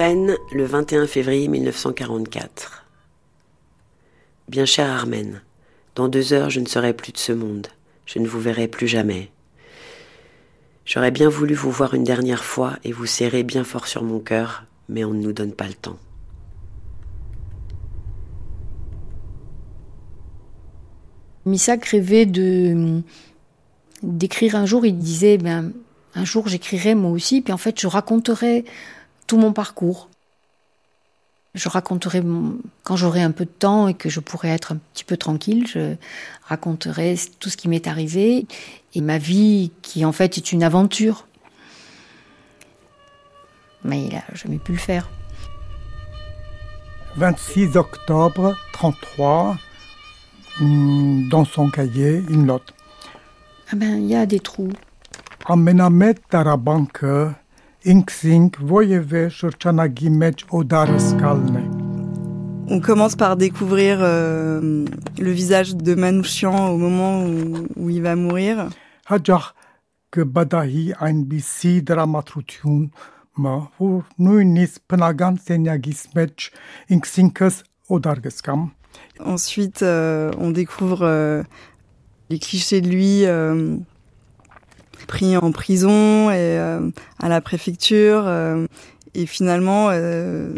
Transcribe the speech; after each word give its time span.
Le 0.00 0.62
21 0.62 1.08
février 1.08 1.48
1944. 1.48 2.86
Bien 4.48 4.64
cher 4.64 4.88
Armen, 4.88 5.42
dans 5.96 6.06
deux 6.06 6.32
heures 6.32 6.50
je 6.50 6.60
ne 6.60 6.66
serai 6.66 6.92
plus 6.92 7.10
de 7.10 7.18
ce 7.18 7.32
monde, 7.32 7.66
je 8.06 8.20
ne 8.20 8.28
vous 8.28 8.38
verrai 8.38 8.68
plus 8.68 8.86
jamais. 8.86 9.32
J'aurais 10.84 11.10
bien 11.10 11.28
voulu 11.28 11.54
vous 11.54 11.72
voir 11.72 11.94
une 11.94 12.04
dernière 12.04 12.44
fois 12.44 12.74
et 12.84 12.92
vous 12.92 13.06
serrer 13.06 13.42
bien 13.42 13.64
fort 13.64 13.88
sur 13.88 14.04
mon 14.04 14.20
cœur, 14.20 14.66
mais 14.88 15.02
on 15.04 15.12
ne 15.12 15.20
nous 15.20 15.32
donne 15.32 15.52
pas 15.52 15.66
le 15.66 15.74
temps. 15.74 15.98
Misak 21.44 21.86
rêvait 21.86 22.26
de 22.26 23.02
d'écrire 24.04 24.54
un 24.54 24.64
jour, 24.64 24.86
il 24.86 24.96
disait 24.96 25.38
ben 25.38 25.72
un 26.14 26.24
jour 26.24 26.46
j'écrirai 26.46 26.94
moi 26.94 27.10
aussi, 27.10 27.40
puis 27.40 27.52
en 27.52 27.58
fait 27.58 27.80
je 27.80 27.88
raconterai 27.88 28.64
tout 29.28 29.36
mon 29.36 29.52
parcours. 29.52 30.08
Je 31.54 31.68
raconterai 31.68 32.22
quand 32.82 32.96
j'aurai 32.96 33.22
un 33.22 33.30
peu 33.30 33.44
de 33.44 33.50
temps 33.50 33.86
et 33.86 33.94
que 33.94 34.08
je 34.08 34.20
pourrai 34.20 34.48
être 34.48 34.72
un 34.72 34.78
petit 34.92 35.04
peu 35.04 35.16
tranquille, 35.16 35.66
je 35.66 35.94
raconterai 36.44 37.16
tout 37.38 37.48
ce 37.48 37.56
qui 37.56 37.68
m'est 37.68 37.86
arrivé 37.86 38.46
et 38.94 39.00
ma 39.00 39.18
vie 39.18 39.70
qui 39.82 40.04
en 40.04 40.12
fait 40.12 40.36
est 40.36 40.52
une 40.52 40.62
aventure. 40.62 41.26
Mais 43.84 44.06
il 44.06 44.16
a 44.16 44.24
jamais 44.34 44.58
pu 44.58 44.72
le 44.72 44.78
faire. 44.78 45.08
26 47.16 47.76
octobre 47.76 48.56
33, 48.72 49.56
hmm, 50.60 51.28
dans 51.28 51.44
son 51.44 51.70
cahier, 51.70 52.22
il 52.28 52.44
note. 52.44 52.74
Ah 53.70 53.76
ben, 53.76 53.96
il 53.96 54.06
y 54.06 54.14
a 54.14 54.26
des 54.26 54.40
trous. 54.40 54.72
Amenamet 55.46 56.14
Tarabanke, 57.84 58.56
on 62.70 62.80
commence 62.80 63.16
par 63.16 63.36
découvrir 63.36 63.98
euh, 64.00 64.84
le 65.18 65.30
visage 65.30 65.76
de 65.76 65.94
Manouchian 65.94 66.70
au 66.70 66.76
moment 66.76 67.24
où, 67.24 67.88
il 67.88 68.02
va 68.02 68.16
mourir. 68.16 68.68
que 70.10 70.22
badahi 70.22 70.94
ein 71.00 71.24
bisi 71.24 71.82
dramatrutiun 71.82 72.88
ma 73.36 73.70
pour 73.76 74.04
nuinis 74.18 74.78
penagan 74.88 75.36
senyagismech 75.36 76.50
inksinkes 76.90 77.62
odargeskam. 77.90 78.70
Ensuite, 79.20 79.82
euh, 79.82 80.32
on 80.38 80.50
découvre 80.50 81.02
euh, 81.02 81.42
les 82.30 82.38
clichés 82.38 82.80
de 82.80 82.88
lui 82.88 83.26
pris 85.08 85.36
en 85.36 85.50
prison 85.50 86.30
et 86.30 86.36
euh, 86.36 86.88
à 87.18 87.28
la 87.28 87.40
préfecture 87.40 88.22
euh, 88.26 88.66
et 89.14 89.26
finalement 89.26 89.88
euh, 89.90 90.52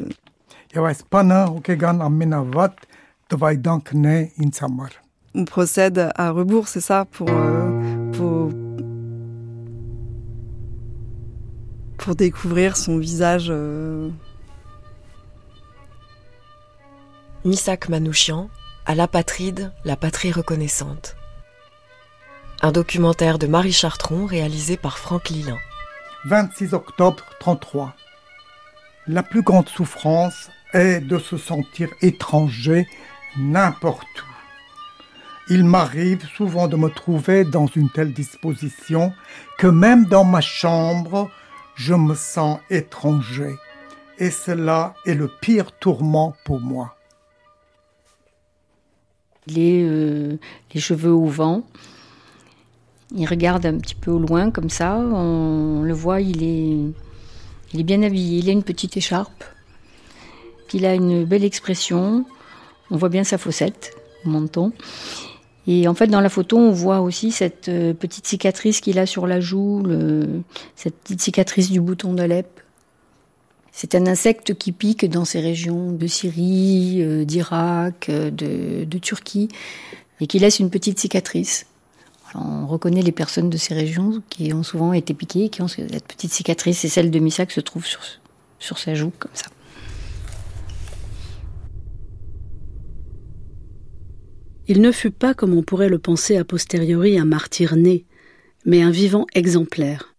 on 5.35 5.45
procède 5.45 6.11
à 6.17 6.31
rebours, 6.33 6.67
c'est 6.67 6.81
ça, 6.81 7.05
pour, 7.05 7.31
pour, 8.15 8.51
pour 11.99 12.15
découvrir 12.17 12.77
son 12.77 12.99
visage. 12.99 13.53
Misak 17.45 17.89
Manouchian, 17.89 18.51
à 18.87 18.97
l'apatride, 18.97 19.73
la 19.85 19.95
patrie 19.95 20.33
reconnaissante. 20.33 21.17
Un 22.63 22.73
documentaire 22.73 23.39
de 23.39 23.47
Marie 23.47 23.73
Chartron 23.73 24.27
réalisé 24.27 24.77
par 24.77 24.99
Franck 24.99 25.31
Lilin. 25.31 25.57
26 26.27 26.75
octobre 26.75 27.25
33. 27.39 27.95
La 29.07 29.23
plus 29.23 29.41
grande 29.41 29.71
souffrance 29.71 30.51
est 30.75 31.01
de 31.01 31.19
se 31.19 31.39
sentir 31.39 31.89
étranger 32.03 32.87
n'importe 33.39 34.03
où. 34.03 35.53
Il 35.53 35.65
m'arrive 35.65 36.27
souvent 36.37 36.69
de 36.69 36.77
me 36.77 36.91
trouver 36.91 37.45
dans 37.45 37.67
une 37.67 37.89
telle 37.89 38.13
disposition 38.13 39.15
que 39.57 39.67
même 39.67 40.05
dans 40.05 40.25
ma 40.25 40.43
chambre, 40.43 41.31
je 41.77 41.95
me 41.95 42.15
sens 42.15 42.61
étranger. 42.69 43.55
Et 44.19 44.31
cela 44.31 44.93
est 45.07 45.15
le 45.15 45.29
pire 45.29 45.73
tourment 45.73 46.37
pour 46.45 46.61
moi. 46.61 46.95
Les, 49.47 49.83
euh, 49.83 50.39
les 50.75 50.81
cheveux 50.81 51.15
au 51.15 51.25
vent, 51.25 51.65
il 53.15 53.27
regarde 53.27 53.67
un 53.67 53.79
petit 53.79 53.95
peu 53.95 54.11
au 54.11 54.19
loin 54.19 54.51
comme 54.51 54.71
ça. 54.71 54.97
On 54.97 55.83
le 55.83 55.93
voit, 55.93 56.21
il 56.21 56.43
est, 56.43 56.93
il 57.73 57.81
est 57.81 57.85
bien 57.85 58.03
habillé. 58.03 58.39
Il 58.39 58.49
a 58.49 58.53
une 58.53 58.63
petite 58.63 58.97
écharpe. 58.97 59.45
il 60.73 60.87
a 60.87 60.95
une 60.95 61.25
belle 61.25 61.45
expression. 61.45 62.25
On 62.91 62.97
voit 62.97 63.09
bien 63.09 63.25
sa 63.25 63.39
fossette 63.39 63.93
au 64.25 64.31
menton. 64.31 64.73
Et 65.67 65.87
en 65.87 65.95
fait, 65.95 66.07
dans 66.07 66.21
la 66.21 66.29
photo, 66.29 66.57
on 66.59 66.73
voit 66.73 67.01
aussi 67.01 67.31
cette 67.31 67.69
euh, 67.69 67.93
petite 67.93 68.27
cicatrice 68.27 68.81
qu'il 68.81 68.99
a 68.99 69.07
sur 69.07 69.27
la 69.27 69.41
joue, 69.41 69.85
cette 70.75 70.97
petite 70.97 71.21
cicatrice 71.21 71.71
du 71.71 71.81
bouton 71.81 72.15
de 72.15 72.23
lèpre. 72.23 72.63
C'est 73.73 73.95
un 73.95 74.07
insecte 74.07 74.55
qui 74.55 74.73
pique 74.73 75.09
dans 75.09 75.25
ces 75.25 75.41
régions 75.41 75.93
de 75.93 76.07
Syrie, 76.07 77.03
euh, 77.03 77.25
d'Irak, 77.25 78.09
euh, 78.09 78.31
de 78.31 78.99
Turquie, 78.99 79.49
et 80.21 80.27
qui 80.27 80.39
laisse 80.39 80.59
une 80.59 80.71
petite 80.71 80.99
cicatrice. 80.99 81.67
On 82.35 82.67
reconnaît 82.67 83.03
les 83.03 83.13
personnes 83.13 83.51
de 83.51 83.57
ces 83.57 83.75
régions 83.75 84.23
qui 84.29 84.53
ont 84.53 84.63
souvent 84.63 84.93
été 84.93 85.15
piquées, 85.15 85.49
qui 85.49 85.63
ont 85.63 85.69
cette 85.69 86.07
petite 86.07 86.33
cicatrice, 86.33 86.85
et 86.85 86.89
celle 86.89 87.11
de 87.11 87.19
Missak 87.19 87.51
se 87.51 87.61
trouve 87.61 87.85
sur, 87.85 88.01
sur 88.59 88.79
sa 88.79 88.95
joue, 88.95 89.13
comme 89.19 89.35
ça. 89.35 89.47
Il 94.69 94.81
ne 94.81 94.93
fut 94.93 95.11
pas, 95.11 95.35
comme 95.35 95.55
on 95.55 95.65
pourrait 95.65 95.89
le 95.89 95.99
penser 95.99 96.37
a 96.37 96.45
posteriori, 96.45 97.19
un 97.19 97.25
martyr 97.25 97.75
né, 97.75 98.07
mais 98.65 98.83
un 98.83 98.91
vivant 98.93 99.27
exemplaire. 99.35 100.15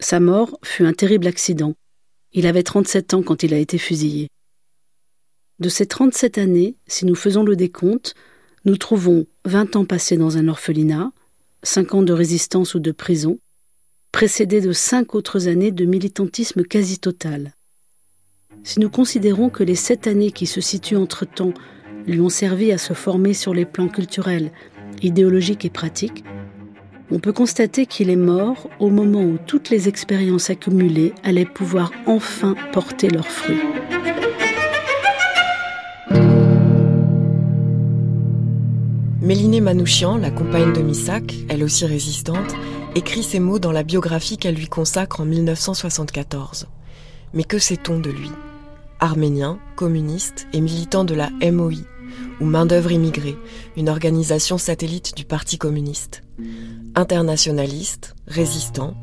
Sa 0.00 0.18
mort 0.18 0.58
fut 0.64 0.84
un 0.84 0.92
terrible 0.92 1.28
accident. 1.28 1.74
Il 2.32 2.46
avait 2.46 2.64
37 2.64 3.14
ans 3.14 3.22
quand 3.22 3.44
il 3.44 3.54
a 3.54 3.58
été 3.58 3.78
fusillé. 3.78 4.28
De 5.60 5.68
ces 5.68 5.86
37 5.86 6.38
années, 6.38 6.76
si 6.88 7.06
nous 7.06 7.14
faisons 7.14 7.44
le 7.44 7.54
décompte, 7.54 8.14
nous 8.64 8.76
trouvons 8.76 9.26
20 9.46 9.76
ans 9.76 9.84
passés 9.84 10.16
dans 10.16 10.36
un 10.36 10.48
orphelinat, 10.48 11.12
5 11.62 11.94
ans 11.94 12.02
de 12.02 12.12
résistance 12.12 12.74
ou 12.74 12.78
de 12.78 12.92
prison, 12.92 13.38
précédés 14.12 14.60
de 14.60 14.72
5 14.72 15.14
autres 15.14 15.48
années 15.48 15.70
de 15.70 15.84
militantisme 15.84 16.62
quasi 16.64 16.98
total. 16.98 17.54
Si 18.62 18.80
nous 18.80 18.90
considérons 18.90 19.48
que 19.48 19.64
les 19.64 19.74
7 19.74 20.06
années 20.06 20.32
qui 20.32 20.46
se 20.46 20.60
situent 20.60 20.96
entre-temps 20.96 21.54
lui 22.06 22.20
ont 22.20 22.28
servi 22.28 22.72
à 22.72 22.78
se 22.78 22.92
former 22.92 23.32
sur 23.32 23.54
les 23.54 23.64
plans 23.64 23.88
culturels, 23.88 24.52
idéologiques 25.02 25.64
et 25.64 25.70
pratiques, 25.70 26.24
on 27.10 27.18
peut 27.18 27.32
constater 27.32 27.86
qu'il 27.86 28.10
est 28.10 28.16
mort 28.16 28.68
au 28.78 28.90
moment 28.90 29.22
où 29.22 29.38
toutes 29.46 29.70
les 29.70 29.88
expériences 29.88 30.50
accumulées 30.50 31.12
allaient 31.24 31.44
pouvoir 31.44 31.92
enfin 32.06 32.54
porter 32.72 33.08
leurs 33.08 33.26
fruits. 33.26 33.58
Mélinée 39.22 39.60
Manouchian, 39.60 40.16
la 40.16 40.30
compagne 40.30 40.72
de 40.72 40.80
Missak, 40.80 41.34
elle 41.50 41.62
aussi 41.62 41.84
résistante, 41.84 42.54
écrit 42.94 43.22
ces 43.22 43.38
mots 43.38 43.58
dans 43.58 43.70
la 43.70 43.82
biographie 43.82 44.38
qu'elle 44.38 44.54
lui 44.54 44.66
consacre 44.66 45.20
en 45.20 45.26
1974. 45.26 46.68
Mais 47.34 47.44
que 47.44 47.58
sait-on 47.58 48.00
de 48.00 48.08
lui? 48.08 48.30
Arménien, 48.98 49.58
communiste 49.76 50.46
et 50.54 50.62
militant 50.62 51.04
de 51.04 51.14
la 51.14 51.28
MOI, 51.52 51.84
ou 52.40 52.46
Main-d'œuvre 52.46 52.92
immigrée, 52.92 53.36
une 53.76 53.90
organisation 53.90 54.56
satellite 54.56 55.14
du 55.14 55.26
Parti 55.26 55.58
communiste. 55.58 56.22
Internationaliste, 56.94 58.14
résistant, 58.26 58.94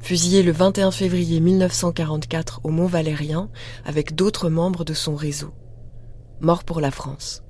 fusillé 0.00 0.42
le 0.42 0.50
21 0.50 0.90
février 0.90 1.38
1944 1.38 2.62
au 2.64 2.70
Mont 2.70 2.86
Valérien 2.86 3.48
avec 3.84 4.16
d'autres 4.16 4.50
membres 4.50 4.84
de 4.84 4.94
son 4.94 5.14
réseau. 5.14 5.52
Mort 6.40 6.64
pour 6.64 6.80
la 6.80 6.90
France. 6.90 7.44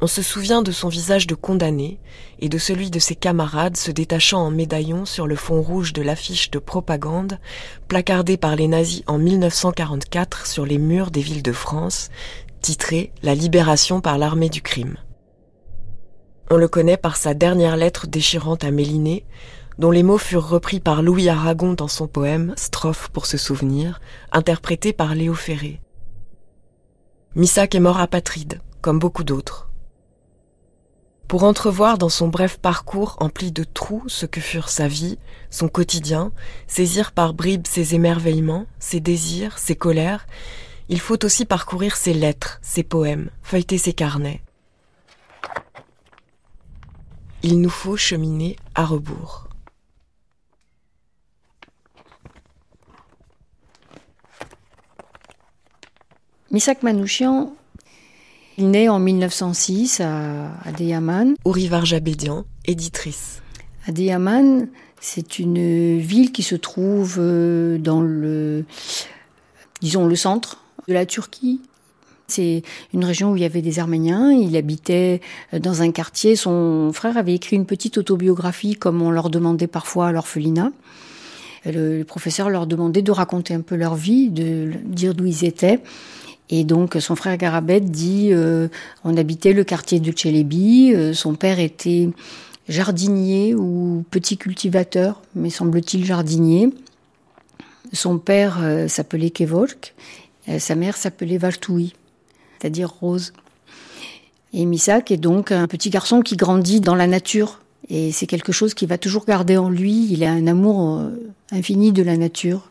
On 0.00 0.06
se 0.06 0.22
souvient 0.22 0.62
de 0.62 0.70
son 0.70 0.88
visage 0.88 1.26
de 1.26 1.34
condamné 1.34 1.98
et 2.38 2.48
de 2.48 2.58
celui 2.58 2.88
de 2.88 3.00
ses 3.00 3.16
camarades 3.16 3.76
se 3.76 3.90
détachant 3.90 4.38
en 4.38 4.50
médaillon 4.52 5.04
sur 5.04 5.26
le 5.26 5.34
fond 5.34 5.60
rouge 5.60 5.92
de 5.92 6.02
l'affiche 6.02 6.52
de 6.52 6.60
propagande 6.60 7.38
placardée 7.88 8.36
par 8.36 8.54
les 8.54 8.68
nazis 8.68 9.02
en 9.08 9.18
1944 9.18 10.46
sur 10.46 10.64
les 10.64 10.78
murs 10.78 11.10
des 11.10 11.20
villes 11.20 11.42
de 11.42 11.52
France, 11.52 12.10
titrée 12.60 13.12
La 13.24 13.34
libération 13.34 14.00
par 14.00 14.18
l'armée 14.18 14.48
du 14.48 14.62
crime. 14.62 14.96
On 16.48 16.56
le 16.56 16.68
connaît 16.68 16.96
par 16.96 17.16
sa 17.16 17.34
dernière 17.34 17.76
lettre 17.76 18.06
déchirante 18.06 18.62
à 18.62 18.70
Méliné, 18.70 19.26
dont 19.78 19.90
les 19.90 20.04
mots 20.04 20.18
furent 20.18 20.48
repris 20.48 20.78
par 20.78 21.02
Louis 21.02 21.28
Aragon 21.28 21.72
dans 21.72 21.88
son 21.88 22.06
poème 22.06 22.54
Strophe 22.56 23.08
pour 23.08 23.26
se 23.26 23.36
souvenir, 23.36 24.00
interprété 24.30 24.92
par 24.92 25.16
Léo 25.16 25.34
Ferré. 25.34 25.80
Missac 27.34 27.74
est 27.74 27.80
mort 27.80 27.98
apatride, 27.98 28.60
comme 28.80 29.00
beaucoup 29.00 29.24
d'autres 29.24 29.67
pour 31.28 31.44
entrevoir 31.44 31.98
dans 31.98 32.08
son 32.08 32.28
bref 32.28 32.58
parcours 32.58 33.16
empli 33.20 33.52
de 33.52 33.62
trous 33.62 34.02
ce 34.08 34.24
que 34.24 34.40
furent 34.40 34.70
sa 34.70 34.88
vie, 34.88 35.18
son 35.50 35.68
quotidien, 35.68 36.32
saisir 36.66 37.12
par 37.12 37.34
bribes 37.34 37.66
ses 37.66 37.94
émerveillements, 37.94 38.66
ses 38.78 39.00
désirs, 39.00 39.58
ses 39.58 39.76
colères, 39.76 40.26
il 40.88 41.00
faut 41.00 41.22
aussi 41.26 41.44
parcourir 41.44 41.96
ses 41.96 42.14
lettres, 42.14 42.58
ses 42.62 42.82
poèmes, 42.82 43.30
feuilleter 43.42 43.76
ses 43.76 43.92
carnets. 43.92 44.42
Il 47.42 47.60
nous 47.60 47.70
faut 47.70 47.98
cheminer 47.98 48.56
à 48.74 48.86
rebours. 48.86 49.48
Misak 56.50 56.82
Manouchian 56.82 57.52
il 58.58 58.70
naît 58.70 58.88
en 58.88 58.98
1906 58.98 60.00
à 60.00 60.50
Adiyaman. 60.64 61.36
Ourivar 61.44 61.86
Jabédian, 61.86 62.44
éditrice. 62.66 63.40
Adiyaman, 63.86 64.66
c'est 65.00 65.38
une 65.38 65.98
ville 65.98 66.32
qui 66.32 66.42
se 66.42 66.56
trouve 66.56 67.16
euh, 67.18 67.78
dans 67.78 68.00
le, 68.00 68.64
disons, 69.80 70.06
le 70.06 70.16
centre 70.16 70.64
de 70.88 70.92
la 70.92 71.06
Turquie. 71.06 71.60
C'est 72.26 72.62
une 72.92 73.04
région 73.04 73.30
où 73.30 73.36
il 73.36 73.42
y 73.42 73.46
avait 73.46 73.62
des 73.62 73.78
Arméniens. 73.78 74.32
Il 74.32 74.56
habitait 74.56 75.20
euh, 75.54 75.60
dans 75.60 75.82
un 75.82 75.92
quartier. 75.92 76.34
Son 76.34 76.90
frère 76.92 77.16
avait 77.16 77.34
écrit 77.34 77.54
une 77.54 77.64
petite 77.64 77.96
autobiographie, 77.96 78.74
comme 78.74 79.00
on 79.02 79.12
leur 79.12 79.30
demandait 79.30 79.68
parfois 79.68 80.08
à 80.08 80.12
l'orphelinat. 80.12 80.72
Le 81.64 82.02
professeur 82.02 82.50
leur 82.50 82.66
demandait 82.66 83.02
de 83.02 83.12
raconter 83.12 83.54
un 83.54 83.60
peu 83.60 83.76
leur 83.76 83.94
vie, 83.94 84.30
de 84.30 84.72
dire 84.84 85.14
d'où 85.14 85.26
ils 85.26 85.44
étaient. 85.44 85.80
Et 86.50 86.64
donc 86.64 86.96
son 87.00 87.16
frère 87.16 87.36
Garabet 87.36 87.80
dit 87.80 88.30
euh, 88.32 88.68
on 89.04 89.16
habitait 89.16 89.52
le 89.52 89.64
quartier 89.64 90.00
de 90.00 90.10
Tchélébi, 90.12 90.94
euh, 90.94 91.12
son 91.12 91.34
père 91.34 91.58
était 91.58 92.08
jardinier 92.68 93.54
ou 93.54 94.04
petit 94.10 94.38
cultivateur, 94.38 95.22
mais 95.34 95.50
semble-t-il 95.50 96.04
jardinier. 96.04 96.70
Son 97.92 98.18
père 98.18 98.58
euh, 98.62 98.88
s'appelait 98.88 99.30
Kevork, 99.30 99.94
sa 100.58 100.74
mère 100.74 100.96
s'appelait 100.96 101.36
Valtoui, 101.36 101.94
c'est-à-dire 102.58 102.90
Rose. 102.90 103.34
Et 104.54 104.64
Misak 104.64 105.10
est 105.10 105.18
donc 105.18 105.52
un 105.52 105.66
petit 105.66 105.90
garçon 105.90 106.22
qui 106.22 106.36
grandit 106.36 106.80
dans 106.80 106.94
la 106.94 107.06
nature. 107.06 107.60
Et 107.90 108.12
c'est 108.12 108.26
quelque 108.26 108.52
chose 108.52 108.72
qu'il 108.72 108.88
va 108.88 108.96
toujours 108.96 109.26
garder 109.26 109.58
en 109.58 109.68
lui. 109.68 110.10
Il 110.10 110.24
a 110.24 110.30
un 110.30 110.46
amour 110.46 111.02
infini 111.50 111.92
de 111.92 112.02
la 112.02 112.16
nature. 112.16 112.70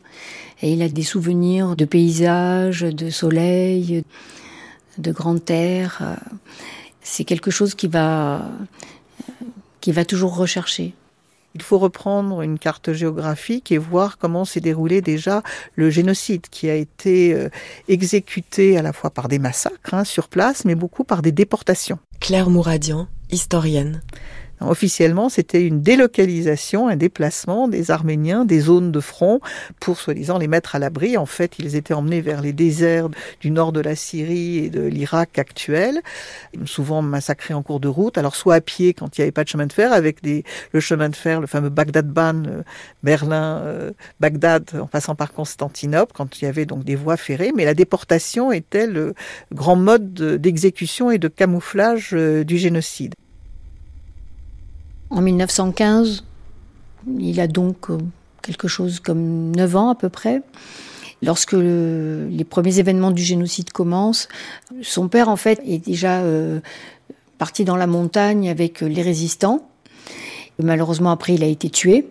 Et 0.61 0.73
il 0.73 0.81
a 0.81 0.89
des 0.89 1.03
souvenirs 1.03 1.75
de 1.75 1.85
paysages, 1.85 2.81
de 2.81 3.09
soleil, 3.09 4.03
de 4.97 5.11
grandes 5.11 5.45
terres. 5.45 6.17
C'est 7.01 7.23
quelque 7.23 7.51
chose 7.51 7.75
qui 7.75 7.87
va, 7.87 8.49
qui 9.81 9.91
va 9.91 10.05
toujours 10.05 10.35
rechercher. 10.35 10.93
Il 11.55 11.63
faut 11.63 11.79
reprendre 11.79 12.41
une 12.43 12.59
carte 12.59 12.93
géographique 12.93 13.71
et 13.71 13.79
voir 13.79 14.19
comment 14.19 14.45
s'est 14.45 14.59
déroulé 14.59 15.01
déjà 15.01 15.41
le 15.75 15.89
génocide 15.89 16.47
qui 16.51 16.69
a 16.69 16.75
été 16.75 17.33
euh, 17.33 17.49
exécuté 17.87 18.77
à 18.77 18.83
la 18.83 18.93
fois 18.93 19.09
par 19.09 19.27
des 19.27 19.39
massacres 19.39 19.93
hein, 19.93 20.03
sur 20.03 20.27
place, 20.27 20.65
mais 20.65 20.75
beaucoup 20.75 21.03
par 21.03 21.23
des 21.23 21.31
déportations. 21.31 21.97
Claire 22.19 22.51
Mouradian, 22.51 23.07
historienne. 23.31 24.03
Officiellement, 24.59 25.29
c'était 25.29 25.63
une 25.63 25.81
délocalisation, 25.81 26.87
un 26.87 26.95
déplacement 26.95 27.67
des 27.67 27.91
Arméniens 27.91 28.43
des 28.43 28.59
zones 28.59 28.91
de 28.91 28.99
front 28.99 29.39
pour 29.79 29.99
soi-disant 29.99 30.39
les 30.39 30.47
mettre 30.47 30.75
à 30.75 30.79
l'abri. 30.79 31.15
En 31.15 31.27
fait, 31.27 31.59
ils 31.59 31.75
étaient 31.75 31.93
emmenés 31.93 32.21
vers 32.21 32.41
les 32.41 32.53
déserts 32.53 33.09
du 33.39 33.51
nord 33.51 33.71
de 33.71 33.81
la 33.81 33.95
Syrie 33.95 34.57
et 34.57 34.69
de 34.69 34.81
l'Irak 34.81 35.37
actuel, 35.37 36.01
souvent 36.65 37.03
massacrés 37.03 37.53
en 37.53 37.61
cours 37.61 37.79
de 37.79 37.87
route. 37.87 38.17
Alors 38.17 38.35
soit 38.35 38.55
à 38.55 38.61
pied 38.61 38.93
quand 38.93 39.17
il 39.17 39.21
n'y 39.21 39.23
avait 39.23 39.31
pas 39.31 39.43
de 39.43 39.49
chemin 39.49 39.67
de 39.67 39.73
fer, 39.73 39.93
avec 39.93 40.23
des, 40.23 40.43
le 40.71 40.79
chemin 40.79 41.09
de 41.09 41.15
fer, 41.15 41.39
le 41.39 41.47
fameux 41.47 41.69
Bagdad-Ban, 41.69 42.43
euh, 42.47 42.63
Berlin, 43.03 43.61
euh, 43.63 43.91
Bagdad, 44.19 44.71
en 44.79 44.87
passant 44.87 45.13
par 45.13 45.33
Constantinople, 45.33 46.13
quand 46.15 46.41
il 46.41 46.45
y 46.45 46.47
avait 46.47 46.65
donc 46.65 46.83
des 46.83 46.95
voies 46.95 47.17
ferrées. 47.17 47.51
Mais 47.55 47.65
la 47.65 47.75
déportation 47.75 48.51
était 48.51 48.87
le 48.87 49.13
grand 49.53 49.75
mode 49.75 50.13
d'exécution 50.13 51.11
et 51.11 51.19
de 51.19 51.27
camouflage 51.27 52.11
euh, 52.13 52.43
du 52.43 52.57
génocide. 52.57 53.13
En 55.09 55.21
1915, 55.21 56.23
il 57.17 57.39
a 57.39 57.47
donc 57.47 57.89
euh, 57.89 57.97
quelque 58.41 58.67
chose 58.67 58.99
comme 58.99 59.55
9 59.55 59.75
ans 59.75 59.89
à 59.89 59.95
peu 59.95 60.09
près. 60.09 60.41
Lorsque 61.23 61.53
les 61.53 62.45
premiers 62.47 62.77
événements 62.77 63.09
du 63.09 63.23
génocide 63.23 63.71
commencent, 63.71 64.27
son 64.83 65.07
père 65.07 65.29
en 65.29 65.35
fait 65.35 65.59
est 65.65 65.79
déjà 65.83 66.19
euh, 66.19 66.59
parti 67.39 67.65
dans 67.65 67.75
la 67.75 67.87
montagne 67.87 68.49
avec 68.49 68.81
les 68.81 69.01
résistants. 69.01 69.67
Malheureusement 70.61 71.09
après 71.09 71.33
il 71.33 71.43
a 71.43 71.47
été 71.47 71.69
tué. 71.69 72.07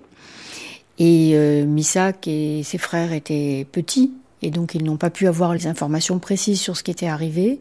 Et 0.99 1.33
euh, 1.35 1.67
Misak 1.67 2.27
et 2.27 2.63
ses 2.65 2.79
frères 2.79 3.13
étaient 3.13 3.67
petits 3.71 4.13
et 4.43 4.51
donc 4.51 4.75
ils 4.75 4.83
n'ont 4.83 4.97
pas 4.97 5.11
pu 5.11 5.29
avoir 5.29 5.55
les 5.55 5.69
informations 5.69 6.19
précises 6.19 6.61
sur 6.61 6.77
ce 6.77 6.83
qui 6.83 6.91
était 6.91 7.07
arrivé. 7.07 7.61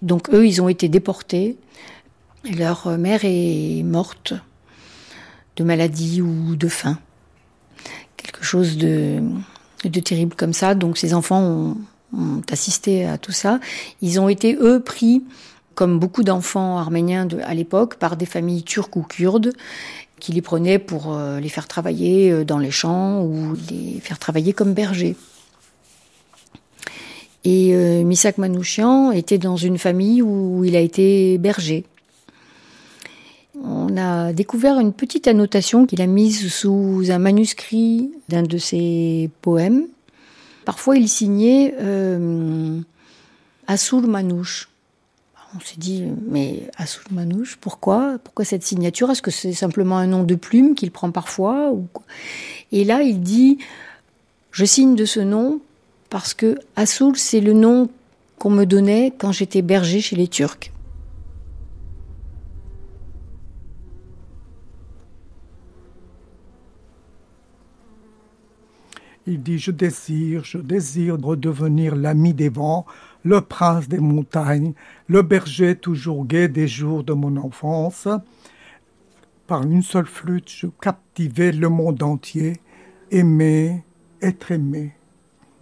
Donc 0.00 0.30
eux 0.30 0.46
ils 0.46 0.62
ont 0.62 0.68
été 0.70 0.88
déportés. 0.88 1.56
Leur 2.56 2.96
mère 2.96 3.20
est 3.24 3.82
morte 3.84 4.32
de 5.56 5.64
maladie 5.64 6.22
ou 6.22 6.56
de 6.56 6.68
faim. 6.68 6.98
Quelque 8.16 8.44
chose 8.44 8.76
de, 8.76 9.22
terrible 10.04 10.34
comme 10.34 10.52
ça. 10.52 10.74
Donc 10.74 10.98
ces 10.98 11.14
enfants 11.14 11.42
ont, 11.42 11.76
assisté 12.50 13.06
à 13.06 13.16
tout 13.16 13.32
ça. 13.32 13.58
Ils 14.02 14.20
ont 14.20 14.28
été, 14.28 14.56
eux, 14.60 14.80
pris, 14.80 15.22
comme 15.74 15.98
beaucoup 15.98 16.22
d'enfants 16.22 16.76
arméniens 16.76 17.26
à 17.44 17.54
l'époque, 17.54 17.96
par 17.96 18.16
des 18.16 18.26
familles 18.26 18.62
turques 18.62 18.96
ou 18.96 19.02
kurdes 19.02 19.52
qui 20.20 20.32
les 20.32 20.42
prenaient 20.42 20.78
pour 20.78 21.12
euh, 21.12 21.40
les 21.40 21.48
faire 21.48 21.66
travailler 21.66 22.30
euh, 22.30 22.44
dans 22.44 22.58
les 22.58 22.70
champs 22.70 23.22
ou 23.22 23.56
les 23.70 23.98
faire 24.00 24.20
travailler 24.20 24.52
comme 24.52 24.72
bergers. 24.72 25.16
Et 27.44 27.74
euh, 27.74 28.04
Misak 28.04 28.38
Manouchian 28.38 29.10
était 29.10 29.38
dans 29.38 29.56
une 29.56 29.78
famille 29.78 30.22
où 30.22 30.64
il 30.64 30.76
a 30.76 30.80
été 30.80 31.38
berger 31.38 31.84
on 33.60 33.96
a 33.96 34.32
découvert 34.32 34.78
une 34.78 34.92
petite 34.92 35.28
annotation 35.28 35.86
qu'il 35.86 36.00
a 36.00 36.06
mise 36.06 36.52
sous 36.52 37.10
un 37.10 37.18
manuscrit 37.18 38.10
d'un 38.28 38.42
de 38.42 38.58
ses 38.58 39.30
poèmes. 39.42 39.86
Parfois, 40.64 40.96
il 40.96 41.08
signait 41.08 41.74
euh, 41.80 42.80
Assoul 43.66 44.06
Manouche. 44.06 44.68
On 45.54 45.60
s'est 45.60 45.76
dit, 45.76 46.04
mais 46.30 46.70
Assoul 46.78 47.04
Manouche, 47.10 47.58
pourquoi? 47.60 48.18
Pourquoi 48.24 48.44
cette 48.44 48.62
signature? 48.62 49.10
Est-ce 49.10 49.20
que 49.20 49.30
c'est 49.30 49.52
simplement 49.52 49.98
un 49.98 50.06
nom 50.06 50.22
de 50.22 50.34
plume 50.34 50.74
qu'il 50.74 50.90
prend 50.90 51.10
parfois 51.10 51.74
Et 52.70 52.84
là, 52.84 53.02
il 53.02 53.20
dit, 53.20 53.58
je 54.50 54.64
signe 54.64 54.94
de 54.94 55.04
ce 55.04 55.20
nom 55.20 55.60
parce 56.08 56.32
que 56.32 56.58
Assoul, 56.76 57.16
c'est 57.16 57.40
le 57.40 57.52
nom 57.52 57.90
qu'on 58.38 58.50
me 58.50 58.64
donnait 58.64 59.12
quand 59.16 59.30
j'étais 59.30 59.62
berger 59.62 60.00
chez 60.00 60.16
les 60.16 60.28
Turcs. 60.28 60.71
Il 69.26 69.42
dit 69.42 69.58
Je 69.58 69.70
désire, 69.70 70.42
je 70.44 70.58
désire 70.58 71.16
redevenir 71.16 71.94
l'ami 71.94 72.34
des 72.34 72.48
vents, 72.48 72.86
le 73.24 73.40
prince 73.40 73.88
des 73.88 74.00
montagnes, 74.00 74.72
le 75.06 75.22
berger 75.22 75.76
toujours 75.76 76.26
gai 76.26 76.48
des 76.48 76.66
jours 76.66 77.04
de 77.04 77.12
mon 77.12 77.36
enfance. 77.36 78.08
Par 79.46 79.62
une 79.62 79.82
seule 79.82 80.06
flûte, 80.06 80.50
je 80.50 80.66
captivais 80.66 81.52
le 81.52 81.68
monde 81.68 82.02
entier, 82.02 82.60
aimer, 83.12 83.84
être 84.20 84.50
aimé 84.50 84.94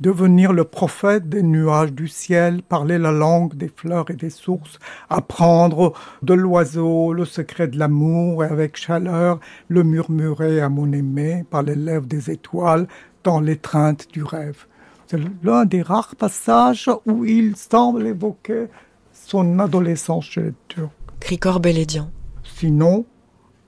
devenir 0.00 0.52
le 0.52 0.64
prophète 0.64 1.28
des 1.28 1.42
nuages 1.42 1.92
du 1.92 2.08
ciel, 2.08 2.62
parler 2.62 2.98
la 2.98 3.12
langue 3.12 3.54
des 3.54 3.68
fleurs 3.68 4.10
et 4.10 4.14
des 4.14 4.30
sources, 4.30 4.78
apprendre 5.10 5.92
de 6.22 6.34
l'oiseau 6.34 7.12
le 7.12 7.26
secret 7.26 7.68
de 7.68 7.78
l'amour 7.78 8.42
et 8.42 8.48
avec 8.48 8.76
chaleur 8.76 9.38
le 9.68 9.84
murmurer 9.84 10.60
à 10.60 10.68
mon 10.68 10.90
aimé 10.92 11.44
par 11.50 11.62
les 11.62 11.74
lèvres 11.74 12.06
des 12.06 12.30
étoiles, 12.30 12.88
dans 13.24 13.40
l'étreinte 13.40 14.08
du 14.12 14.22
rêve. 14.22 14.66
C'est 15.06 15.20
l'un 15.42 15.64
des 15.64 15.82
rares 15.82 16.14
passages 16.16 16.90
où 17.06 17.24
il 17.24 17.56
semble 17.56 18.06
évoquer 18.06 18.66
son 19.12 19.58
adolescence 19.58 20.24
chez 20.24 20.42
les 20.42 20.54
Turcs. 20.68 20.90
Cricor 21.18 21.60
Belédian. 21.60 22.10
Sinon, 22.42 23.04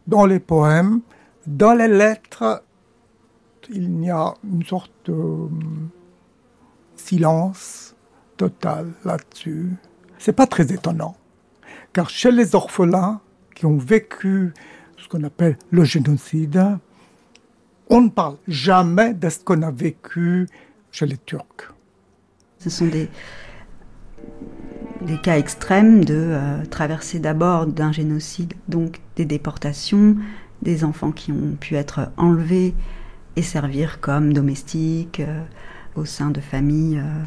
dans 0.07 0.27
les 0.27 0.41
poèmes, 0.41 1.01
dans 1.47 1.75
les 1.75 1.89
lettres, 1.89 2.63
il 3.71 4.05
y 4.05 4.11
a 4.11 4.35
une 4.45 4.65
sorte 4.65 4.93
de 5.07 5.13
hum, 5.13 5.89
silence 6.97 7.95
total 8.37 8.93
là-dessus. 9.05 9.75
C'est 10.19 10.33
pas 10.33 10.47
très 10.47 10.73
étonnant, 10.73 11.17
car 11.93 12.09
chez 12.09 12.31
les 12.31 12.55
orphelins 12.55 13.21
qui 13.55 13.67
ont 13.67 13.79
vécu 13.79 14.55
ce 14.97 15.09
qu'on 15.09 15.25
appelle 15.25 15.59
le 15.71 15.85
génocide, 15.85 16.79
on 17.93 18.01
ne 18.01 18.09
parle 18.09 18.39
jamais 18.49 19.13
de 19.13 19.29
ce 19.29 19.39
qu'on 19.39 19.61
a 19.61 19.71
vécu 19.71 20.49
chez 20.91 21.05
les 21.05 21.19
Turcs. 21.19 21.75
Ce 22.59 22.71
sont 22.71 22.87
des, 22.87 23.11
des 25.03 25.19
cas 25.19 25.37
extrêmes 25.37 26.03
de 26.03 26.15
euh, 26.17 26.65
traverser 26.65 27.19
d'abord 27.19 27.67
d'un 27.67 27.93
génocide, 27.93 28.55
donc 28.67 29.01
des 29.17 29.27
déportations, 29.27 30.17
des 30.63 30.85
enfants 30.85 31.13
qui 31.13 31.33
ont 31.33 31.55
pu 31.61 31.75
être 31.75 32.11
enlevés 32.17 32.75
et 33.37 33.43
servir 33.43 34.01
comme 34.01 34.33
domestiques 34.33 35.21
euh, 35.21 35.43
au 35.95 36.07
sein 36.07 36.31
de 36.31 36.41
familles 36.41 36.99
euh, 36.99 37.25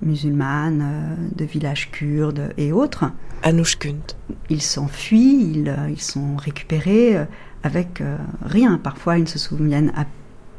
musulmanes, 0.00 1.16
de 1.34 1.44
villages 1.44 1.90
kurdes 1.90 2.52
et 2.56 2.70
autres. 2.70 3.06
Anouchkunt. 3.42 4.14
Ils 4.48 4.62
s'enfuient, 4.62 5.50
ils, 5.54 5.76
ils, 5.90 6.00
sont 6.00 6.36
récupérés 6.36 7.26
avec 7.64 8.02
rien. 8.44 8.78
Parfois, 8.78 9.18
ils 9.18 9.22
ne 9.22 9.28
se 9.28 9.38
souviennent 9.38 9.92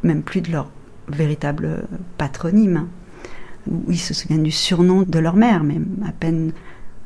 même 0.04 0.22
plus 0.22 0.42
de 0.42 0.52
leur 0.52 0.70
véritable 1.08 1.88
patronyme 2.18 2.88
où 3.68 3.84
ils 3.90 4.00
se 4.00 4.14
souviennent 4.14 4.44
du 4.44 4.52
surnom 4.52 5.04
de 5.04 5.20
leur 5.20 5.36
mère, 5.36 5.64
mais 5.64 5.80
à 6.08 6.12
peine, 6.12 6.52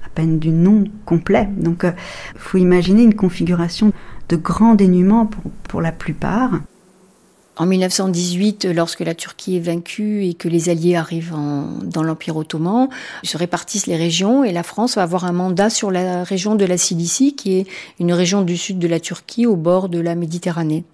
à 0.06 0.10
peine 0.10 0.40
du 0.40 0.50
nom 0.50 0.84
complet. 1.06 1.48
Donc, 1.58 1.82
il 1.84 1.88
euh, 1.88 1.92
faut 2.36 2.58
imaginer 2.58 3.04
une 3.04 3.16
configuration 3.16 3.92
de 4.28 4.36
grand 4.36 4.76
dénuement 4.76 5.26
pour, 5.26 5.44
pour 5.68 5.82
la 5.82 5.92
plupart. 5.92 6.60
En 7.60 7.66
1918, 7.66 8.70
lorsque 8.74 9.02
la 9.02 9.14
Turquie 9.14 9.58
est 9.58 9.60
vaincue 9.60 10.26
et 10.26 10.34
que 10.34 10.48
les 10.48 10.70
Alliés 10.70 10.96
arrivent 10.96 11.36
dans 11.84 12.04
l'Empire 12.04 12.38
ottoman, 12.38 12.88
se 13.24 13.38
répartissent 13.38 13.86
les 13.86 13.98
régions 13.98 14.46
et 14.46 14.54
la 14.54 14.64
France 14.64 14.96
va 14.96 15.04
avoir 15.04 15.26
un 15.26 15.34
mandat 15.34 15.70
sur 15.70 15.92
la 15.92 16.24
région 16.24 16.56
de 16.56 16.64
la 16.64 16.78
Cilicie, 16.78 17.36
qui 17.36 17.58
est 17.58 17.68
une 18.00 18.14
région 18.14 18.44
du 18.44 18.56
sud 18.56 18.80
de 18.80 18.88
la 18.88 19.02
Turquie 19.02 19.46
au 19.46 19.58
bord 19.58 19.90
de 19.90 20.00
la 20.00 20.16
Méditerranée. 20.16 20.86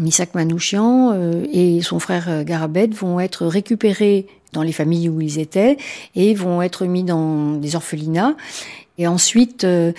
Misak 0.00 0.34
Manouchian 0.34 1.12
euh, 1.12 1.44
et 1.52 1.82
son 1.82 2.00
frère 2.00 2.24
euh, 2.28 2.44
Garabet 2.44 2.88
vont 2.88 3.20
être 3.20 3.46
récupérés 3.46 4.26
dans 4.52 4.62
les 4.62 4.72
familles 4.72 5.08
où 5.08 5.20
ils 5.20 5.38
étaient 5.38 5.76
et 6.16 6.34
vont 6.34 6.62
être 6.62 6.84
mis 6.86 7.04
dans 7.04 7.52
des 7.52 7.76
orphelinats. 7.76 8.34
Et 8.98 9.06
ensuite, 9.06 9.64
euh, 9.64 9.92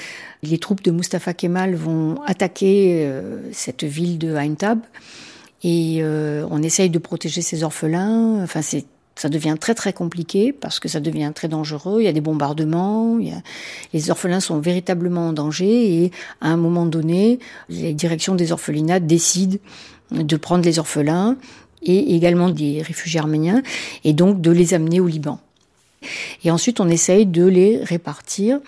les 0.43 0.57
troupes 0.57 0.83
de 0.83 0.91
Mustafa 0.91 1.33
Kemal 1.33 1.75
vont 1.75 2.21
attaquer 2.25 3.09
cette 3.51 3.83
ville 3.83 4.17
de 4.17 4.35
Aintab 4.35 4.79
et 5.63 6.03
on 6.03 6.61
essaye 6.61 6.89
de 6.89 6.99
protéger 6.99 7.41
ces 7.41 7.63
orphelins. 7.63 8.43
Enfin, 8.43 8.61
c'est 8.61 8.85
ça 9.15 9.29
devient 9.29 9.55
très 9.59 9.75
très 9.75 9.93
compliqué 9.93 10.53
parce 10.53 10.79
que 10.79 10.89
ça 10.89 10.99
devient 10.99 11.31
très 11.33 11.47
dangereux. 11.47 12.01
Il 12.01 12.05
y 12.05 12.07
a 12.07 12.13
des 12.13 12.21
bombardements, 12.21 13.17
les 13.93 14.09
orphelins 14.09 14.39
sont 14.39 14.59
véritablement 14.59 15.27
en 15.27 15.33
danger 15.33 16.03
et 16.03 16.11
à 16.41 16.49
un 16.49 16.57
moment 16.57 16.85
donné, 16.85 17.39
les 17.69 17.93
directions 17.93 18.35
des 18.35 18.51
orphelinats 18.51 18.99
décident 18.99 19.57
de 20.11 20.35
prendre 20.35 20.65
les 20.65 20.79
orphelins 20.79 21.37
et 21.83 22.15
également 22.15 22.49
des 22.49 22.81
réfugiés 22.81 23.19
arméniens 23.19 23.61
et 24.03 24.13
donc 24.13 24.41
de 24.41 24.51
les 24.51 24.73
amener 24.73 24.99
au 24.99 25.07
Liban. 25.07 25.39
Et 26.43 26.51
ensuite, 26.51 26.79
on 26.79 26.89
essaye 26.89 27.25
de 27.25 27.45
les 27.45 27.83
répartir. 27.83 28.59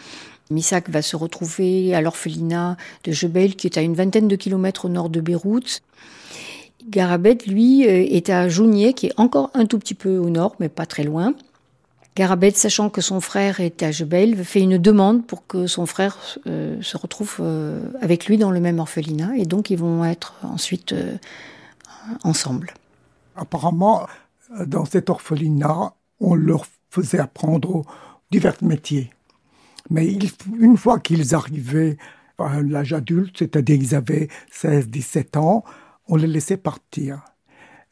Misak 0.51 0.89
va 0.89 1.01
se 1.01 1.15
retrouver 1.15 1.95
à 1.95 2.01
l'orphelinat 2.01 2.77
de 3.03 3.11
Jebel, 3.11 3.55
qui 3.55 3.67
est 3.67 3.77
à 3.77 3.81
une 3.81 3.95
vingtaine 3.95 4.27
de 4.27 4.35
kilomètres 4.35 4.85
au 4.85 4.89
nord 4.89 5.09
de 5.09 5.19
Beyrouth. 5.19 5.81
Garabet, 6.87 7.37
lui, 7.47 7.87
euh, 7.87 8.05
est 8.07 8.29
à 8.29 8.47
Jounier, 8.47 8.93
qui 8.93 9.07
est 9.07 9.13
encore 9.17 9.49
un 9.53 9.65
tout 9.65 9.79
petit 9.79 9.95
peu 9.95 10.17
au 10.17 10.29
nord, 10.29 10.55
mais 10.59 10.69
pas 10.69 10.85
très 10.85 11.03
loin. 11.03 11.33
Garabet, 12.15 12.51
sachant 12.51 12.89
que 12.89 13.01
son 13.01 13.19
frère 13.21 13.59
est 13.59 13.81
à 13.83 13.91
Jebel, 13.91 14.43
fait 14.45 14.61
une 14.61 14.77
demande 14.77 15.25
pour 15.25 15.47
que 15.47 15.67
son 15.67 15.85
frère 15.85 16.17
euh, 16.47 16.81
se 16.81 16.95
retrouve 16.95 17.37
euh, 17.39 17.81
avec 18.01 18.27
lui 18.27 18.37
dans 18.37 18.51
le 18.51 18.59
même 18.59 18.79
orphelinat, 18.79 19.35
et 19.35 19.45
donc 19.45 19.69
ils 19.69 19.77
vont 19.77 20.05
être 20.05 20.35
ensuite 20.43 20.93
ensemble. 22.23 22.73
Apparemment, 23.35 24.07
dans 24.65 24.85
cet 24.85 25.09
orphelinat, 25.09 25.93
on 26.19 26.35
leur 26.35 26.65
faisait 26.95 27.19
apprendre 27.19 27.83
divers 28.31 28.57
métiers. 28.61 29.11
Mais 29.89 30.07
une 30.57 30.77
fois 30.77 30.99
qu'ils 30.99 31.35
arrivaient 31.35 31.97
à 32.39 32.61
l'âge 32.61 32.93
adulte, 32.93 33.37
c'est-à-dire 33.37 33.77
qu'ils 33.77 33.95
avaient 33.95 34.29
16-17 34.51 35.37
ans, 35.37 35.63
on 36.07 36.15
les 36.15 36.27
laissait 36.27 36.57
partir. 36.57 37.23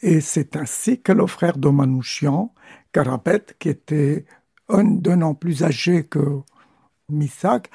Et 0.01 0.21
c'est 0.21 0.55
ainsi 0.55 1.01
que 1.01 1.11
le 1.11 1.27
frère 1.27 1.57
de 1.57 1.69
Manouchian, 1.69 2.53
Karabet, 2.91 3.45
qui 3.59 3.69
était 3.69 4.25
un 4.69 4.83
d'un 4.83 5.21
an 5.21 5.33
plus 5.33 5.63
âgé 5.63 6.03
que 6.03 6.41
Misak, 7.09 7.69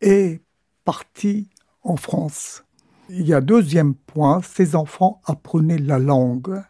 est 0.00 0.42
parti 0.84 1.48
en 1.82 1.96
France. 1.96 2.64
Il 3.08 3.26
y 3.26 3.34
a 3.34 3.40
deuxième 3.40 3.94
point, 3.94 4.40
ces 4.42 4.74
enfants 4.74 5.20
apprenaient 5.24 5.78
la 5.78 5.98
langue, 5.98 6.62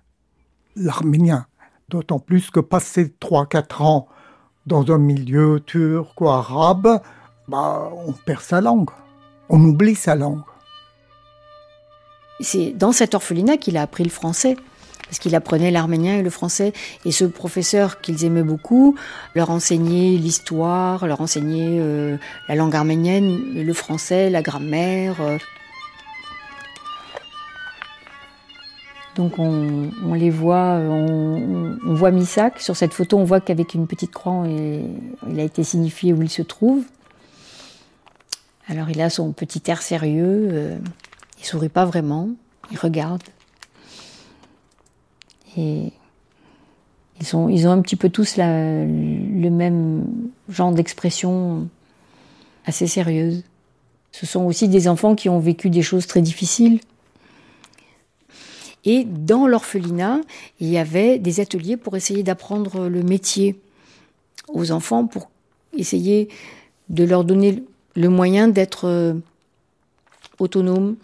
l'arménien, 0.76 1.46
d'autant 1.88 2.18
plus 2.18 2.50
que 2.50 2.60
passer 2.60 3.14
3-4 3.20 3.82
ans 3.82 4.08
dans 4.66 4.90
un 4.92 4.98
milieu 4.98 5.60
turc 5.60 6.20
ou 6.20 6.28
arabe, 6.28 7.00
bah, 7.48 7.90
on 8.06 8.12
perd 8.12 8.40
sa 8.40 8.60
langue, 8.60 8.90
on 9.48 9.62
oublie 9.62 9.94
sa 9.94 10.14
langue. 10.14 10.42
C'est 12.40 12.72
dans 12.72 12.92
cet 12.92 13.14
orphelinat 13.14 13.56
qu'il 13.56 13.76
a 13.76 13.82
appris 13.82 14.04
le 14.04 14.10
français 14.10 14.56
parce 15.12 15.18
qu'il 15.18 15.34
apprenait 15.34 15.70
l'arménien 15.70 16.16
et 16.16 16.22
le 16.22 16.30
français. 16.30 16.72
Et 17.04 17.12
ce 17.12 17.26
professeur 17.26 18.00
qu'ils 18.00 18.24
aimaient 18.24 18.42
beaucoup 18.42 18.96
leur 19.34 19.50
enseignait 19.50 20.16
l'histoire, 20.16 21.06
leur 21.06 21.20
enseignait 21.20 21.78
euh, 21.78 22.16
la 22.48 22.54
langue 22.54 22.74
arménienne, 22.74 23.38
le 23.54 23.72
français, 23.74 24.30
la 24.30 24.40
grammaire. 24.40 25.20
Euh. 25.20 25.36
Donc 29.16 29.38
on, 29.38 30.14
les 30.14 30.30
voit, 30.30 30.78
on, 30.78 31.94
voit 31.94 32.10
Misak. 32.10 32.60
Sur 32.60 32.76
cette 32.76 32.94
photo, 32.94 33.18
on 33.18 33.24
voit 33.24 33.40
qu'avec 33.40 33.74
une 33.74 33.86
petite 33.86 34.12
croix, 34.12 34.44
il 34.46 35.40
a 35.40 35.42
été 35.42 35.64
signifié 35.64 36.12
où 36.12 36.22
il 36.22 36.30
se 36.30 36.42
trouve. 36.42 36.84
Alors 38.68 38.88
il 38.90 39.00
a 39.02 39.10
son 39.10 39.32
petit 39.32 39.62
air 39.66 39.82
sérieux. 39.82 40.48
Euh, 40.52 40.78
il 41.38 41.44
sourit 41.44 41.68
pas 41.68 41.84
vraiment, 41.84 42.30
il 42.70 42.78
regarde. 42.78 43.22
Et 45.56 45.92
ils 47.20 47.36
ont 47.36 47.70
un 47.70 47.80
petit 47.82 47.96
peu 47.96 48.08
tous 48.08 48.36
le 48.38 49.48
même 49.50 50.06
genre 50.48 50.72
d'expression 50.72 51.68
assez 52.64 52.86
sérieuse. 52.86 53.44
Ce 54.12 54.26
sont 54.26 54.44
aussi 54.44 54.68
des 54.68 54.88
enfants 54.88 55.14
qui 55.14 55.28
ont 55.28 55.38
vécu 55.38 55.70
des 55.70 55.82
choses 55.82 56.06
très 56.06 56.22
difficiles. 56.22 56.80
Et 58.84 59.04
dans 59.04 59.46
l'orphelinat, 59.46 60.20
il 60.60 60.68
y 60.68 60.78
avait 60.78 61.18
des 61.18 61.40
ateliers 61.40 61.76
pour 61.76 61.96
essayer 61.96 62.22
d'apprendre 62.22 62.88
le 62.88 63.02
métier 63.02 63.60
aux 64.48 64.72
enfants, 64.72 65.06
pour 65.06 65.30
essayer 65.76 66.28
de 66.88 67.04
leur 67.04 67.24
donner 67.24 67.62
le 67.94 68.08
moyen 68.08 68.48
d'être 68.48 69.14
autonomes, 70.38 70.96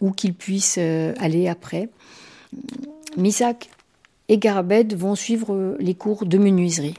où 0.00 0.10
qu'ils 0.12 0.34
puissent 0.34 0.76
euh, 0.78 1.14
aller 1.18 1.48
après. 1.48 1.88
Misak 3.16 3.70
et 4.28 4.38
Garabed 4.38 4.94
vont 4.94 5.14
suivre 5.14 5.76
les 5.78 5.94
cours 5.94 6.26
de 6.26 6.38
menuiserie, 6.38 6.94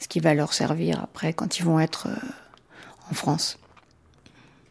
ce 0.00 0.08
qui 0.08 0.20
va 0.20 0.34
leur 0.34 0.52
servir 0.52 1.00
après 1.02 1.32
quand 1.32 1.58
ils 1.58 1.64
vont 1.64 1.80
être 1.80 2.08
euh, 2.08 2.26
en 3.10 3.14
France. 3.14 3.58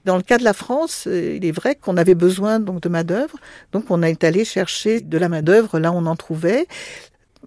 Dans 0.05 0.17
le 0.17 0.21
cas 0.21 0.37
de 0.37 0.43
la 0.43 0.53
France, 0.53 1.05
euh, 1.07 1.35
il 1.37 1.45
est 1.45 1.51
vrai 1.51 1.75
qu'on 1.75 1.95
avait 1.95 2.15
besoin 2.15 2.59
donc 2.59 2.81
de 2.81 2.89
main 2.89 3.03
d'œuvre, 3.03 3.37
donc 3.71 3.85
on 3.89 4.03
est 4.03 4.23
allé 4.23 4.43
chercher 4.43 4.99
de 4.99 5.17
la 5.17 5.29
main 5.29 5.41
d'œuvre 5.41 5.79
là 5.79 5.91
on 5.93 6.05
en 6.05 6.15
trouvait. 6.15 6.67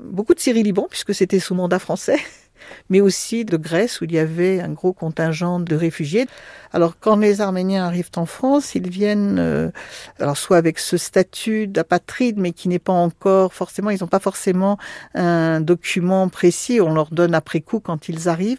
Beaucoup 0.00 0.34
de 0.34 0.40
Syrie 0.40 0.62
Liban 0.62 0.86
puisque 0.88 1.14
c'était 1.14 1.38
sous 1.38 1.54
mandat 1.54 1.78
français 1.78 2.18
mais 2.90 3.00
aussi 3.00 3.44
de 3.44 3.56
Grèce 3.56 4.00
où 4.00 4.04
il 4.04 4.12
y 4.12 4.18
avait 4.18 4.60
un 4.60 4.70
gros 4.70 4.92
contingent 4.92 5.60
de 5.60 5.76
réfugiés. 5.76 6.26
Alors 6.72 6.94
quand 6.98 7.16
les 7.16 7.40
Arméniens 7.40 7.84
arrivent 7.84 8.10
en 8.16 8.26
France, 8.26 8.75
ils 8.75 8.88
viennent 8.88 9.38
euh, 9.38 9.70
alors 10.18 10.36
soit 10.36 10.56
avec 10.56 10.78
ce 10.78 10.96
statut 10.96 11.66
d'apatride, 11.66 12.38
mais 12.38 12.52
qui 12.52 12.68
n'est 12.68 12.78
pas 12.78 12.92
encore 12.92 13.52
forcément, 13.52 13.90
ils 13.90 14.00
n'ont 14.00 14.08
pas 14.08 14.20
forcément 14.20 14.78
un 15.14 15.60
document 15.60 16.28
précis. 16.28 16.80
On 16.80 16.92
leur 16.92 17.10
donne 17.10 17.34
après 17.34 17.60
coup 17.60 17.80
quand 17.80 18.08
ils 18.08 18.28
arrivent. 18.28 18.58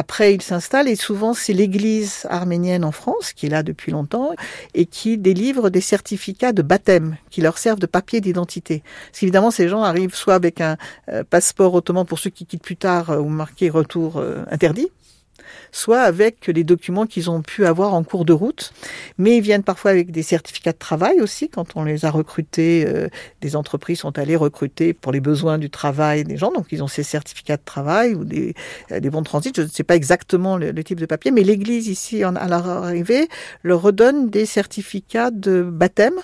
Après, 0.00 0.32
ils 0.32 0.42
s'installent 0.42 0.86
et 0.86 0.94
souvent 0.94 1.34
c'est 1.34 1.52
l'Église 1.52 2.24
arménienne 2.30 2.84
en 2.84 2.92
France 2.92 3.32
qui 3.32 3.46
est 3.46 3.48
là 3.48 3.64
depuis 3.64 3.90
longtemps 3.90 4.30
et 4.72 4.86
qui 4.86 5.18
délivre 5.18 5.70
des 5.70 5.80
certificats 5.80 6.52
de 6.52 6.62
baptême 6.62 7.16
qui 7.30 7.40
leur 7.40 7.58
servent 7.58 7.80
de 7.80 7.86
papier 7.86 8.20
d'identité. 8.20 8.84
Parce 9.08 9.18
qu'évidemment, 9.18 9.50
ces 9.50 9.68
gens 9.68 9.82
arrivent 9.82 10.14
soit 10.14 10.36
avec 10.36 10.60
un 10.60 10.76
euh, 11.08 11.24
passeport 11.28 11.74
ottoman 11.74 12.06
pour 12.06 12.20
ceux 12.20 12.30
qui 12.30 12.46
quittent 12.46 12.62
plus 12.62 12.76
tard 12.76 13.10
euh, 13.10 13.18
ou 13.18 13.28
marqué 13.28 13.70
retour 13.70 14.22
interdit, 14.52 14.88
soit 15.72 16.00
avec 16.00 16.46
les 16.46 16.64
documents 16.64 17.06
qu'ils 17.06 17.30
ont 17.30 17.42
pu 17.42 17.66
avoir 17.66 17.94
en 17.94 18.02
cours 18.04 18.24
de 18.24 18.32
route. 18.32 18.72
Mais 19.18 19.36
ils 19.36 19.42
viennent 19.42 19.62
parfois 19.62 19.90
avec 19.90 20.10
des 20.10 20.22
certificats 20.22 20.72
de 20.72 20.78
travail 20.78 21.20
aussi, 21.20 21.48
quand 21.48 21.76
on 21.76 21.84
les 21.84 22.04
a 22.04 22.10
recrutés, 22.10 22.84
euh, 22.86 23.08
des 23.40 23.56
entreprises 23.56 24.00
sont 24.00 24.18
allées 24.18 24.36
recruter 24.36 24.92
pour 24.92 25.12
les 25.12 25.20
besoins 25.20 25.58
du 25.58 25.70
travail 25.70 26.24
des 26.24 26.36
gens, 26.36 26.52
donc 26.52 26.66
ils 26.70 26.82
ont 26.82 26.88
ces 26.88 27.02
certificats 27.02 27.56
de 27.56 27.64
travail 27.64 28.14
ou 28.14 28.24
des, 28.24 28.54
euh, 28.92 29.00
bons 29.00 29.20
de 29.20 29.26
transit. 29.26 29.54
Je 29.56 29.62
ne 29.62 29.68
sais 29.68 29.84
pas 29.84 29.96
exactement 29.96 30.56
le, 30.56 30.72
type 30.84 31.00
de 31.00 31.06
papier, 31.06 31.30
mais 31.30 31.42
l'Église 31.42 31.88
ici, 31.88 32.22
à 32.22 32.48
leur 32.48 32.68
arrivée, 32.68 33.28
leur 33.62 33.82
redonne 33.82 34.30
des 34.30 34.46
certificats 34.46 35.30
de 35.30 35.62
baptême 35.62 36.20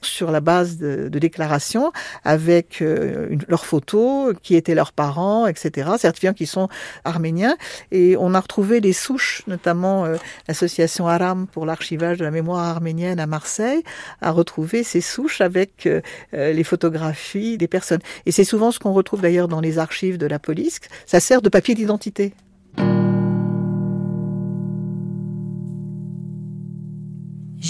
sur 0.00 0.30
la 0.30 0.40
base 0.40 0.76
de, 0.76 1.08
de 1.08 1.18
déclarations 1.18 1.92
avec 2.24 2.82
euh, 2.82 3.26
une, 3.30 3.42
leurs 3.48 3.64
photos, 3.64 4.34
qui 4.42 4.54
étaient 4.54 4.74
leurs 4.74 4.92
parents, 4.92 5.46
etc., 5.46 5.90
certifiants 5.98 6.34
qui 6.34 6.46
sont 6.46 6.68
arméniens. 7.04 7.56
Et 7.90 8.16
on 8.18 8.34
a 8.34 8.40
retrouvé 8.40 8.80
les 8.80 8.92
souches, 8.92 9.42
notamment 9.46 10.04
euh, 10.04 10.16
l'association 10.46 11.08
Aram 11.08 11.46
pour 11.46 11.66
l'archivage 11.66 12.18
de 12.18 12.24
la 12.24 12.30
mémoire 12.30 12.60
arménienne 12.60 13.20
à 13.20 13.26
Marseille, 13.26 13.82
a 14.20 14.30
retrouvé 14.30 14.82
ces 14.82 15.00
souches 15.00 15.40
avec 15.40 15.86
euh, 15.86 16.00
les 16.32 16.64
photographies 16.64 17.58
des 17.58 17.68
personnes. 17.68 18.00
Et 18.26 18.32
c'est 18.32 18.44
souvent 18.44 18.70
ce 18.70 18.78
qu'on 18.78 18.92
retrouve 18.92 19.20
d'ailleurs 19.20 19.48
dans 19.48 19.60
les 19.60 19.78
archives 19.78 20.18
de 20.18 20.26
la 20.26 20.38
police. 20.38 20.80
Ça 21.06 21.20
sert 21.20 21.42
de 21.42 21.48
papier 21.48 21.74
d'identité. 21.74 22.34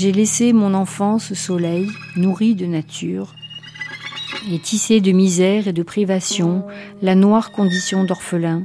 J'ai 0.00 0.12
laissé 0.12 0.52
mon 0.52 0.74
enfance 0.74 1.32
au 1.32 1.34
soleil, 1.34 1.90
nourri 2.14 2.54
de 2.54 2.66
nature, 2.66 3.34
et 4.48 4.60
tissé 4.60 5.00
de 5.00 5.10
misère 5.10 5.66
et 5.66 5.72
de 5.72 5.82
privation 5.82 6.64
la 7.02 7.16
noire 7.16 7.50
condition 7.50 8.04
d'orphelin. 8.04 8.62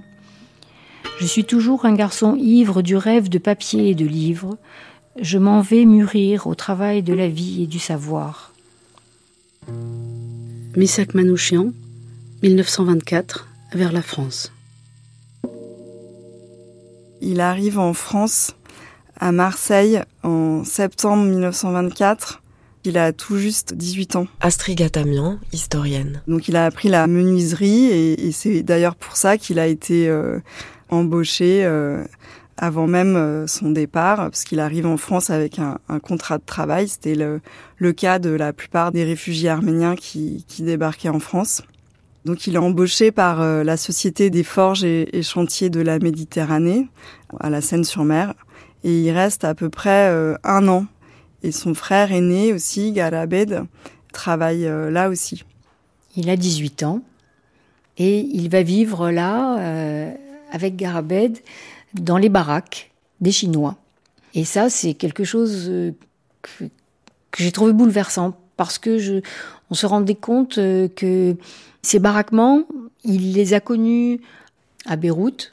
Je 1.19 1.25
suis 1.25 1.43
toujours 1.43 1.85
un 1.85 1.95
garçon 1.95 2.35
ivre 2.35 2.83
du 2.83 2.95
rêve 2.95 3.29
de 3.29 3.39
papier 3.39 3.89
et 3.89 3.95
de 3.95 4.05
livres. 4.05 4.59
Je 5.19 5.39
m'en 5.39 5.61
vais 5.61 5.85
mûrir 5.85 6.45
au 6.45 6.53
travail 6.53 7.01
de 7.01 7.15
la 7.15 7.29
vie 7.29 7.63
et 7.63 7.67
du 7.67 7.79
savoir. 7.79 8.53
Misak 10.77 11.15
Manouchian, 11.15 11.71
1924, 12.43 13.47
vers 13.73 13.91
la 13.91 14.03
France. 14.03 14.51
Il 17.21 17.41
arrive 17.41 17.79
en 17.79 17.93
France 17.93 18.53
à 19.19 19.31
Marseille 19.31 20.01
en 20.23 20.63
septembre 20.63 21.23
1924. 21.23 22.41
Il 22.85 22.97
a 22.97 23.13
tout 23.13 23.37
juste 23.37 23.73
18 23.73 24.17
ans. 24.17 24.27
Astrid 24.41 24.77
Gatamian, 24.77 25.39
historienne. 25.53 26.21
Donc 26.27 26.47
il 26.49 26.55
a 26.55 26.65
appris 26.65 26.89
la 26.89 27.07
menuiserie 27.07 27.85
et, 27.85 28.27
et 28.27 28.31
c'est 28.33 28.61
d'ailleurs 28.61 28.95
pour 28.95 29.15
ça 29.15 29.37
qu'il 29.37 29.57
a 29.57 29.67
été 29.67 30.09
euh, 30.09 30.39
embauché 30.89 31.63
euh, 31.63 32.03
avant 32.57 32.87
même 32.87 33.15
euh, 33.15 33.47
son 33.47 33.71
départ, 33.71 34.17
parce 34.17 34.43
qu'il 34.43 34.59
arrive 34.59 34.85
en 34.85 34.97
France 34.97 35.29
avec 35.29 35.59
un, 35.59 35.79
un 35.89 35.99
contrat 35.99 36.37
de 36.37 36.43
travail. 36.45 36.87
C'était 36.87 37.15
le, 37.15 37.41
le, 37.77 37.93
cas 37.93 38.19
de 38.19 38.29
la 38.29 38.53
plupart 38.53 38.91
des 38.91 39.03
réfugiés 39.03 39.49
arméniens 39.49 39.95
qui, 39.95 40.45
qui 40.47 40.63
débarquaient 40.63 41.09
en 41.09 41.19
France. 41.19 41.63
Donc 42.25 42.47
il 42.47 42.55
est 42.55 42.59
embauché 42.59 43.11
par 43.11 43.41
euh, 43.41 43.63
la 43.63 43.75
Société 43.75 44.29
des 44.29 44.43
forges 44.43 44.83
et, 44.83 45.17
et 45.17 45.23
chantiers 45.23 45.69
de 45.69 45.81
la 45.81 45.99
Méditerranée, 45.99 46.87
à 47.39 47.49
la 47.49 47.61
Seine-sur-Mer 47.61 48.33
et 48.83 49.01
il 49.01 49.11
reste 49.11 49.43
à 49.43 49.55
peu 49.55 49.69
près 49.69 50.09
euh, 50.09 50.35
un 50.43 50.67
an. 50.67 50.85
Et 51.41 51.51
son 51.51 51.73
frère 51.73 52.11
aîné 52.11 52.53
aussi, 52.53 52.91
Garabed, 52.91 53.63
travaille 54.11 54.65
euh, 54.65 54.89
là 54.89 55.09
aussi. 55.09 55.43
Il 56.15 56.29
a 56.29 56.35
18 56.35 56.83
ans 56.83 57.01
et 57.97 58.19
il 58.19 58.49
va 58.49 58.63
vivre 58.63 59.11
là 59.11 59.59
euh, 59.59 60.13
avec 60.51 60.75
Garabed 60.75 61.37
dans 61.93 62.17
les 62.17 62.29
baraques 62.29 62.91
des 63.21 63.31
Chinois. 63.31 63.77
Et 64.33 64.45
ça, 64.45 64.69
c'est 64.69 64.93
quelque 64.93 65.23
chose 65.23 65.71
que, 66.41 66.65
j'ai 67.37 67.51
trouvé 67.51 67.73
bouleversant 67.73 68.37
parce 68.57 68.77
que 68.77 68.97
je, 68.97 69.21
on 69.69 69.75
se 69.75 69.85
rendait 69.85 70.15
compte 70.15 70.55
que 70.55 71.35
ces 71.81 71.99
baraquements, 71.99 72.63
il 73.03 73.33
les 73.33 73.53
a 73.53 73.59
connus 73.59 74.21
à 74.85 74.95
Beyrouth, 74.95 75.52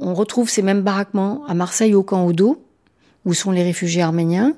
on 0.00 0.14
retrouve 0.14 0.50
ces 0.50 0.62
mêmes 0.62 0.82
baraquements 0.82 1.42
à 1.46 1.54
Marseille 1.54 1.94
au 1.94 2.02
camp 2.02 2.26
Odo, 2.26 2.62
où 3.24 3.34
sont 3.34 3.50
les 3.50 3.62
réfugiés 3.62 4.02
arméniens, 4.02 4.54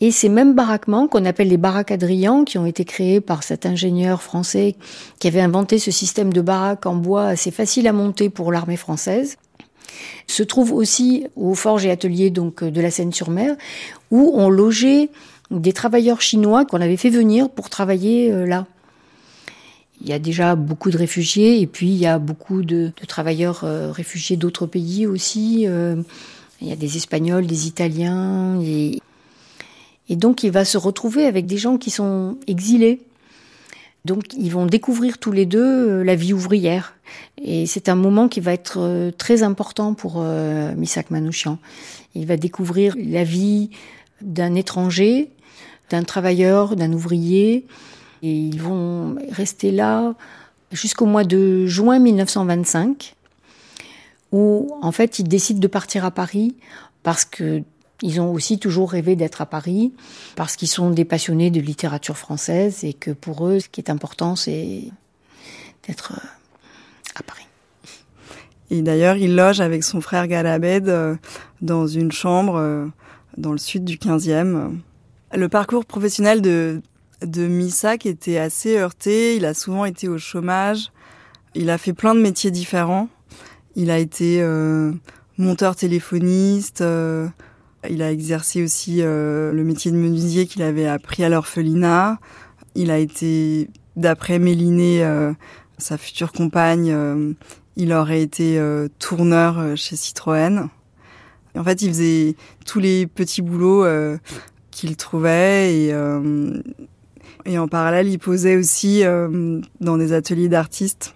et 0.00 0.10
ces 0.10 0.28
mêmes 0.28 0.54
baraquements 0.54 1.06
qu'on 1.06 1.24
appelle 1.24 1.48
les 1.48 1.56
baraques 1.56 1.92
Adrian, 1.92 2.42
qui 2.42 2.58
ont 2.58 2.66
été 2.66 2.84
créés 2.84 3.20
par 3.20 3.44
cet 3.44 3.66
ingénieur 3.66 4.20
français 4.20 4.74
qui 5.20 5.28
avait 5.28 5.40
inventé 5.40 5.78
ce 5.78 5.92
système 5.92 6.32
de 6.32 6.40
baraques 6.40 6.86
en 6.86 6.96
bois 6.96 7.26
assez 7.26 7.52
facile 7.52 7.86
à 7.86 7.92
monter 7.92 8.28
pour 8.28 8.50
l'armée 8.50 8.76
française, 8.76 9.36
se 10.26 10.42
trouvent 10.42 10.72
aussi 10.72 11.26
aux 11.36 11.54
forges 11.54 11.86
et 11.86 11.90
ateliers 11.90 12.30
donc 12.30 12.64
de 12.64 12.80
la 12.80 12.90
Seine-sur-Mer, 12.90 13.54
où 14.10 14.32
on 14.34 14.48
logeait 14.48 15.10
des 15.52 15.72
travailleurs 15.72 16.20
chinois 16.20 16.64
qu'on 16.64 16.80
avait 16.80 16.96
fait 16.96 17.10
venir 17.10 17.50
pour 17.50 17.70
travailler 17.70 18.32
euh, 18.32 18.46
là. 18.46 18.66
Il 20.02 20.10
y 20.10 20.12
a 20.12 20.18
déjà 20.18 20.56
beaucoup 20.56 20.90
de 20.90 20.98
réfugiés 20.98 21.60
et 21.60 21.66
puis 21.68 21.86
il 21.86 21.96
y 21.96 22.06
a 22.06 22.18
beaucoup 22.18 22.62
de, 22.62 22.90
de 23.00 23.06
travailleurs 23.06 23.62
euh, 23.62 23.92
réfugiés 23.92 24.36
d'autres 24.36 24.66
pays 24.66 25.06
aussi. 25.06 25.64
Euh, 25.66 26.02
il 26.60 26.68
y 26.68 26.72
a 26.72 26.76
des 26.76 26.96
Espagnols, 26.96 27.46
des 27.46 27.68
Italiens. 27.68 28.60
Et, 28.62 28.98
et 30.08 30.16
donc 30.16 30.42
il 30.42 30.50
va 30.50 30.64
se 30.64 30.76
retrouver 30.76 31.26
avec 31.26 31.46
des 31.46 31.56
gens 31.56 31.78
qui 31.78 31.90
sont 31.90 32.36
exilés. 32.48 33.00
Donc 34.04 34.34
ils 34.36 34.50
vont 34.50 34.66
découvrir 34.66 35.18
tous 35.18 35.30
les 35.30 35.46
deux 35.46 35.60
euh, 35.60 36.02
la 36.02 36.16
vie 36.16 36.32
ouvrière. 36.32 36.94
Et 37.40 37.66
c'est 37.66 37.88
un 37.88 37.94
moment 37.94 38.28
qui 38.28 38.40
va 38.40 38.52
être 38.52 39.12
très 39.18 39.44
important 39.44 39.94
pour 39.94 40.16
euh, 40.16 40.74
Misak 40.74 41.10
Manouchian. 41.10 41.58
Il 42.16 42.26
va 42.26 42.36
découvrir 42.36 42.96
la 42.98 43.22
vie 43.22 43.70
d'un 44.20 44.54
étranger, 44.56 45.30
d'un 45.90 46.02
travailleur, 46.02 46.74
d'un 46.74 46.92
ouvrier, 46.92 47.66
et 48.22 48.32
ils 48.32 48.60
vont 48.60 49.16
rester 49.30 49.70
là 49.72 50.14
jusqu'au 50.70 51.06
mois 51.06 51.24
de 51.24 51.66
juin 51.66 51.98
1925, 51.98 53.14
où 54.30 54.72
en 54.80 54.92
fait 54.92 55.18
ils 55.18 55.28
décident 55.28 55.60
de 55.60 55.66
partir 55.66 56.04
à 56.04 56.10
Paris 56.10 56.56
parce 57.02 57.24
que 57.24 57.62
ils 58.04 58.20
ont 58.20 58.32
aussi 58.32 58.58
toujours 58.58 58.90
rêvé 58.90 59.14
d'être 59.14 59.40
à 59.40 59.46
Paris, 59.46 59.92
parce 60.34 60.56
qu'ils 60.56 60.68
sont 60.68 60.90
des 60.90 61.04
passionnés 61.04 61.50
de 61.50 61.60
littérature 61.60 62.16
française 62.16 62.82
et 62.82 62.94
que 62.94 63.12
pour 63.12 63.46
eux, 63.46 63.60
ce 63.60 63.68
qui 63.68 63.80
est 63.80 63.90
important, 63.90 64.34
c'est 64.34 64.82
d'être 65.86 66.14
à 67.14 67.22
Paris. 67.22 67.46
Et 68.70 68.82
d'ailleurs, 68.82 69.16
il 69.16 69.36
loge 69.36 69.60
avec 69.60 69.84
son 69.84 70.00
frère 70.00 70.26
Galabed 70.26 70.88
euh, 70.88 71.14
dans 71.60 71.86
une 71.86 72.10
chambre 72.10 72.56
euh, 72.56 72.86
dans 73.36 73.52
le 73.52 73.58
sud 73.58 73.84
du 73.84 73.98
15e. 73.98 74.72
Le 75.34 75.48
parcours 75.48 75.84
professionnel 75.84 76.42
de, 76.42 76.82
de 77.24 77.46
Misak 77.46 78.06
était 78.06 78.38
assez 78.38 78.78
heurté. 78.78 79.36
Il 79.36 79.44
a 79.44 79.54
souvent 79.54 79.84
été 79.84 80.08
au 80.08 80.18
chômage. 80.18 80.90
Il 81.54 81.70
a 81.70 81.78
fait 81.78 81.92
plein 81.92 82.14
de 82.14 82.20
métiers 82.20 82.50
différents. 82.50 83.08
Il 83.76 83.90
a 83.90 83.98
été 83.98 84.42
euh, 84.42 84.92
monteur 85.38 85.76
téléphoniste. 85.76 86.80
Euh, 86.80 87.28
il 87.88 88.02
a 88.02 88.12
exercé 88.12 88.62
aussi 88.62 88.98
euh, 89.00 89.52
le 89.52 89.64
métier 89.64 89.90
de 89.90 89.96
menuisier 89.96 90.46
qu'il 90.46 90.62
avait 90.62 90.86
appris 90.86 91.24
à 91.24 91.28
l'orphelinat. 91.28 92.18
Il 92.74 92.90
a 92.90 92.98
été, 92.98 93.68
d'après 93.96 94.38
Méliné, 94.38 95.04
euh, 95.04 95.32
sa 95.78 95.98
future 95.98 96.32
compagne, 96.32 96.90
euh, 96.92 97.32
il 97.76 97.92
aurait 97.92 98.22
été 98.22 98.60
tourneur 98.98 99.76
chez 99.76 99.96
Citroën. 99.96 100.68
En 101.56 101.64
fait, 101.64 101.80
il 101.80 101.88
faisait 101.88 102.36
tous 102.66 102.80
les 102.80 103.06
petits 103.06 103.40
boulots 103.40 103.86
qu'il 104.70 104.94
trouvait 104.96 105.74
et 105.74 105.94
et 107.44 107.58
en 107.58 107.68
parallèle, 107.68 108.08
il 108.08 108.18
posait 108.18 108.56
aussi 108.56 109.04
euh, 109.04 109.60
dans 109.80 109.96
des 109.96 110.12
ateliers 110.12 110.48
d'artistes 110.48 111.14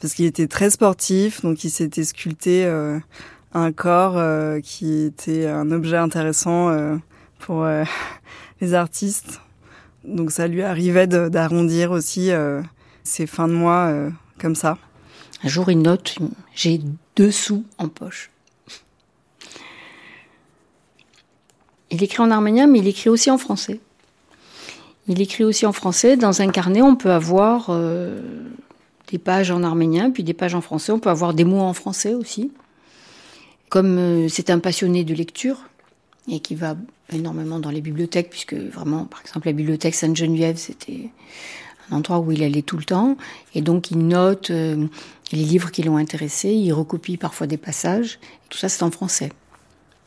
parce 0.00 0.12
qu'il 0.12 0.26
était 0.26 0.46
très 0.46 0.70
sportif, 0.70 1.40
donc 1.42 1.64
il 1.64 1.70
s'était 1.70 2.04
sculpté 2.04 2.66
euh, 2.66 2.98
un 3.54 3.72
corps 3.72 4.18
euh, 4.18 4.60
qui 4.60 5.04
était 5.04 5.46
un 5.46 5.70
objet 5.70 5.96
intéressant 5.96 6.98
pour 7.38 7.66
les 8.60 8.74
artistes. 8.74 9.40
Donc 10.04 10.30
ça 10.30 10.46
lui 10.46 10.62
arrivait 10.62 11.06
d'arrondir 11.06 11.90
aussi 11.90 12.30
ses 13.02 13.26
fins 13.26 13.48
de 13.48 13.54
mois 13.54 13.92
comme 14.38 14.54
ça. 14.54 14.78
Un 15.42 15.48
jour, 15.48 15.70
il 15.70 15.80
note 15.80 16.18
j'ai 16.54 16.80
deux 17.16 17.30
sous 17.30 17.64
en 17.78 17.88
poche. 17.88 18.30
Il 21.90 22.02
écrit 22.02 22.22
en 22.22 22.30
arménien, 22.30 22.66
mais 22.66 22.80
il 22.80 22.88
écrit 22.88 23.08
aussi 23.08 23.30
en 23.30 23.38
français. 23.38 23.80
Il 25.08 25.20
écrit 25.20 25.44
aussi 25.44 25.66
en 25.66 25.72
français. 25.72 26.16
Dans 26.16 26.42
un 26.42 26.48
carnet, 26.48 26.82
on 26.82 26.96
peut 26.96 27.12
avoir 27.12 27.66
euh, 27.70 28.20
des 29.08 29.18
pages 29.18 29.50
en 29.50 29.62
arménien, 29.62 30.10
puis 30.10 30.24
des 30.24 30.34
pages 30.34 30.54
en 30.54 30.60
français. 30.60 30.92
On 30.92 30.98
peut 30.98 31.10
avoir 31.10 31.34
des 31.34 31.44
mots 31.44 31.60
en 31.60 31.74
français 31.74 32.14
aussi. 32.14 32.50
Comme 33.68 33.98
euh, 33.98 34.28
c'est 34.28 34.50
un 34.50 34.58
passionné 34.58 35.04
de 35.04 35.14
lecture 35.14 35.58
et 36.28 36.40
qui 36.40 36.54
va 36.54 36.76
énormément 37.12 37.60
dans 37.60 37.70
les 37.70 37.80
bibliothèques, 37.80 38.30
puisque 38.30 38.54
vraiment, 38.54 39.04
par 39.04 39.20
exemple, 39.20 39.46
la 39.46 39.52
bibliothèque 39.52 39.94
Sainte-Geneviève, 39.94 40.56
c'était 40.56 41.10
un 41.90 41.96
endroit 41.96 42.18
où 42.18 42.32
il 42.32 42.42
allait 42.42 42.62
tout 42.62 42.76
le 42.76 42.84
temps, 42.84 43.16
et 43.54 43.60
donc 43.60 43.92
il 43.92 43.98
note 43.98 44.50
euh, 44.50 44.86
les 45.32 45.44
livres 45.44 45.70
qui 45.70 45.82
l'ont 45.82 45.96
intéressé, 45.96 46.50
il 46.50 46.72
recopie 46.72 47.16
parfois 47.16 47.46
des 47.46 47.56
passages, 47.56 48.18
tout 48.48 48.58
ça 48.58 48.68
c'est 48.68 48.82
en 48.82 48.90
français. 48.90 49.30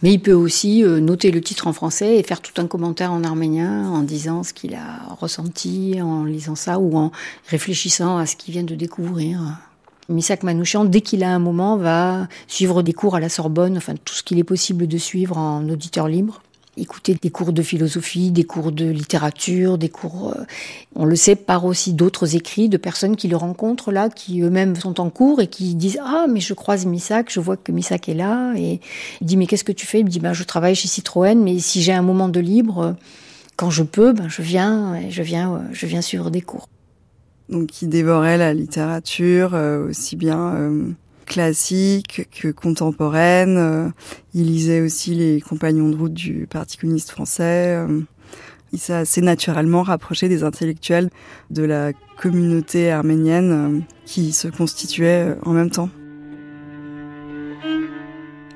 Mais 0.01 0.13
il 0.13 0.19
peut 0.19 0.33
aussi 0.33 0.83
euh, 0.83 0.99
noter 0.99 1.31
le 1.31 1.41
titre 1.41 1.67
en 1.67 1.73
français 1.73 2.17
et 2.17 2.23
faire 2.23 2.41
tout 2.41 2.59
un 2.62 2.67
commentaire 2.67 3.12
en 3.12 3.23
arménien 3.23 3.89
en 3.89 4.01
disant 4.01 4.43
ce 4.43 4.53
qu'il 4.53 4.75
a 4.75 5.13
ressenti 5.19 6.01
en 6.01 6.23
lisant 6.23 6.55
ça 6.55 6.79
ou 6.79 6.97
en 6.97 7.12
réfléchissant 7.47 8.17
à 8.17 8.25
ce 8.25 8.35
qu'il 8.35 8.53
vient 8.53 8.63
de 8.63 8.75
découvrir. 8.75 9.41
Misak 10.07 10.43
Manouchian, 10.43 10.85
dès 10.85 11.01
qu'il 11.01 11.23
a 11.23 11.29
un 11.29 11.39
moment, 11.39 11.77
va 11.77 12.27
suivre 12.47 12.81
des 12.81 12.93
cours 12.93 13.15
à 13.15 13.19
la 13.19 13.29
Sorbonne, 13.29 13.77
enfin 13.77 13.93
tout 14.03 14.15
ce 14.15 14.23
qu'il 14.23 14.39
est 14.39 14.43
possible 14.43 14.88
de 14.88 14.97
suivre 14.97 15.38
en 15.38 15.67
auditeur 15.69 16.07
libre 16.07 16.41
écouter 16.81 17.15
des 17.19 17.29
cours 17.29 17.53
de 17.53 17.61
philosophie, 17.61 18.31
des 18.31 18.43
cours 18.43 18.71
de 18.71 18.85
littérature, 18.85 19.77
des 19.77 19.89
cours, 19.89 20.33
euh, 20.35 20.43
on 20.95 21.05
le 21.05 21.15
sait 21.15 21.35
par 21.35 21.65
aussi 21.65 21.93
d'autres 21.93 22.35
écrits 22.35 22.69
de 22.69 22.77
personnes 22.77 23.15
qui 23.15 23.27
le 23.27 23.35
rencontrent 23.35 23.91
là, 23.91 24.09
qui 24.09 24.41
eux-mêmes 24.41 24.75
sont 24.75 24.99
en 24.99 25.09
cours 25.09 25.41
et 25.41 25.47
qui 25.47 25.75
disent 25.75 25.99
ah 26.03 26.25
mais 26.29 26.39
je 26.39 26.53
croise 26.53 26.85
Misak, 26.85 27.31
je 27.31 27.39
vois 27.39 27.57
que 27.57 27.71
Misak 27.71 28.09
est 28.09 28.13
là 28.13 28.53
et 28.55 28.79
il 29.21 29.27
dit 29.27 29.37
mais 29.37 29.45
qu'est-ce 29.45 29.63
que 29.63 29.71
tu 29.71 29.85
fais? 29.85 29.99
Il 29.99 30.05
me 30.05 30.09
dit 30.09 30.19
ben 30.19 30.33
je 30.33 30.43
travaille 30.43 30.75
chez 30.75 30.87
Citroën, 30.87 31.35
mais 31.35 31.59
si 31.59 31.81
j'ai 31.81 31.93
un 31.93 32.01
moment 32.01 32.29
de 32.29 32.39
libre, 32.39 32.95
quand 33.55 33.69
je 33.69 33.83
peux, 33.83 34.13
ben 34.13 34.29
je 34.29 34.41
viens, 34.41 35.09
je 35.09 35.21
viens, 35.21 35.61
je 35.71 35.85
viens 35.85 36.01
suivre 36.01 36.29
des 36.29 36.41
cours. 36.41 36.67
Donc 37.49 37.81
il 37.81 37.89
dévorait 37.89 38.37
la 38.37 38.53
littérature 38.53 39.53
euh, 39.53 39.89
aussi 39.89 40.15
bien. 40.15 40.55
Euh, 40.55 40.91
classique 41.29 42.27
que 42.31 42.49
contemporaine. 42.49 43.57
Euh, 43.57 43.87
il 44.33 44.47
lisait 44.47 44.81
aussi 44.81 45.15
les 45.15 45.39
compagnons 45.39 45.87
de 45.87 45.95
route 45.95 46.13
du 46.13 46.47
Parti 46.49 46.77
communiste 46.77 47.11
français. 47.11 47.77
Euh, 47.77 48.01
il 48.73 48.79
s'est 48.79 48.93
assez 48.93 49.21
naturellement 49.21 49.83
rapproché 49.83 50.27
des 50.27 50.43
intellectuels 50.43 51.09
de 51.49 51.63
la 51.63 51.93
communauté 52.17 52.91
arménienne 52.91 53.51
euh, 53.51 53.79
qui 54.05 54.33
se 54.33 54.49
constituait 54.49 55.35
en 55.43 55.53
même 55.53 55.69
temps 55.69 55.89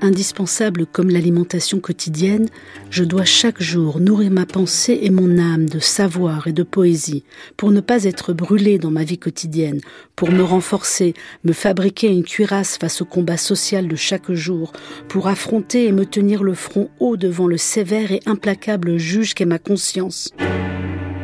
indispensable 0.04 0.86
comme 0.86 1.10
l'alimentation 1.10 1.80
quotidienne, 1.80 2.48
je 2.90 3.02
dois 3.02 3.24
chaque 3.24 3.60
jour 3.60 3.98
nourrir 3.98 4.30
ma 4.30 4.46
pensée 4.46 4.98
et 5.02 5.10
mon 5.10 5.38
âme 5.38 5.68
de 5.68 5.80
savoir 5.80 6.46
et 6.46 6.52
de 6.52 6.62
poésie, 6.62 7.24
pour 7.56 7.72
ne 7.72 7.80
pas 7.80 8.04
être 8.04 8.32
brûlé 8.32 8.78
dans 8.78 8.90
ma 8.90 9.02
vie 9.02 9.18
quotidienne, 9.18 9.80
pour 10.14 10.30
me 10.30 10.42
renforcer, 10.42 11.14
me 11.42 11.52
fabriquer 11.52 12.08
une 12.08 12.22
cuirasse 12.22 12.78
face 12.78 13.00
au 13.00 13.04
combat 13.04 13.36
social 13.36 13.88
de 13.88 13.96
chaque 13.96 14.30
jour, 14.30 14.72
pour 15.08 15.26
affronter 15.26 15.86
et 15.86 15.92
me 15.92 16.06
tenir 16.06 16.44
le 16.44 16.54
front 16.54 16.90
haut 17.00 17.16
devant 17.16 17.46
le 17.46 17.56
sévère 17.56 18.12
et 18.12 18.20
implacable 18.26 18.98
juge 18.98 19.34
qu'est 19.34 19.44
ma 19.44 19.58
conscience. 19.58 20.30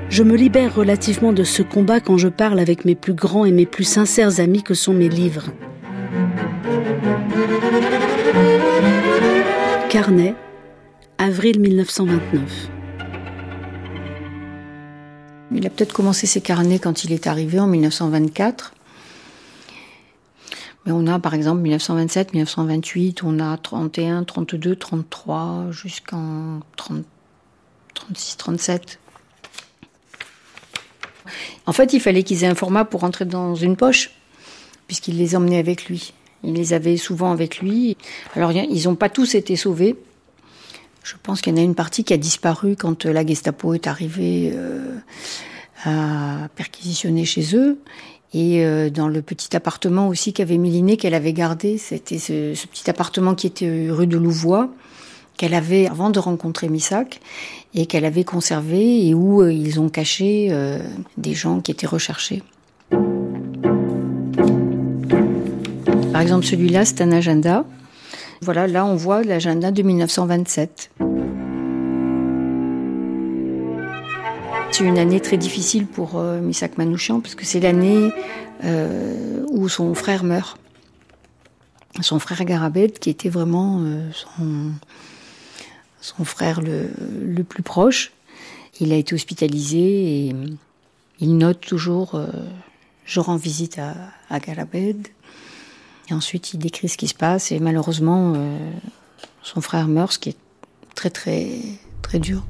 Je 0.09 0.25
me 0.25 0.35
libère 0.35 0.75
relativement 0.75 1.33
de 1.33 1.45
ce 1.45 1.63
combat 1.63 2.01
quand 2.01 2.19
je 2.19 2.29
parle 2.29 2.59
avec 2.59 2.85
mes 2.85 2.97
plus 2.97 3.15
grands 3.15 3.45
et 3.45 3.53
mes 3.53 3.67
plus 3.67 3.85
sincères 3.85 4.41
amis 4.41 4.65
que 4.65 4.75
sont 4.75 4.93
mes 4.93 5.09
livres. 5.09 5.51
Carnet, 9.89 10.35
avril 11.19 11.61
1929. 11.61 12.71
Il 15.53 15.67
a 15.67 15.71
peut-être 15.71 15.93
commencé 15.93 16.27
ses 16.27 16.41
carnets 16.41 16.79
quand 16.79 17.05
il 17.05 17.13
est 17.13 17.27
arrivé 17.27 17.59
en 17.59 17.67
1924. 17.67 18.73
Mais 20.87 20.93
on 20.93 21.07
a 21.07 21.19
par 21.19 21.35
exemple 21.35 21.61
1927, 21.61 22.33
1928, 22.33 23.23
on 23.25 23.41
a 23.41 23.57
31, 23.57 24.25
32, 24.25 24.77
33 24.77 25.67
jusqu'en 25.71 26.61
36, 26.77 28.37
37. 28.39 28.99
En 31.67 31.73
fait, 31.73 31.93
il 31.93 32.01
fallait 32.01 32.23
qu'ils 32.23 32.45
aient 32.45 32.49
un 32.49 32.55
format 32.55 32.85
pour 32.85 33.01
rentrer 33.01 33.25
dans 33.25 33.55
une 33.55 33.77
poche, 33.77 34.13
puisqu'il 34.87 35.19
les 35.19 35.37
emmenait 35.37 35.59
avec 35.59 35.87
lui. 35.87 36.15
Il 36.45 36.55
les 36.55 36.73
avait 36.73 36.97
souvent 36.97 37.33
avec 37.33 37.61
lui. 37.61 37.97
Alors, 38.35 38.53
ils 38.53 38.85
n'ont 38.85 38.95
pas 38.95 39.09
tous 39.09 39.35
été 39.35 39.57
sauvés. 39.57 39.97
Je 41.03 41.15
pense 41.23 41.41
qu'il 41.41 41.53
y 41.53 41.57
en 41.57 41.61
a 41.61 41.65
une 41.65 41.75
partie 41.75 42.05
qui 42.05 42.13
a 42.13 42.17
disparu 42.17 42.77
quand 42.77 43.05
la 43.05 43.27
Gestapo 43.27 43.75
est 43.75 43.87
arrivée 43.87 44.53
euh, 44.55 44.97
à 45.85 46.49
perquisitionner 46.57 47.25
chez 47.25 47.57
eux. 47.57 47.79
Et 48.33 48.65
euh, 48.65 48.91
dans 48.91 49.09
le 49.09 49.23
petit 49.23 49.57
appartement 49.57 50.09
aussi 50.09 50.33
qu'avait 50.33 50.59
Miliné, 50.59 50.97
qu'elle 50.97 51.15
avait 51.15 51.33
gardé, 51.33 51.79
c'était 51.79 52.19
ce, 52.19 52.55
petit 52.67 52.89
appartement 52.89 53.35
qui 53.35 53.47
était 53.47 53.89
rue 53.91 54.07
de 54.07 54.17
Louvois, 54.17 54.71
qu'elle 55.37 55.55
avait 55.55 55.89
avant 55.89 56.11
de 56.11 56.19
rencontrer 56.19 56.69
Missac, 56.69 57.21
et 57.75 57.87
qu'elle 57.87 58.05
avait 58.05 58.25
conservé, 58.25 59.07
et 59.07 59.15
où 59.15 59.43
euh, 59.43 59.53
ils 59.53 59.81
ont 59.81 59.89
caché 59.89 60.55
des 61.17 61.35
gens 61.35 61.61
qui 61.61 61.73
étaient 61.73 61.87
recherchés. 61.87 62.43
Par 66.21 66.25
exemple, 66.27 66.45
celui-là, 66.45 66.85
c'est 66.85 67.01
un 67.01 67.13
agenda. 67.13 67.65
Voilà, 68.43 68.67
là, 68.67 68.85
on 68.85 68.95
voit 68.95 69.23
l'agenda 69.23 69.71
de 69.71 69.83
1927. 69.83 70.91
C'est 74.71 74.85
une 74.85 74.99
année 74.99 75.21
très 75.21 75.39
difficile 75.39 75.87
pour 75.87 76.19
euh, 76.19 76.43
Misak 76.43 76.77
Manouchian, 76.77 77.21
parce 77.21 77.35
que 77.35 77.47
c'est 77.47 77.61
l'année 77.61 78.13
euh, 78.65 79.47
où 79.49 79.71
son 79.71 79.95
frère 79.95 80.23
meurt. 80.23 80.59
Son 82.03 82.19
frère 82.19 82.45
Garabed, 82.45 82.99
qui 82.99 83.09
était 83.09 83.31
vraiment 83.31 83.81
euh, 83.81 84.11
son, 86.03 86.25
frère 86.27 86.61
le, 86.61 87.43
plus 87.45 87.63
proche. 87.63 88.13
Il 88.79 88.93
a 88.93 88.97
été 88.97 89.15
hospitalisé 89.15 90.27
et 90.29 90.35
il 91.21 91.39
note 91.39 91.63
toujours 91.63 92.21
Je 93.07 93.21
rends 93.21 93.37
visite 93.37 93.79
à, 93.79 93.95
à 94.29 94.39
Garabed. 94.39 95.09
Et 96.11 96.15
ensuite, 96.15 96.55
il 96.55 96.59
décrit 96.59 96.89
ce 96.89 96.97
qui 96.97 97.09
se 97.09 97.15
passe. 97.15 97.53
Et 97.53 97.61
malheureusement, 97.61 98.33
euh, 98.37 98.71
son 99.43 99.61
frère 99.61 99.87
meurt, 99.87 100.13
ce 100.13 100.19
qui 100.19 100.31
est 100.31 100.37
très, 100.95 101.11
très, 101.11 101.49
très 102.03 102.19
dur. 102.19 102.45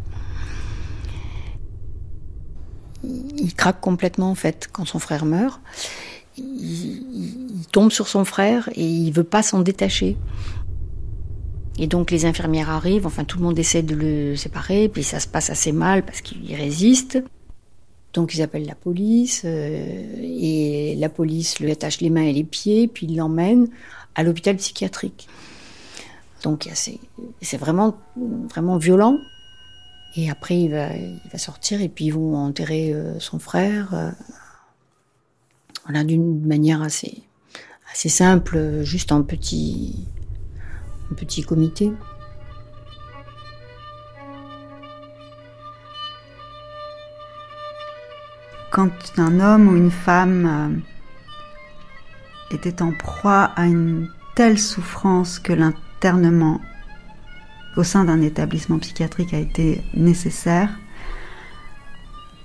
Il, 3.03 3.55
craque 3.55 3.81
complètement, 3.81 4.31
en 4.31 4.35
fait, 4.35 4.69
quand 4.73 4.87
son 4.87 4.99
frère 4.99 5.25
meurt. 5.25 5.61
Il, 6.39 7.67
tombe 7.73 7.93
sur 7.93 8.09
son 8.09 8.25
frère 8.25 8.69
et 8.75 8.85
il 8.85 9.13
veut 9.13 9.25
pas 9.25 9.43
s'en 9.43 9.61
détacher. 9.61 10.17
Et 11.79 11.87
donc 11.87 12.11
les 12.11 12.25
infirmières 12.25 12.69
arrivent, 12.69 13.07
enfin 13.07 13.23
tout 13.23 13.39
le 13.39 13.45
monde 13.45 13.59
essaie 13.59 13.83
de 13.83 13.95
le 13.95 14.35
séparer, 14.35 14.89
puis 14.89 15.05
ça 15.05 15.21
se 15.21 15.29
passe 15.29 15.51
assez 15.51 15.71
mal 15.71 16.05
parce 16.05 16.21
qu'il 16.21 16.53
résiste. 16.57 17.23
Donc 18.13 18.35
ils 18.35 18.43
appellent 18.43 18.67
la 18.67 18.75
police 18.75 19.43
euh, 19.45 20.15
et 20.21 20.97
la 20.97 21.09
police 21.09 21.61
lui 21.61 21.71
attache 21.71 22.01
les 22.01 22.11
mains 22.11 22.25
et 22.25 22.33
les 22.33 22.45
pieds, 22.45 22.89
puis 22.89 23.07
il 23.07 23.17
l'emmène 23.17 23.69
à 24.15 24.23
l'hôpital 24.23 24.57
psychiatrique. 24.57 25.29
Donc 26.43 26.69
c'est 26.73 27.57
vraiment 27.57 27.97
violent. 28.79 29.19
Et 30.17 30.29
après 30.29 30.61
il 30.61 30.73
va, 30.73 30.89
sortir 31.39 31.81
et 31.81 31.89
puis 31.89 32.07
ils 32.07 32.15
vont 32.15 32.37
enterrer 32.37 32.93
euh, 32.93 33.21
son 33.21 33.39
frère. 33.39 33.95
Euh, 33.95 34.11
voilà 35.85 36.03
d'une 36.03 36.45
manière 36.45 36.83
assez 36.83 37.23
simple, 37.95 38.83
juste 38.83 39.13
en 39.13 39.23
petit 39.23 39.95
comité. 41.47 41.93
Quand 48.71 48.91
un 49.17 49.41
homme 49.41 49.69
ou 49.69 49.77
une 49.77 49.91
femme 49.91 50.47
euh, 50.47 52.55
était 52.55 52.83
en 52.83 52.93
proie 52.93 53.45
à 53.57 53.67
une 53.67 54.09
telle 54.35 54.59
souffrance 54.59 55.39
que 55.39 55.53
l'internement 55.53 56.61
au 57.77 57.83
sein 57.83 58.05
d'un 58.05 58.23
établissement 58.23 58.79
psychiatrique 58.79 59.35
a 59.35 59.39
été 59.39 59.83
nécessaire, 59.95 60.71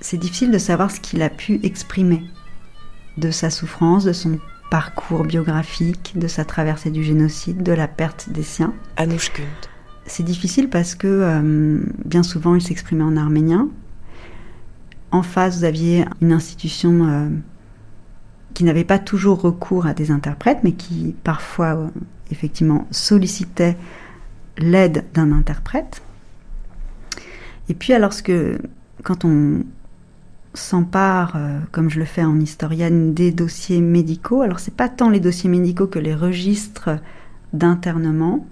c'est 0.01 0.17
difficile 0.17 0.51
de 0.51 0.57
savoir 0.57 0.91
ce 0.91 0.99
qu'il 0.99 1.21
a 1.21 1.29
pu 1.29 1.59
exprimer 1.63 2.23
de 3.17 3.31
sa 3.31 3.49
souffrance, 3.49 4.03
de 4.03 4.13
son 4.13 4.39
parcours 4.69 5.23
biographique, 5.23 6.13
de 6.15 6.27
sa 6.27 6.45
traversée 6.45 6.91
du 6.91 7.03
génocide, 7.03 7.63
de 7.63 7.71
la 7.71 7.88
perte 7.88 8.29
des 8.29 8.43
siens. 8.43 8.73
C'est 10.05 10.23
difficile 10.23 10.69
parce 10.69 10.95
que 10.95 11.07
euh, 11.07 11.81
bien 12.03 12.23
souvent 12.23 12.55
il 12.55 12.61
s'exprimait 12.61 13.03
en 13.03 13.17
arménien, 13.17 13.69
en 15.11 15.23
face, 15.23 15.59
vous 15.59 15.63
aviez 15.63 16.05
une 16.21 16.31
institution 16.31 17.07
euh, 17.07 17.29
qui 18.53 18.63
n'avait 18.63 18.83
pas 18.83 18.99
toujours 18.99 19.41
recours 19.41 19.85
à 19.85 19.93
des 19.93 20.11
interprètes, 20.11 20.59
mais 20.63 20.73
qui 20.73 21.15
parfois, 21.23 21.75
euh, 21.75 21.87
effectivement, 22.31 22.87
sollicitait 22.91 23.77
l'aide 24.57 25.05
d'un 25.13 25.31
interprète. 25.31 26.01
Et 27.69 27.73
puis, 27.73 27.93
alors, 27.93 28.11
que, 28.23 28.57
quand 29.03 29.25
on 29.25 29.63
s'empare, 30.53 31.33
euh, 31.35 31.59
comme 31.71 31.89
je 31.89 31.99
le 31.99 32.05
fais 32.05 32.23
en 32.23 32.39
historienne, 32.39 33.13
des 33.13 33.31
dossiers 33.31 33.81
médicaux, 33.81 34.41
alors 34.41 34.59
c'est 34.59 34.75
pas 34.75 34.89
tant 34.89 35.09
les 35.09 35.19
dossiers 35.19 35.49
médicaux 35.49 35.87
que 35.87 35.99
les 35.99 36.15
registres 36.15 36.89
d'internement. 37.53 38.47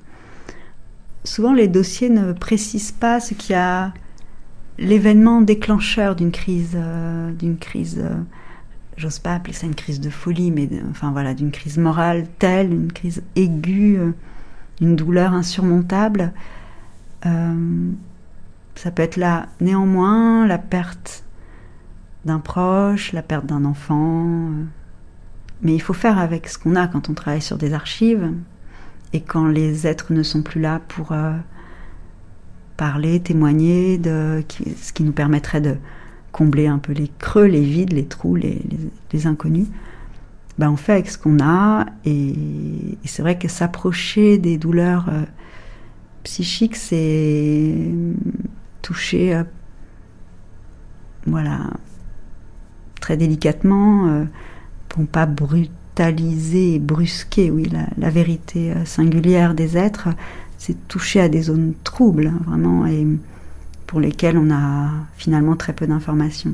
Souvent, 1.23 1.53
les 1.53 1.67
dossiers 1.67 2.09
ne 2.09 2.33
précisent 2.33 2.91
pas 2.91 3.19
ce 3.19 3.33
qui 3.33 3.53
a 3.53 3.93
l'événement 4.77 5.41
déclencheur 5.41 6.15
d'une 6.15 6.31
crise, 6.31 6.75
euh, 6.75 7.31
d'une 7.31 7.57
crise 7.57 7.99
euh, 8.03 8.15
j'ose 8.97 9.19
pas 9.19 9.33
appeler 9.33 9.53
ça 9.53 9.65
une 9.65 9.75
crise 9.75 9.99
de 9.99 10.09
folie, 10.09 10.51
mais 10.51 10.69
enfin 10.91 11.11
voilà, 11.11 11.33
d'une 11.33 11.51
crise 11.51 11.77
morale 11.77 12.27
telle, 12.39 12.71
une 12.71 12.91
crise 12.91 13.23
aiguë, 13.35 13.97
euh, 13.97 14.11
une 14.81 14.95
douleur 14.95 15.33
insurmontable. 15.33 16.31
Ça 18.75 18.91
peut 18.91 19.03
être 19.03 19.15
là, 19.15 19.45
néanmoins, 19.61 20.45
la 20.45 20.57
perte 20.57 21.23
d'un 22.25 22.39
proche, 22.39 23.13
la 23.13 23.21
perte 23.21 23.45
d'un 23.45 23.63
enfant. 23.63 24.49
Mais 25.61 25.73
il 25.73 25.79
faut 25.79 25.93
faire 25.93 26.17
avec 26.17 26.49
ce 26.49 26.57
qu'on 26.57 26.75
a 26.75 26.87
quand 26.87 27.07
on 27.07 27.13
travaille 27.13 27.41
sur 27.41 27.57
des 27.57 27.73
archives 27.73 28.33
et 29.13 29.21
quand 29.21 29.47
les 29.47 29.87
êtres 29.87 30.11
ne 30.11 30.21
sont 30.21 30.41
plus 30.41 30.59
là 30.59 30.81
pour 30.89 31.13
parler, 32.77 33.19
témoigner 33.19 33.97
de 33.97 34.43
ce 34.81 34.93
qui 34.93 35.03
nous 35.03 35.11
permettrait 35.11 35.61
de 35.61 35.75
combler 36.33 36.67
un 36.67 36.79
peu 36.79 36.91
les 36.91 37.09
creux, 37.19 37.45
les 37.45 37.61
vides, 37.61 37.93
les 37.93 38.05
trous, 38.05 38.35
les, 38.35 39.27
inconnus, 39.27 39.67
ben 40.57 40.69
on 40.71 40.75
fait 40.75 40.93
avec 40.93 41.09
ce 41.09 41.17
qu'on 41.17 41.39
a. 41.39 41.85
Et, 42.05 42.35
c'est 43.05 43.21
vrai 43.21 43.37
que 43.37 43.47
s'approcher 43.47 44.37
des 44.39 44.57
douleurs 44.57 45.07
euh, 45.09 45.23
psychiques, 46.23 46.75
c'est 46.75 47.75
toucher, 48.81 49.35
euh, 49.35 49.43
voilà, 51.27 51.59
très 52.99 53.15
délicatement, 53.15 54.07
euh, 54.07 54.25
pour 54.89 55.05
pas 55.05 55.27
brutaliser 55.27 56.75
et 56.75 56.79
brusquer, 56.79 57.51
oui, 57.51 57.71
la, 57.97 58.09
vérité 58.09 58.73
singulière 58.85 59.53
des 59.53 59.77
êtres, 59.77 60.09
c'est 60.65 60.87
toucher 60.87 61.19
à 61.19 61.27
des 61.27 61.41
zones 61.41 61.73
troubles, 61.83 62.27
hein, 62.27 62.39
vraiment. 62.47 62.85
Et, 62.85 63.05
pour 63.85 63.99
lesquels 63.99 64.37
on 64.37 64.49
a 64.49 64.89
finalement 65.17 65.57
très 65.57 65.73
peu 65.73 65.85
d'informations. 65.85 66.53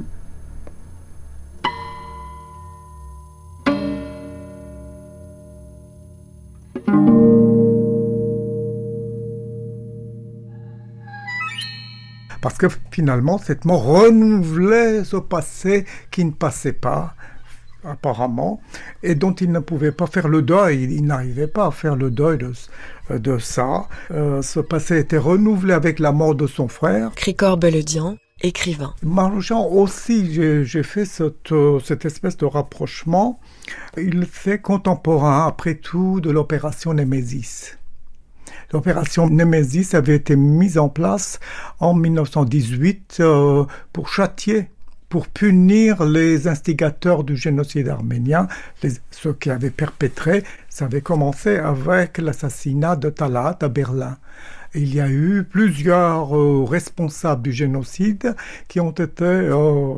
Parce 12.41 12.58
que 12.58 12.67
finalement, 12.89 13.38
cette 13.38 13.65
mort 13.65 13.84
renouvelait 13.84 15.04
ce 15.04 15.17
passé 15.17 15.86
qui 16.10 16.26
ne 16.26 16.32
passait 16.32 16.74
pas, 16.74 17.13
apparemment, 17.83 18.61
et 19.03 19.15
dont 19.15 19.33
il 19.33 19.51
ne 19.51 19.59
pouvait 19.59 19.91
pas 19.91 20.07
faire 20.07 20.27
le 20.27 20.41
deuil. 20.41 20.83
Il 20.83 21.05
n'arrivait 21.05 21.47
pas 21.47 21.67
à 21.67 21.71
faire 21.71 21.95
le 21.95 22.11
deuil 22.11 22.37
de, 22.37 22.53
de 23.17 23.37
ça. 23.37 23.87
Euh, 24.11 24.41
ce 24.41 24.59
passé 24.59 24.99
était 24.99 25.17
renouvelé 25.17 25.73
avec 25.73 25.99
la 25.99 26.11
mort 26.11 26.35
de 26.35 26.47
son 26.47 26.67
frère. 26.67 27.11
Cricor 27.15 27.57
Beledian, 27.57 28.17
écrivain. 28.41 28.93
Marjan 29.03 29.65
aussi, 29.67 30.33
j'ai 30.65 30.83
fait 30.83 31.05
cette, 31.05 31.51
euh, 31.51 31.79
cette 31.79 32.05
espèce 32.05 32.37
de 32.37 32.45
rapprochement. 32.45 33.39
Il 33.97 34.25
fait 34.25 34.59
contemporain, 34.59 35.47
après 35.47 35.75
tout, 35.75 36.21
de 36.21 36.29
l'opération 36.29 36.93
Némésis. 36.93 37.77
L'opération 38.71 39.29
Némésis 39.29 39.95
avait 39.95 40.15
été 40.15 40.35
mise 40.35 40.77
en 40.77 40.89
place 40.89 41.39
en 41.79 41.93
1918 41.95 43.17
euh, 43.19 43.65
pour 43.93 44.09
châtier 44.09 44.69
pour 45.10 45.28
punir 45.28 46.06
les 46.06 46.48
instigateurs 46.48 47.24
du 47.24 47.36
génocide 47.36 47.89
arménien, 47.89 48.48
ceux 49.10 49.34
qui 49.34 49.50
avaient 49.50 49.72
perpétré. 49.72 50.43
Ça 50.69 50.86
avait 50.86 51.02
commencé 51.02 51.58
avec 51.58 52.19
l'assassinat 52.19 52.95
de 52.95 53.10
Talat 53.10 53.58
à 53.60 53.67
Berlin. 53.67 54.17
il 54.76 54.93
y 54.93 55.02
a 55.02 55.10
eu 55.10 55.43
plusieurs 55.43 56.38
euh, 56.38 56.63
responsables 56.63 57.41
du 57.41 57.52
génocide 57.52 58.36
qui 58.67 58.80
ont 58.80 58.91
été 58.91 59.26
euh, 59.26 59.95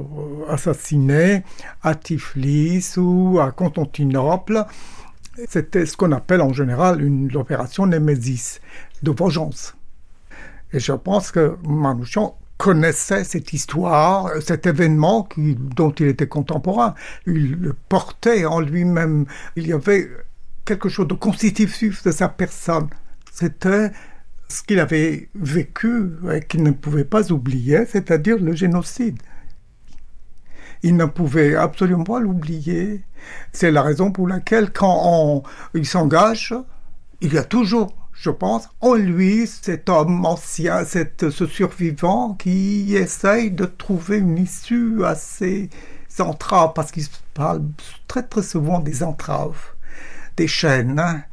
assassinés 0.47 1.43
à 1.83 1.93
Tiflis 1.93 2.93
ou 2.95 3.39
à 3.41 3.51
Constantinople. 3.51 4.63
C'était 5.49 5.85
ce 5.85 5.97
qu'on 5.97 6.13
appelle 6.13 6.41
en 6.41 6.53
général 6.53 7.01
une 7.03 7.35
opération 7.35 7.85
Némésis, 7.85 8.61
de 9.03 9.11
vengeance. 9.11 9.75
Et 10.71 10.79
je 10.79 10.93
pense 10.93 11.31
que 11.31 11.57
Manouchian 11.67 12.37
connaissait 12.61 13.23
cette 13.23 13.53
histoire, 13.53 14.29
cet 14.39 14.67
événement 14.67 15.27
dont 15.35 15.89
il 15.93 16.09
était 16.09 16.27
contemporain. 16.27 16.93
Il 17.25 17.53
le 17.53 17.73
portait 17.89 18.45
en 18.45 18.59
lui-même. 18.59 19.25
Il 19.55 19.65
y 19.65 19.73
avait 19.73 20.07
quelque 20.63 20.87
chose 20.87 21.07
de 21.07 21.15
constitutif 21.15 22.03
de 22.03 22.11
sa 22.11 22.29
personne. 22.29 22.87
C'était 23.31 23.89
ce 24.47 24.61
qu'il 24.61 24.79
avait 24.79 25.29
vécu 25.33 26.11
et 26.31 26.41
qu'il 26.41 26.61
ne 26.61 26.69
pouvait 26.69 27.03
pas 27.03 27.31
oublier, 27.31 27.87
c'est-à-dire 27.87 28.37
le 28.37 28.53
génocide. 28.53 29.17
Il 30.83 30.95
ne 30.97 31.05
pouvait 31.05 31.55
absolument 31.55 32.03
pas 32.03 32.19
l'oublier. 32.19 33.01
C'est 33.53 33.71
la 33.71 33.81
raison 33.81 34.11
pour 34.11 34.27
laquelle, 34.27 34.71
quand 34.71 35.41
il 35.73 35.87
s'engage, 35.87 36.53
il 37.21 37.33
y 37.33 37.39
a 37.39 37.43
toujours 37.43 38.00
je 38.21 38.29
pense, 38.29 38.69
en 38.81 38.93
lui, 38.93 39.47
cet 39.47 39.89
homme 39.89 40.27
ancien, 40.27 40.85
ce 40.85 41.47
survivant 41.47 42.35
qui 42.35 42.95
essaye 42.95 43.49
de 43.49 43.65
trouver 43.65 44.19
une 44.19 44.37
issue 44.37 45.03
à 45.03 45.15
ses 45.15 45.71
entraves, 46.19 46.73
parce 46.75 46.91
qu'il 46.91 47.05
parle 47.33 47.63
très 48.07 48.21
très 48.21 48.43
souvent 48.43 48.79
des 48.79 49.01
entraves, 49.01 49.57
des 50.37 50.47
chaînes 50.47 50.99
hein, 50.99 51.23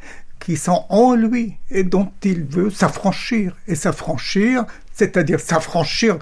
qui 0.41 0.57
sont 0.57 0.87
en 0.89 1.15
lui 1.15 1.59
et 1.69 1.85
dont 1.85 2.11
il 2.23 2.45
veut 2.45 2.71
s'affranchir. 2.71 3.55
Et 3.67 3.75
s'affranchir, 3.75 4.65
c'est-à-dire 4.95 5.41
s'affranchir 5.41 6.19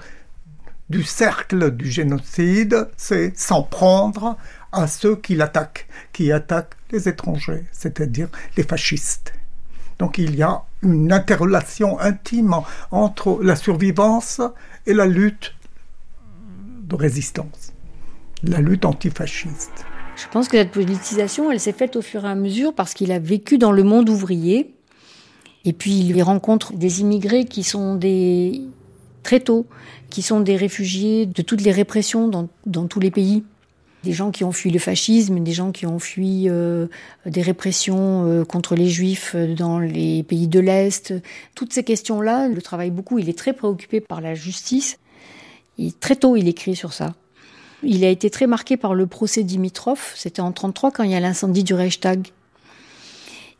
du 0.89 1.03
cercle 1.03 1.71
du 1.71 1.89
génocide, 1.89 2.89
c'est 2.97 3.37
s'en 3.39 3.63
prendre 3.63 4.35
à 4.73 4.87
ceux 4.87 5.15
qui 5.15 5.35
l'attaquent, 5.35 5.87
qui 6.11 6.33
attaquent 6.33 6.75
les 6.91 7.07
étrangers, 7.07 7.63
c'est-à-dire 7.71 8.27
les 8.57 8.63
fascistes. 8.63 9.31
Donc 9.99 10.17
il 10.17 10.35
y 10.35 10.43
a 10.43 10.63
une 10.83 11.11
interrelation 11.11 11.99
intime 11.99 12.55
entre 12.91 13.39
la 13.41 13.55
survivance 13.55 14.41
et 14.85 14.93
la 14.93 15.05
lutte 15.05 15.55
de 16.83 16.95
résistance, 16.95 17.73
la 18.43 18.61
lutte 18.61 18.85
antifasciste. 18.85 19.85
Je 20.15 20.27
pense 20.31 20.47
que 20.47 20.57
cette 20.57 20.71
politisation, 20.71 21.51
elle 21.51 21.59
s'est 21.59 21.73
faite 21.73 21.95
au 21.95 22.01
fur 22.01 22.25
et 22.25 22.29
à 22.29 22.35
mesure 22.35 22.73
parce 22.73 22.93
qu'il 22.93 23.11
a 23.11 23.19
vécu 23.19 23.57
dans 23.57 23.71
le 23.71 23.83
monde 23.83 24.09
ouvrier. 24.09 24.73
Et 25.65 25.73
puis 25.73 25.99
il 25.99 26.21
rencontre 26.23 26.73
des 26.73 27.01
immigrés 27.01 27.45
qui 27.45 27.63
sont 27.63 27.95
des 27.95 28.61
très 29.23 29.43
qui 30.09 30.21
sont 30.21 30.39
des 30.39 30.55
réfugiés 30.55 31.25
de 31.25 31.41
toutes 31.41 31.61
les 31.61 31.71
répressions 31.71 32.29
dans 32.65 32.87
tous 32.87 32.99
les 32.99 33.11
pays 33.11 33.43
des 34.03 34.13
gens 34.13 34.31
qui 34.31 34.43
ont 34.43 34.51
fui 34.51 34.69
le 34.71 34.79
fascisme, 34.79 35.39
des 35.43 35.51
gens 35.51 35.71
qui 35.71 35.85
ont 35.85 35.99
fui 35.99 36.47
euh, 36.47 36.87
des 37.25 37.41
répressions 37.41 38.25
euh, 38.27 38.45
contre 38.45 38.75
les 38.75 38.89
juifs 38.89 39.35
dans 39.35 39.79
les 39.79 40.23
pays 40.23 40.47
de 40.47 40.59
l'Est. 40.59 41.13
Toutes 41.55 41.73
ces 41.73 41.83
questions-là, 41.83 42.47
le 42.47 42.61
travaille 42.61 42.91
beaucoup. 42.91 43.19
Il 43.19 43.29
est 43.29 43.37
très 43.37 43.53
préoccupé 43.53 43.99
par 43.99 44.21
la 44.21 44.35
justice. 44.35 44.99
Très 45.99 46.15
tôt, 46.15 46.35
il 46.35 46.47
écrit 46.47 46.75
sur 46.75 46.93
ça. 46.93 47.13
Il 47.83 48.03
a 48.03 48.09
été 48.09 48.29
très 48.29 48.47
marqué 48.47 48.77
par 48.77 48.95
le 48.95 49.05
procès 49.07 49.43
Dimitrov. 49.43 50.13
C'était 50.15 50.41
en 50.41 50.45
1933 50.45 50.91
quand 50.91 51.03
il 51.03 51.11
y 51.11 51.15
a 51.15 51.19
l'incendie 51.19 51.63
du 51.63 51.73
Reichstag. 51.73 52.27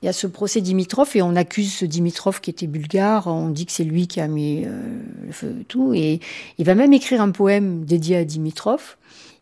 Il 0.01 0.05
y 0.05 0.09
a 0.09 0.13
ce 0.13 0.27
procès 0.27 0.61
Dimitrov 0.61 1.09
et 1.15 1.21
on 1.21 1.35
accuse 1.35 1.73
ce 1.73 1.85
Dimitrov 1.85 2.39
qui 2.39 2.49
était 2.49 2.67
bulgare. 2.67 3.27
On 3.27 3.49
dit 3.49 3.65
que 3.65 3.71
c'est 3.71 3.83
lui 3.83 4.07
qui 4.07 4.19
a 4.21 4.27
mis 4.27 4.63
euh, 4.65 4.99
le 5.25 5.31
feu 5.31 5.55
tout. 5.67 5.93
Et 5.93 6.19
il 6.57 6.65
va 6.65 6.75
même 6.75 6.93
écrire 6.93 7.21
un 7.21 7.31
poème 7.31 7.83
dédié 7.83 8.17
à 8.17 8.23
Dimitrov 8.23 8.97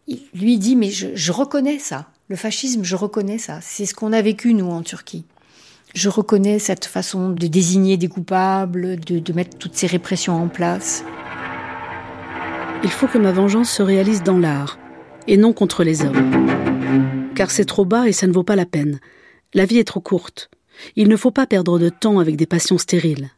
il 0.08 0.20
lui 0.34 0.58
dit 0.58 0.76
mais 0.76 0.90
je, 0.92 1.32
reconnais 1.32 1.80
ça, 1.80 2.08
le 2.30 2.36
fascisme, 2.36 2.84
je 2.84 2.96
reconnais 2.96 3.38
ça. 3.38 3.60
C'est 3.62 3.86
ce 3.86 3.94
qu'on 3.94 4.14
a 4.14 4.22
vécu 4.22 4.54
nous 4.54 4.70
en 4.70 4.82
Turquie. 4.82 5.26
Je 5.94 6.10
reconnais 6.10 6.60
cette 6.60 6.86
façon 6.86 7.30
de 7.30 7.48
désigner 7.48 7.98
des 7.98 8.08
coupables, 8.08 9.00
de, 9.00 9.20
de 9.20 9.34
mettre 9.34 9.58
toutes 9.58 9.76
ces 9.76 9.88
répressions 9.88 10.36
en 10.36 10.48
place. 10.48 11.04
Il 12.84 12.92
faut 12.92 13.08
que 13.08 13.18
ma 13.18 13.32
vengeance 13.32 13.70
se 13.70 13.82
réalise 13.82 14.22
dans 14.22 14.38
l'art 14.38 14.78
et 15.28 15.38
non 15.38 15.54
contre 15.54 15.84
les 15.84 16.04
hommes. 16.04 17.32
Car 17.34 17.50
c'est 17.50 17.66
trop 17.66 17.86
bas 17.86 18.08
et 18.08 18.12
ça 18.12 18.28
ne 18.28 18.34
vaut 18.34 18.44
pas 18.44 18.56
la 18.56 18.66
peine. 18.66 19.00
La 19.54 19.66
vie 19.66 19.80
est 19.80 19.86
trop 19.86 20.02
courte. 20.02 20.50
Il 20.96 21.08
ne 21.08 21.16
faut 21.16 21.32
pas 21.32 21.48
perdre 21.48 21.80
de 21.80 21.90
temps 21.90 22.20
avec 22.20 22.36
des 22.36 22.46
passions 22.46 22.78
stériles. 22.78 23.30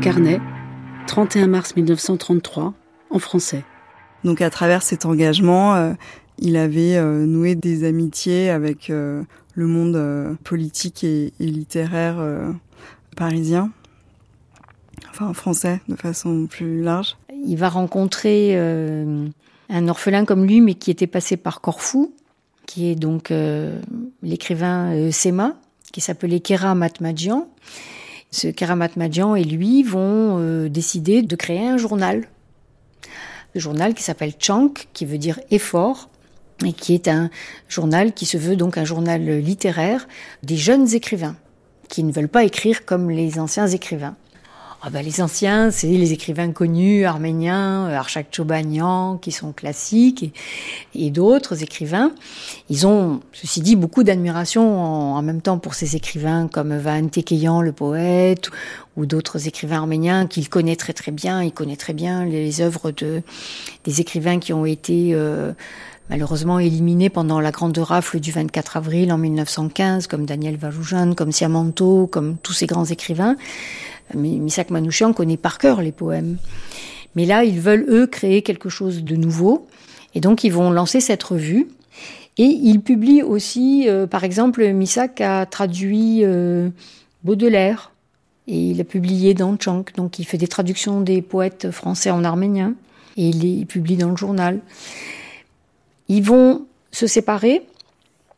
Carnet, 0.00 0.40
31 1.08 1.46
mars 1.46 1.74
1933, 1.74 2.74
en 3.10 3.18
français. 3.18 3.64
Donc 4.24 4.42
à 4.42 4.50
travers 4.50 4.82
cet 4.82 5.06
engagement, 5.06 5.74
euh, 5.74 5.94
il 6.38 6.56
avait 6.56 6.96
euh, 6.96 7.24
noué 7.24 7.54
des 7.54 7.84
amitiés 7.84 8.50
avec 8.50 8.90
euh, 8.90 9.22
le 9.54 9.66
monde 9.66 10.36
politique 10.44 11.02
et, 11.04 11.32
littéraire 11.40 12.22
parisien, 13.16 13.72
enfin 15.10 15.32
français 15.32 15.80
de 15.88 15.96
façon 15.96 16.46
plus 16.46 16.82
large. 16.82 17.16
Il 17.46 17.56
va 17.56 17.70
rencontrer 17.70 18.56
un 18.56 19.88
orphelin 19.88 20.24
comme 20.24 20.44
lui, 20.44 20.60
mais 20.60 20.74
qui 20.74 20.92
était 20.92 21.08
passé 21.08 21.36
par 21.36 21.60
Corfou, 21.60 22.14
qui 22.66 22.88
est 22.88 22.94
donc 22.94 23.32
l'écrivain 24.22 25.10
Sema, 25.10 25.56
qui 25.90 26.00
s'appelait 26.00 26.38
Kera 26.38 26.76
Matmadjian. 26.76 27.48
Ce 28.30 28.48
Keramat 28.48 28.90
Madjan 28.96 29.34
et 29.34 29.44
lui 29.44 29.82
vont 29.82 30.38
euh, 30.38 30.68
décider 30.68 31.22
de 31.22 31.36
créer 31.36 31.66
un 31.66 31.78
journal. 31.78 32.28
journal 33.54 33.94
qui 33.94 34.02
s'appelle 34.02 34.34
Chank, 34.38 34.88
qui 34.92 35.06
veut 35.06 35.18
dire 35.18 35.40
effort, 35.50 36.10
et 36.64 36.72
qui 36.72 36.94
est 36.94 37.08
un 37.08 37.30
journal 37.68 38.12
qui 38.12 38.26
se 38.26 38.36
veut 38.36 38.56
donc 38.56 38.76
un 38.76 38.84
journal 38.84 39.22
littéraire 39.38 40.06
des 40.42 40.56
jeunes 40.56 40.92
écrivains, 40.94 41.36
qui 41.88 42.04
ne 42.04 42.12
veulent 42.12 42.28
pas 42.28 42.44
écrire 42.44 42.84
comme 42.84 43.10
les 43.10 43.38
anciens 43.38 43.68
écrivains. 43.68 44.16
Ah 44.80 44.90
bah, 44.90 45.02
les 45.02 45.20
anciens, 45.20 45.72
c'est 45.72 45.88
les 45.88 46.12
écrivains 46.12 46.52
connus, 46.52 47.04
arméniens, 47.04 47.88
euh, 47.88 47.96
Arshak 47.96 48.28
Chobanian, 48.30 49.16
qui 49.16 49.32
sont 49.32 49.50
classiques, 49.50 50.32
et, 50.94 51.10
d'autres 51.10 51.64
écrivains. 51.64 52.12
Ils 52.70 52.86
ont, 52.86 53.20
ceci 53.32 53.60
dit, 53.60 53.74
beaucoup 53.74 54.04
d'admiration 54.04 54.80
en, 55.16 55.20
même 55.22 55.40
temps 55.40 55.58
pour 55.58 55.74
ces 55.74 55.96
écrivains 55.96 56.46
comme 56.46 56.78
Van 56.78 57.08
Tekeyan, 57.08 57.60
le 57.60 57.72
poète, 57.72 58.50
ou 58.96 59.04
d'autres 59.04 59.48
écrivains 59.48 59.78
arméniens 59.78 60.28
qu'il 60.28 60.48
connaît 60.48 60.76
très 60.76 60.92
très 60.92 61.10
bien. 61.10 61.42
Il 61.42 61.52
connaît 61.52 61.76
très 61.76 61.92
bien 61.92 62.24
les 62.24 62.60
œuvres 62.60 62.92
de, 62.92 63.22
des 63.82 64.00
écrivains 64.00 64.38
qui 64.38 64.52
ont 64.52 64.64
été... 64.64 65.10
Euh, 65.12 65.52
malheureusement 66.10 66.58
éliminés 66.58 67.10
pendant 67.10 67.38
la 67.38 67.50
grande 67.50 67.76
rafle 67.76 68.18
du 68.18 68.32
24 68.32 68.78
avril 68.78 69.12
en 69.12 69.18
1915, 69.18 70.06
comme 70.06 70.24
Daniel 70.24 70.56
Valoujan, 70.56 71.12
comme 71.12 71.32
Siamanto, 71.32 72.06
comme 72.06 72.38
tous 72.38 72.54
ces 72.54 72.66
grands 72.66 72.86
écrivains. 72.86 73.36
Misak 74.14 74.70
Manouchian 74.70 75.12
connaît 75.12 75.36
par 75.36 75.58
cœur 75.58 75.82
les 75.82 75.92
poèmes. 75.92 76.38
Mais 77.14 77.24
là, 77.24 77.44
ils 77.44 77.60
veulent, 77.60 77.86
eux, 77.88 78.06
créer 78.06 78.42
quelque 78.42 78.68
chose 78.68 79.02
de 79.02 79.16
nouveau. 79.16 79.66
Et 80.14 80.20
donc, 80.20 80.44
ils 80.44 80.52
vont 80.52 80.70
lancer 80.70 81.00
cette 81.00 81.22
revue. 81.22 81.68
Et 82.36 82.44
ils 82.44 82.80
publient 82.80 83.22
aussi, 83.22 83.88
euh, 83.88 84.06
par 84.06 84.24
exemple, 84.24 84.66
Misak 84.72 85.20
a 85.20 85.44
traduit 85.46 86.20
euh, 86.22 86.70
Baudelaire. 87.24 87.92
Et 88.46 88.70
il 88.70 88.80
a 88.80 88.84
publié 88.84 89.34
dans 89.34 89.56
Chank. 89.58 89.94
Donc, 89.96 90.18
il 90.18 90.24
fait 90.24 90.38
des 90.38 90.48
traductions 90.48 91.00
des 91.00 91.20
poètes 91.22 91.70
français 91.70 92.10
en 92.10 92.24
arménien. 92.24 92.74
Et 93.16 93.28
il 93.30 93.40
les 93.40 93.64
publie 93.64 93.96
dans 93.96 94.10
le 94.10 94.16
journal. 94.16 94.60
Ils 96.08 96.22
vont 96.22 96.66
se 96.92 97.06
séparer. 97.06 97.62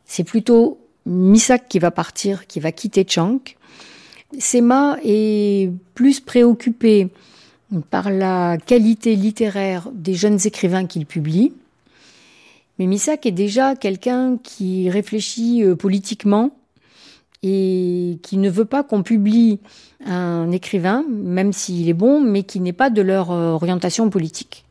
C'est 0.05 0.23
plutôt 0.23 0.79
Misak 1.05 1.67
qui 1.69 1.79
va 1.79 1.91
partir, 1.91 2.47
qui 2.47 2.59
va 2.59 2.71
quitter 2.71 3.05
Chank. 3.07 3.57
Sema 4.39 4.97
est 5.03 5.71
plus 5.93 6.19
préoccupé 6.19 7.09
par 7.89 8.09
la 8.09 8.57
qualité 8.57 9.15
littéraire 9.15 9.89
des 9.93 10.13
jeunes 10.13 10.39
écrivains 10.45 10.85
qu'il 10.85 11.05
publie. 11.05 11.53
Mais 12.79 12.87
Misak 12.87 13.25
est 13.25 13.31
déjà 13.31 13.75
quelqu'un 13.75 14.37
qui 14.41 14.89
réfléchit 14.89 15.63
euh, 15.63 15.75
politiquement 15.75 16.51
et 17.43 18.19
qui 18.21 18.37
ne 18.37 18.49
veut 18.49 18.65
pas 18.65 18.83
qu'on 18.83 19.03
publie 19.03 19.59
un 20.05 20.51
écrivain, 20.51 21.03
même 21.09 21.53
s'il 21.53 21.89
est 21.89 21.93
bon, 21.93 22.21
mais 22.21 22.43
qui 22.43 22.59
n'est 22.59 22.73
pas 22.73 22.89
de 22.89 23.01
leur 23.01 23.31
euh, 23.31 23.51
orientation 23.51 24.09
politique. 24.09 24.65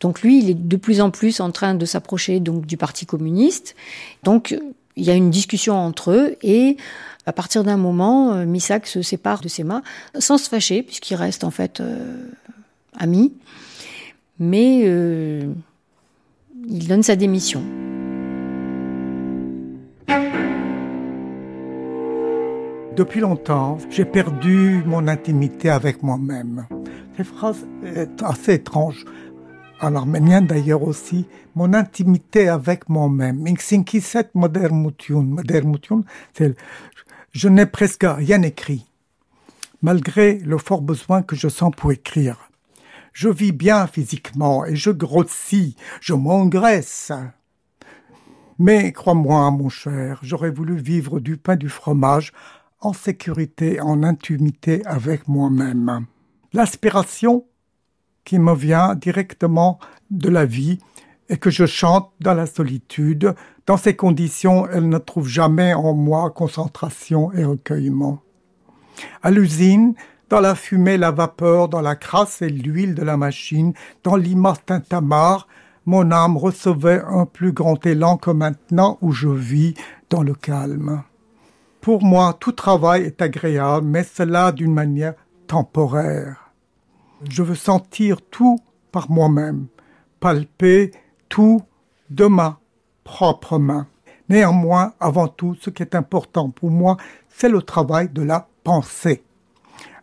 Donc 0.00 0.22
lui, 0.22 0.38
il 0.38 0.50
est 0.50 0.54
de 0.54 0.76
plus 0.76 1.00
en 1.00 1.10
plus 1.10 1.40
en 1.40 1.50
train 1.50 1.74
de 1.74 1.86
s'approcher 1.86 2.40
donc 2.40 2.66
du 2.66 2.76
Parti 2.76 3.06
communiste. 3.06 3.74
Donc 4.22 4.58
il 4.96 5.04
y 5.04 5.10
a 5.10 5.14
une 5.14 5.30
discussion 5.30 5.74
entre 5.74 6.12
eux 6.12 6.36
et 6.42 6.76
à 7.26 7.32
partir 7.32 7.64
d'un 7.64 7.76
moment, 7.76 8.32
euh, 8.32 8.44
Misak 8.44 8.86
se 8.86 9.02
sépare 9.02 9.40
de 9.40 9.48
Sema 9.48 9.82
sans 10.18 10.38
se 10.38 10.48
fâcher, 10.48 10.82
puisqu'ils 10.82 11.14
restent 11.14 11.44
en 11.44 11.50
fait 11.50 11.80
euh, 11.80 12.28
amis. 12.98 13.34
Mais 14.38 14.82
euh, 14.84 15.52
il 16.68 16.88
donne 16.88 17.02
sa 17.02 17.16
démission. 17.16 17.62
Depuis 22.96 23.20
longtemps, 23.20 23.78
j'ai 23.90 24.04
perdu 24.04 24.82
mon 24.86 25.08
intimité 25.08 25.68
avec 25.70 26.02
moi-même. 26.02 26.66
Cette 27.16 27.26
phrase 27.26 27.66
est 27.84 28.22
assez 28.22 28.54
étrange. 28.54 29.04
En 29.80 29.96
arménien 29.96 30.40
d'ailleurs 30.40 30.82
aussi, 30.82 31.26
mon 31.56 31.74
intimité 31.74 32.48
avec 32.48 32.88
moi-même. 32.88 33.44
c'est 36.34 36.56
je 37.34 37.48
n'ai 37.48 37.66
presque 37.66 38.06
rien 38.08 38.42
écrit, 38.42 38.86
malgré 39.82 40.38
le 40.38 40.56
fort 40.56 40.82
besoin 40.82 41.22
que 41.22 41.34
je 41.34 41.48
sens 41.48 41.72
pour 41.76 41.90
écrire. 41.90 42.48
Je 43.12 43.28
vis 43.28 43.52
bien 43.52 43.86
physiquement 43.88 44.64
et 44.64 44.76
je 44.76 44.90
grossis, 44.90 45.76
je 46.00 46.14
m'engraisse. 46.14 47.12
Mais 48.60 48.92
crois-moi, 48.92 49.50
mon 49.50 49.68
cher, 49.68 50.20
j'aurais 50.22 50.50
voulu 50.50 50.76
vivre 50.76 51.18
du 51.18 51.36
pain 51.36 51.56
du 51.56 51.68
fromage 51.68 52.32
en 52.80 52.92
sécurité, 52.92 53.80
en 53.80 54.04
intimité 54.04 54.86
avec 54.86 55.26
moi-même. 55.26 56.06
L'aspiration 56.52 57.46
qui 58.24 58.38
me 58.38 58.54
vient 58.54 58.94
directement 58.94 59.80
de 60.10 60.28
la 60.28 60.46
vie 60.46 60.78
et 61.28 61.36
que 61.36 61.50
je 61.50 61.66
chante 61.66 62.10
dans 62.20 62.34
la 62.34 62.46
solitude. 62.46 63.34
Dans 63.66 63.76
ces 63.76 63.96
conditions, 63.96 64.68
elle 64.68 64.88
ne 64.88 64.98
trouve 64.98 65.28
jamais 65.28 65.74
en 65.74 65.94
moi 65.94 66.30
concentration 66.30 67.32
et 67.32 67.44
recueillement. 67.44 68.20
À 69.22 69.30
l'usine, 69.30 69.94
dans 70.28 70.40
la 70.40 70.54
fumée, 70.54 70.96
la 70.96 71.10
vapeur, 71.10 71.68
dans 71.68 71.80
la 71.80 71.96
crasse 71.96 72.42
et 72.42 72.48
l'huile 72.48 72.94
de 72.94 73.02
la 73.02 73.16
machine, 73.16 73.72
dans 74.02 74.16
l'immense 74.16 74.58
mon 75.86 76.10
âme 76.12 76.36
recevait 76.36 77.02
un 77.06 77.26
plus 77.26 77.52
grand 77.52 77.84
élan 77.84 78.16
que 78.16 78.30
maintenant 78.30 78.98
où 79.02 79.12
je 79.12 79.28
vis 79.28 79.74
dans 80.08 80.22
le 80.22 80.34
calme. 80.34 81.02
Pour 81.82 82.02
moi, 82.02 82.34
tout 82.40 82.52
travail 82.52 83.02
est 83.02 83.20
agréable, 83.20 83.86
mais 83.86 84.02
cela 84.02 84.52
d'une 84.52 84.72
manière 84.72 85.14
temporaire. 85.46 86.52
Je 87.28 87.42
veux 87.42 87.54
sentir 87.54 88.22
tout 88.22 88.58
par 88.92 89.10
moi-même, 89.10 89.66
palper 90.20 90.92
tout 91.28 91.62
de 92.10 92.26
ma 92.26 92.60
propre 93.04 93.58
main. 93.58 93.86
Néanmoins, 94.28 94.94
avant 95.00 95.28
tout, 95.28 95.54
ce 95.60 95.70
qui 95.70 95.82
est 95.82 95.94
important 95.94 96.50
pour 96.50 96.70
moi, 96.70 96.96
c'est 97.28 97.48
le 97.48 97.62
travail 97.62 98.08
de 98.08 98.22
la 98.22 98.48
pensée. 98.64 99.22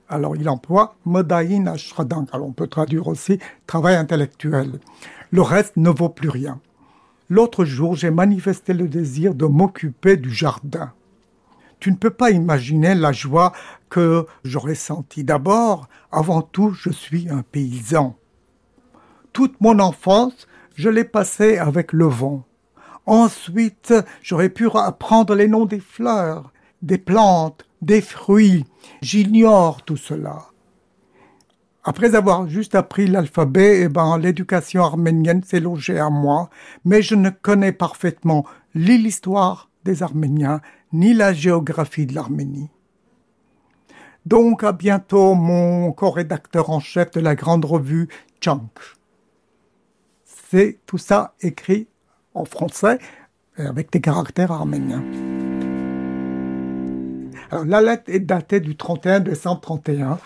Alors, 0.10 0.36
il 0.36 0.48
emploie 0.50 0.96
modaïn 1.06 1.68
ashradang. 1.68 2.26
Alors, 2.32 2.48
on 2.48 2.52
peut 2.52 2.68
traduire 2.68 3.08
aussi 3.08 3.40
travail 3.66 3.96
intellectuel. 3.96 4.80
Le 5.32 5.42
reste 5.42 5.78
ne 5.78 5.90
vaut 5.90 6.10
plus 6.10 6.30
rien. 6.30 6.60
L'autre 7.30 7.64
jour, 7.64 7.96
j'ai 7.96 8.12
manifesté 8.12 8.74
le 8.74 8.90
désir 8.90 9.34
de 9.34 9.46
m'occuper 9.46 10.18
du 10.18 10.30
jardin. 10.30 10.92
Tu 11.80 11.90
ne 11.90 11.96
peux 11.96 12.10
pas 12.10 12.30
imaginer 12.30 12.94
la 12.94 13.14
joie 13.14 13.54
que 13.90 14.26
j'aurais 14.44 14.76
sentie. 14.76 15.24
D'abord, 15.24 15.88
avant 16.12 16.42
tout, 16.42 16.72
je 16.72 16.90
suis 16.90 17.30
un 17.30 17.42
paysan. 17.42 18.18
Toute 19.32 19.60
mon 19.62 19.80
enfance, 19.80 20.46
je 20.82 20.90
l'ai 20.90 21.04
passé 21.04 21.60
avec 21.60 21.94
le 21.94 22.06
vent. 22.06 22.44
Ensuite, 23.06 23.94
j'aurais 24.24 24.50
pu 24.50 24.68
apprendre 24.74 25.36
les 25.36 25.48
noms 25.48 25.68
des 25.68 25.80
fleurs, 25.80 26.52
des 26.82 26.98
plantes, 26.98 27.68
des 27.84 28.02
fruits. 28.02 28.66
J'ignore 29.04 29.84
tout 29.84 29.96
cela. 29.96 30.48
Après 31.84 32.16
avoir 32.16 32.48
juste 32.48 32.74
appris 32.74 33.06
l'alphabet, 33.06 33.82
eh 33.82 33.90
ben, 33.90 34.18
l'éducation 34.18 34.84
arménienne 34.84 35.44
s'est 35.44 35.60
logée 35.60 36.00
à 36.00 36.10
moi, 36.10 36.50
mais 36.84 37.04
je 37.04 37.14
ne 37.14 37.30
connais 37.30 37.74
parfaitement 37.74 38.44
ni 38.74 38.98
l'histoire 38.98 39.70
des 39.86 40.02
Arméniens, 40.02 40.62
ni 40.94 41.14
la 41.14 41.32
géographie 41.32 42.08
de 42.08 42.16
l'Arménie. 42.16 42.72
Donc 44.26 44.64
à 44.64 44.72
bientôt 44.72 45.36
mon 45.36 45.92
co-rédacteur 45.92 46.72
en 46.72 46.80
chef 46.80 47.12
de 47.12 47.20
la 47.20 47.36
grande 47.36 47.66
revue 47.66 48.08
Chunk 48.40 48.72
c'est 50.52 50.80
tout 50.86 50.98
ça 50.98 51.34
écrit 51.42 51.88
en 52.34 52.44
français 52.44 53.00
avec 53.56 53.90
des 53.92 54.02
caractères 54.02 54.52
arméniens. 54.52 55.04
Alors, 57.50 57.66
la 57.66 57.82
lettre 57.82 58.04
est 58.08 58.20
datée 58.20 58.60
du 58.60 58.76
31 58.76 59.22
décembre 59.22 59.62
31. 59.62 60.20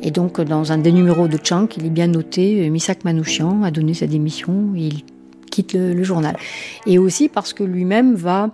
Et 0.00 0.10
donc, 0.10 0.40
dans 0.42 0.70
un 0.70 0.78
des 0.78 0.92
numéros 0.92 1.26
de 1.26 1.38
Chank, 1.42 1.76
il 1.78 1.86
est 1.86 1.90
bien 1.90 2.06
noté 2.06 2.66
euh, 2.66 2.70
Misak 2.70 3.04
Manouchian 3.04 3.62
a 3.62 3.70
donné 3.70 3.94
sa 3.94 4.06
démission 4.06 4.72
il 4.76 5.04
quitte 5.50 5.74
le 5.74 6.02
journal. 6.02 6.36
Et 6.86 6.98
aussi 6.98 7.28
parce 7.28 7.52
que 7.54 7.64
lui-même 7.64 8.14
va 8.14 8.50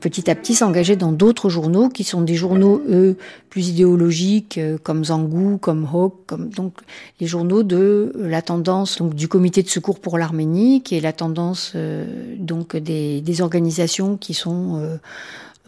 petit 0.00 0.30
à 0.30 0.34
petit 0.34 0.54
s'engager 0.54 0.96
dans 0.96 1.12
d'autres 1.12 1.48
journaux 1.48 1.88
qui 1.88 2.04
sont 2.04 2.22
des 2.22 2.34
journaux 2.34 2.82
eux 2.88 3.16
plus 3.48 3.68
idéologiques 3.68 4.58
euh, 4.58 4.78
comme 4.82 5.04
Zangou, 5.04 5.58
comme 5.58 5.86
Hawk, 5.92 6.14
comme 6.26 6.48
donc 6.50 6.74
les 7.20 7.26
journaux 7.26 7.62
de 7.62 8.12
la 8.16 8.42
tendance 8.42 8.98
donc 8.98 9.14
du 9.14 9.28
comité 9.28 9.62
de 9.62 9.68
secours 9.68 10.00
pour 10.00 10.18
l'Arménie 10.18 10.82
qui 10.82 10.96
est 10.96 11.00
la 11.00 11.12
tendance 11.12 11.72
euh, 11.76 12.36
donc 12.38 12.76
des, 12.76 13.20
des, 13.20 13.40
organisations 13.40 14.16
qui 14.16 14.34
sont 14.34 14.76
euh, 14.76 14.96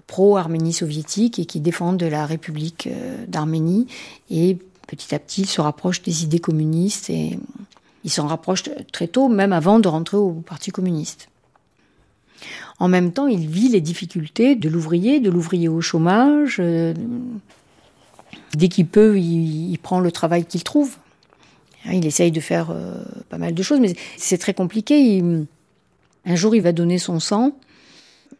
pro-Arménie 0.06 0.72
soviétique 0.72 1.38
et 1.38 1.46
qui 1.46 1.60
défendent 1.60 2.02
la 2.02 2.26
République 2.26 2.88
d'Arménie 3.28 3.86
et 4.30 4.58
petit 4.86 5.14
à 5.14 5.18
petit 5.18 5.42
il 5.42 5.48
se 5.48 5.60
rapproche 5.60 6.02
des 6.02 6.24
idées 6.24 6.40
communistes 6.40 7.08
et 7.08 7.38
il 8.04 8.10
s'en 8.10 8.26
rapproche 8.26 8.64
très 8.92 9.06
tôt 9.06 9.28
même 9.28 9.52
avant 9.52 9.78
de 9.78 9.88
rentrer 9.88 10.16
au 10.16 10.32
Parti 10.32 10.70
communiste. 10.70 11.28
En 12.78 12.88
même 12.88 13.12
temps, 13.12 13.26
il 13.26 13.46
vit 13.46 13.68
les 13.68 13.80
difficultés 13.80 14.54
de 14.54 14.68
l'ouvrier, 14.68 15.20
de 15.20 15.30
l'ouvrier 15.30 15.68
au 15.68 15.80
chômage, 15.80 16.56
euh, 16.58 16.94
Dès 18.56 18.68
qu'il 18.68 18.86
peut, 18.86 19.18
il, 19.18 19.78
prend 19.78 20.00
le 20.00 20.12
travail 20.12 20.44
qu'il 20.44 20.62
trouve. 20.62 20.96
Il 21.90 22.04
essaye 22.04 22.30
de 22.30 22.40
faire 22.40 22.70
euh, 22.70 23.02
pas 23.30 23.38
mal 23.38 23.54
de 23.54 23.62
choses, 23.62 23.80
mais 23.80 23.94
c'est 24.18 24.36
très 24.36 24.52
compliqué. 24.52 25.22
un 26.26 26.34
jour, 26.34 26.54
il 26.54 26.60
va 26.60 26.72
donner 26.72 26.98
son 26.98 27.18
sang. 27.18 27.52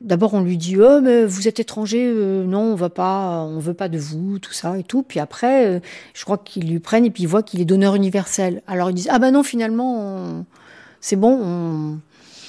D'abord, 0.03 0.35
on 0.35 0.43
lui 0.43 0.59
dit 0.59 0.77
oh, 0.79 1.01
mais 1.01 1.25
vous 1.25 1.49
êtes 1.49 1.61
étranger, 1.61 2.05
euh, 2.05 2.45
non, 2.45 2.61
on 2.61 2.75
va 2.75 2.91
pas, 2.91 3.43
on 3.45 3.59
veut 3.59 3.75
pas 3.75 3.89
de 3.89 3.99
vous, 3.99 4.39
tout 4.39 4.53
ça 4.53 4.79
et 4.79 4.83
tout. 4.83 5.03
Puis 5.03 5.19
après, 5.19 5.81
je 6.13 6.25
crois 6.25 6.37
qu'ils 6.37 6.71
lui 6.71 6.79
prennent 6.79 7.07
et 7.07 7.11
puis 7.11 7.23
ils 7.23 7.29
voient 7.29 7.43
qu'il 7.43 7.61
est 7.61 7.67
donneur 7.67 7.95
universel. 7.95 8.63
Alors 8.67 8.91
ils 8.91 8.95
disent 8.95 9.09
ah 9.11 9.19
ben 9.19 9.31
non, 9.31 9.43
finalement, 9.43 10.45
c'est 11.01 11.17
bon, 11.17 11.41
on, 11.43 11.99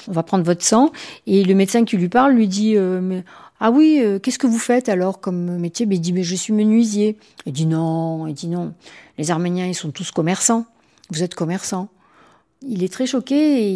va 0.08 0.24
prendre 0.24 0.44
votre 0.44 0.64
sang. 0.64 0.92
Et 1.28 1.44
le 1.44 1.56
médecin 1.56 1.86
qui 1.86 1.98
lui 1.98 2.10
parle 2.10 2.34
lui 2.34 2.48
dit 2.48 2.76
mais, 2.76 3.24
ah 3.60 3.72
oui, 3.72 4.04
qu'est-ce 4.22 4.40
que 4.40 4.48
vous 4.48 4.60
faites 4.60 4.90
alors 4.90 5.20
comme 5.20 5.58
métier? 5.58 5.86
Ben, 5.86 5.96
Il 5.96 6.02
dit 6.02 6.14
mais 6.14 6.24
je 6.24 6.36
suis 6.36 6.54
menuisier. 6.54 7.18
Il 7.46 7.54
dit 7.54 7.66
non, 7.66 8.28
il 8.28 8.34
dit 8.34 8.48
non. 8.48 8.74
Les 9.18 9.32
Arméniens, 9.32 9.68
ils 9.68 9.76
sont 9.76 9.92
tous 9.92 10.12
commerçants 10.12 10.66
vous 11.14 11.24
êtes 11.24 11.36
commerçant. 11.36 11.90
Il 12.62 12.84
est 12.84 12.92
très 12.92 13.06
choqué 13.06 13.70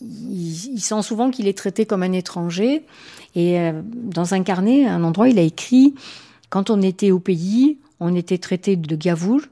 il, 0.00 0.80
sent 0.80 1.02
souvent 1.02 1.30
qu'il 1.30 1.48
est 1.48 1.56
traité 1.56 1.86
comme 1.86 2.02
un 2.02 2.12
étranger. 2.12 2.84
Et 3.34 3.58
euh, 3.58 3.80
dans 3.84 4.34
un 4.34 4.42
carnet, 4.42 4.86
un 4.86 5.02
endroit, 5.02 5.28
il 5.28 5.38
a 5.38 5.42
écrit 5.42 5.94
quand 6.50 6.68
on 6.70 6.82
était 6.82 7.10
au 7.10 7.20
pays, 7.20 7.78
on 8.00 8.14
était 8.14 8.38
traité 8.38 8.76
de 8.76 8.96
gavoul, 8.96 9.42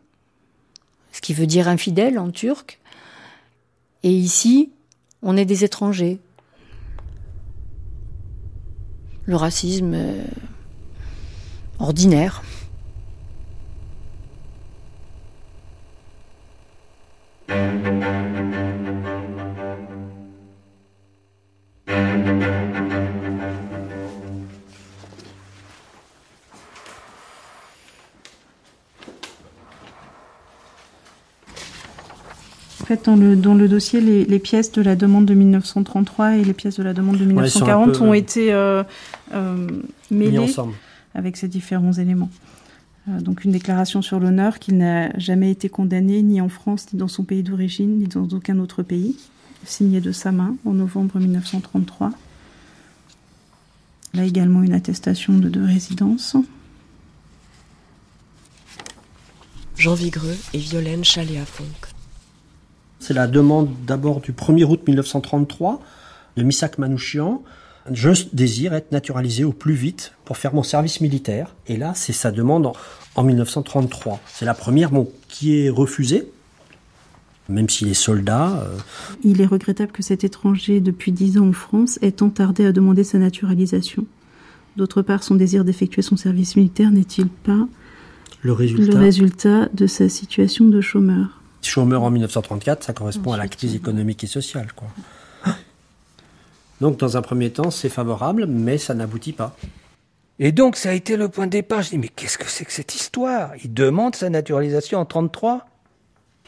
ce 1.13 1.21
qui 1.21 1.33
veut 1.33 1.47
dire 1.47 1.69
infidèle 1.69 2.19
en 2.19 2.31
turc. 2.31 2.81
Et 4.03 4.11
ici, 4.11 4.71
on 5.23 5.37
est 5.37 5.45
des 5.45 5.65
étrangers. 5.65 6.19
Le 9.25 9.37
racisme 9.37 9.95
euh, 9.95 10.25
ordinaire. 11.79 12.43
En 32.83 32.85
fait, 32.85 33.05
dans 33.05 33.15
le, 33.15 33.37
dans 33.37 33.55
le 33.55 33.69
dossier, 33.69 34.01
les, 34.01 34.39
pièces 34.41 34.73
de 34.73 34.83
la 34.83 34.97
demande 34.97 35.25
de 35.25 35.35
1933 35.35 36.37
et 36.39 36.45
les 36.45 36.53
pièces 36.53 36.77
de 36.79 36.83
la 36.83 36.93
demande 36.93 37.17
de 37.17 37.25
1940 37.25 38.01
ont 38.01 38.13
été 38.13 38.53
euh, 38.53 38.83
euh, 39.33 39.69
mêlées 40.11 40.39
ensemble. 40.39 40.75
avec 41.15 41.37
ces 41.37 41.47
différents 41.47 41.93
éléments. 41.93 42.31
Euh, 43.09 43.21
donc 43.21 43.45
une 43.45 43.53
déclaration 43.53 44.03
sur 44.03 44.19
l'honneur 44.19 44.59
qu'il 44.59 44.79
n'a 44.79 45.17
jamais 45.17 45.53
été 45.53 45.69
condamné 45.69 46.23
ni 46.23 46.41
en 46.41 46.49
France, 46.49 46.93
ni 46.93 46.99
dans 46.99 47.07
son 47.07 47.23
pays 47.23 47.45
d'origine, 47.45 47.99
ni 47.99 48.09
dans 48.09 48.27
aucun 48.37 48.59
autre 48.59 48.83
pays, 48.83 49.17
signée 49.65 50.01
de 50.01 50.11
sa 50.11 50.33
main 50.33 50.57
en 50.65 50.73
novembre 50.73 51.21
1933. 51.21 52.11
Là 54.15 54.25
également 54.25 54.63
une 54.65 54.75
attestation 54.75 55.39
de, 55.39 55.49
de 55.49 55.65
résidence. 55.65 56.37
Jean 59.77 59.95
Vigreux 59.95 60.37
et 60.53 60.59
Violaine 60.59 61.05
Chaléa-Fonck. 61.05 61.92
C'est 63.03 63.15
la 63.15 63.27
demande 63.27 63.69
d'abord 63.85 64.21
du 64.21 64.33
1er 64.33 64.63
août 64.63 64.81
1933 64.87 65.81
de 66.37 66.43
Misak 66.45 66.79
Manouchian 66.79 67.43
je 67.91 68.11
désire 68.33 68.75
être 68.75 68.93
naturalisé 68.93 69.43
au 69.43 69.51
plus 69.51 69.75
vite 69.75 70.13
pour 70.25 70.37
faire 70.37 70.55
mon 70.55 70.63
service 70.63 71.01
militaire. 71.01 71.57
Et 71.67 71.77
là, 71.77 71.95
c'est 71.97 72.13
sa 72.13 72.31
demande 72.31 72.71
en, 73.17 73.25
1933. 73.25 74.21
C'est 74.33 74.45
la 74.45 74.55
première 74.55 74.93
bon, 74.93 75.11
qui 75.27 75.59
est 75.59 75.69
refusée, 75.69 76.31
même 77.49 77.69
s'il 77.69 77.89
est 77.89 77.95
soldat. 77.95 78.63
Euh. 78.63 78.79
Il 79.25 79.41
est 79.41 79.47
regrettable 79.47 79.91
que 79.91 80.05
cet 80.05 80.23
étranger, 80.23 80.79
depuis 80.79 81.11
dix 81.11 81.39
ans 81.39 81.49
en 81.49 81.53
France, 81.53 81.99
ait 82.03 82.13
tant 82.13 82.31
tardé 82.31 82.65
à 82.67 82.71
demander 82.71 83.03
sa 83.03 83.19
naturalisation. 83.19 84.07
D'autre 84.77 85.03
part, 85.03 85.25
son 85.25 85.35
désir 85.35 85.65
d'effectuer 85.65 86.03
son 86.03 86.17
service 86.17 86.55
militaire 86.55 86.93
n'est-il 86.93 87.27
pas 87.27 87.67
le 88.43 88.53
résultat. 88.53 88.93
le 88.93 88.99
résultat 88.99 89.69
de 89.75 89.89
sa 89.89 90.09
situation 90.09 90.69
de 90.69 90.81
chômeur? 90.81 91.42
Chômeur 91.65 92.03
en 92.03 92.11
1934, 92.11 92.85
ça 92.85 92.93
correspond 92.93 93.33
à 93.33 93.37
la 93.37 93.49
crise 93.49 93.75
économique 93.75 94.25
et 94.25 94.27
sociale. 94.27 94.73
Quoi. 94.75 94.89
Donc 96.81 96.99
dans 96.99 97.17
un 97.17 97.23
premier 97.23 97.51
temps, 97.51 97.71
c'est 97.71 97.89
favorable, 97.89 98.47
mais 98.47 98.77
ça 98.77 98.95
n'aboutit 98.95 99.33
pas. 99.33 99.55
Et 100.39 100.51
donc 100.51 100.77
ça 100.77 100.91
a 100.91 100.93
été 100.93 101.17
le 101.17 101.29
point 101.29 101.47
de 101.47 101.53
départ. 101.53 101.83
Je 101.83 101.91
dis 101.91 101.99
mais 101.99 102.09
qu'est-ce 102.09 102.39
que 102.39 102.49
c'est 102.49 102.65
que 102.65 102.73
cette 102.73 102.95
histoire? 102.95 103.53
Il 103.63 103.73
demande 103.73 104.17
sa 104.17 104.29
naturalisation 104.31 104.99
en 104.99 105.05
33. 105.05 105.67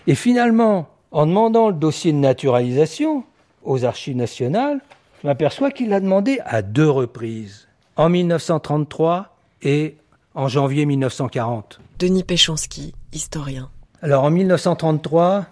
Et 0.06 0.16
finalement, 0.16 0.88
en 1.12 1.26
demandant 1.26 1.68
le 1.68 1.74
dossier 1.74 2.12
de 2.12 2.18
naturalisation 2.18 3.24
aux 3.62 3.84
archives 3.84 4.16
nationales, 4.16 4.80
je 5.22 5.28
m'aperçois 5.28 5.70
qu'il 5.70 5.88
l'a 5.88 6.00
demandé 6.00 6.40
à 6.44 6.60
deux 6.62 6.90
reprises, 6.90 7.68
en 7.96 8.08
1933 8.08 9.36
et 9.62 9.96
en 10.34 10.48
janvier 10.48 10.84
1940. 10.84 11.80
Denis 11.98 12.24
Péchanski, 12.24 12.92
historien. 13.12 13.70
Alors 14.04 14.24
en 14.24 14.30
1933, 14.30 15.46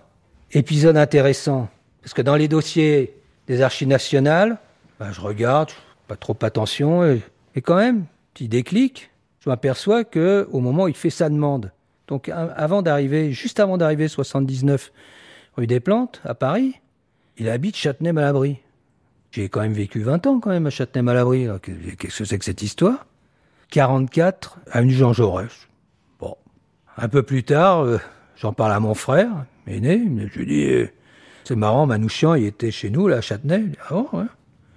épisode 0.53 0.99
intéressant, 0.99 1.71
parce 2.03 2.13
que 2.13 2.21
dans 2.21 2.37
les 2.37 2.49
dossiers 2.49 3.17
des 3.47 3.63
archives 3.63 3.89
nationales, 3.89 4.59
bah, 5.01 5.09
je 5.11 5.23
regarde, 5.23 5.71
pas 6.07 6.17
trop 6.17 6.37
attention, 6.43 7.03
et, 7.03 7.23
quand 7.63 7.77
même, 7.77 8.05
petit 8.35 8.49
déclic, 8.49 9.11
je 9.41 9.49
m'aperçois 9.49 10.05
que 10.05 10.47
au 10.53 10.61
moment 10.61 10.83
où 10.83 10.89
il 10.89 10.95
fait 10.95 11.09
sa 11.09 11.31
demande, 11.31 11.73
donc 12.09 12.29
avant 12.29 12.83
d'arriver, 12.83 13.33
juste 13.33 13.59
avant 13.59 13.79
d'arriver 13.79 14.07
79 14.07 14.93
rue 15.57 15.67
des 15.67 15.81
Plantes 15.81 16.21
à 16.23 16.35
Paris, 16.35 16.75
il 17.39 17.49
habite 17.49 17.75
Châtenay-Malabry. 17.75 18.59
J'ai 19.31 19.49
quand 19.49 19.63
même 19.63 19.73
vécu 19.73 20.03
20 20.03 20.27
ans 20.27 20.41
quand 20.41 20.51
même 20.51 20.67
à 20.67 20.71
Châtenay-Malabry. 20.71 21.49
Qu'est-ce 21.99 22.19
que 22.19 22.25
c'est 22.27 22.39
que 22.39 22.45
cette 22.45 22.61
histoire? 22.61 23.07
44 23.71 24.59
avenue 24.71 24.93
Jean 24.93 25.15
Jaurès. 25.15 25.69
Bon, 26.21 26.37
un 26.99 27.09
peu 27.09 27.23
plus 27.23 27.45
tard, 27.45 27.85
euh, 27.85 27.99
j'en 28.43 28.53
parle 28.53 28.73
à 28.73 28.81
mon 28.81 28.95
frère 28.95 29.31
aîné. 29.69 30.03
Je 30.33 30.39
lui 30.41 30.47
dis, 30.47 30.65
euh, 30.65 30.89
c'est 31.45 31.55
marrant, 31.55 31.87
Manouchian, 31.87 32.35
il 32.35 32.45
était 32.45 32.73
chez 32.73 32.91
nous 32.91 33.07
là 33.07 33.19
à 33.19 33.21
Châtenay. 33.21 33.67
ah 33.89 33.95
bon, 33.95 34.09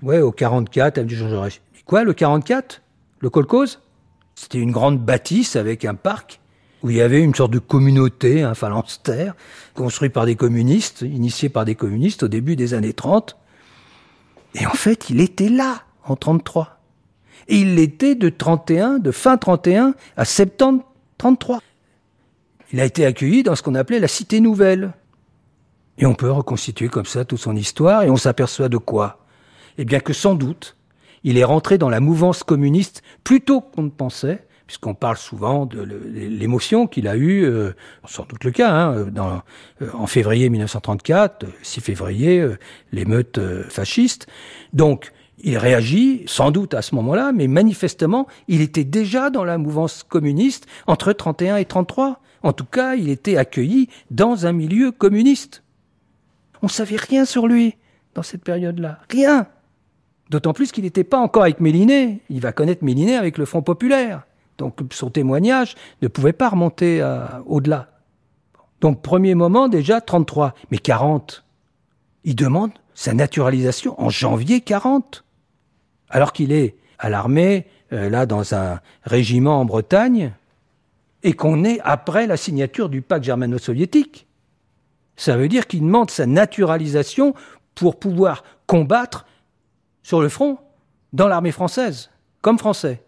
ouais. 0.03 0.21
Au 0.21 0.31
44, 0.31 0.99
avenue 0.99 1.15
Jean 1.15 1.29
Jaurès. 1.29 1.61
Quoi, 1.85 2.03
le 2.03 2.13
44 2.13 2.83
Le 3.19 3.29
Colcose 3.31 3.81
C'était 4.35 4.59
une 4.59 4.71
grande 4.71 4.99
bâtisse 5.03 5.55
avec 5.55 5.83
un 5.83 5.95
parc 5.95 6.39
où 6.83 6.91
il 6.91 6.97
y 6.97 7.01
avait 7.01 7.21
une 7.21 7.33
sorte 7.33 7.51
de 7.51 7.59
communauté, 7.59 8.43
un 8.43 8.53
phalanstère, 8.53 9.33
construit 9.73 10.09
par 10.09 10.27
des 10.27 10.35
communistes, 10.35 11.01
initié 11.01 11.49
par 11.49 11.65
des 11.65 11.73
communistes 11.73 12.21
au 12.21 12.27
début 12.27 12.55
des 12.55 12.75
années 12.75 12.93
30. 12.93 13.35
Et 14.53 14.67
en 14.67 14.73
fait, 14.73 15.09
il 15.09 15.21
était 15.21 15.49
là, 15.49 15.81
en 16.03 16.15
33. 16.15 16.79
Et 17.47 17.57
il 17.57 17.75
l'était 17.75 18.13
de 18.13 18.29
31, 18.29 18.99
de 18.99 19.09
fin 19.09 19.37
31 19.37 19.95
à 20.17 20.25
septembre 20.25 20.83
33. 21.17 21.61
Il 22.71 22.79
a 22.79 22.85
été 22.85 23.05
accueilli 23.05 23.43
dans 23.43 23.55
ce 23.55 23.63
qu'on 23.63 23.75
appelait 23.75 23.99
la 23.99 24.07
Cité 24.07 24.39
Nouvelle. 24.39 24.93
Et 25.97 26.05
on 26.05 26.15
peut 26.15 26.31
reconstituer 26.31 26.89
comme 26.89 27.05
ça 27.05 27.23
toute 27.23 27.39
son 27.39 27.55
histoire, 27.55 28.03
et 28.03 28.09
on 28.09 28.17
s'aperçoit 28.17 28.69
de 28.69 28.77
quoi 28.77 29.25
eh 29.77 29.85
bien 29.85 29.99
que 29.99 30.13
sans 30.13 30.35
doute, 30.35 30.77
il 31.23 31.37
est 31.37 31.43
rentré 31.43 31.77
dans 31.77 31.89
la 31.89 31.99
mouvance 31.99 32.43
communiste 32.43 33.01
plus 33.23 33.41
tôt 33.41 33.61
qu'on 33.61 33.83
ne 33.83 33.89
pensait, 33.89 34.45
puisqu'on 34.67 34.93
parle 34.93 35.17
souvent 35.17 35.65
de 35.65 35.81
l'émotion 35.81 36.87
qu'il 36.87 37.07
a 37.07 37.15
eue, 37.15 37.43
euh, 37.43 37.73
sans 38.07 38.25
doute 38.25 38.43
le 38.43 38.51
cas, 38.51 38.71
hein, 38.71 39.05
dans, 39.11 39.41
euh, 39.81 39.89
en 39.93 40.07
février 40.07 40.49
1934, 40.49 41.45
6 41.61 41.81
février, 41.81 42.39
euh, 42.39 42.57
l'émeute 42.91 43.39
fasciste. 43.69 44.27
Donc, 44.73 45.11
il 45.45 45.59
réagit 45.59 46.23
sans 46.25 46.49
doute 46.49 46.73
à 46.73 46.81
ce 46.81 46.95
moment-là, 46.95 47.31
mais 47.31 47.47
manifestement, 47.47 48.27
il 48.47 48.61
était 48.61 48.83
déjà 48.83 49.29
dans 49.29 49.43
la 49.43 49.59
mouvance 49.59 50.01
communiste 50.03 50.65
entre 50.87 51.13
31 51.13 51.57
et 51.57 51.65
33. 51.65 52.19
En 52.41 52.51
tout 52.51 52.65
cas, 52.65 52.95
il 52.95 53.09
était 53.09 53.37
accueilli 53.37 53.87
dans 54.09 54.47
un 54.47 54.53
milieu 54.53 54.91
communiste. 54.91 55.61
On 56.63 56.67
savait 56.67 56.95
rien 56.95 57.25
sur 57.25 57.45
lui 57.47 57.75
dans 58.15 58.23
cette 58.23 58.43
période-là. 58.43 58.99
Rien. 59.09 59.45
D'autant 60.31 60.53
plus 60.53 60.71
qu'il 60.71 60.83
n'était 60.83 61.03
pas 61.03 61.19
encore 61.19 61.43
avec 61.43 61.59
Méliné. 61.59 62.21
Il 62.31 62.41
va 62.41 62.51
connaître 62.51 62.83
Méliné 62.83 63.15
avec 63.15 63.37
le 63.37 63.45
Front 63.45 63.61
populaire. 63.61 64.23
Donc 64.57 64.79
son 64.91 65.11
témoignage 65.11 65.75
ne 66.01 66.07
pouvait 66.07 66.33
pas 66.33 66.49
remonter 66.49 67.07
au-delà. 67.45 67.89
Donc 68.81 69.03
premier 69.03 69.35
moment 69.35 69.67
déjà 69.67 70.01
33, 70.01 70.55
mais 70.71 70.79
40. 70.79 71.45
Il 72.23 72.35
demande 72.35 72.71
sa 72.95 73.13
naturalisation 73.13 74.01
en 74.01 74.09
janvier 74.09 74.61
40. 74.61 75.23
Alors 76.09 76.33
qu'il 76.33 76.51
est 76.51 76.75
à 76.99 77.09
l'armée, 77.09 77.67
euh, 77.93 78.09
là 78.09 78.25
dans 78.25 78.55
un 78.55 78.79
régiment 79.03 79.59
en 79.59 79.65
Bretagne, 79.65 80.33
et 81.23 81.33
qu'on 81.33 81.63
est 81.63 81.79
après 81.83 82.27
la 82.27 82.37
signature 82.37 82.87
du 82.87 83.01
pacte 83.01 83.25
germano-soviétique. 83.25 84.27
Ça 85.17 85.37
veut 85.37 85.47
dire 85.47 85.65
qu'il 85.65 85.81
demande 85.81 86.11
sa 86.11 86.25
naturalisation 86.25 87.33
pour 87.73 87.99
pouvoir 87.99 88.43
combattre 88.67 89.25
sur 90.03 90.21
le 90.21 90.29
front 90.29 90.59
dans 91.13 91.27
l'armée 91.27 91.51
française, 91.51 92.11
comme 92.41 92.59
français. 92.59 93.01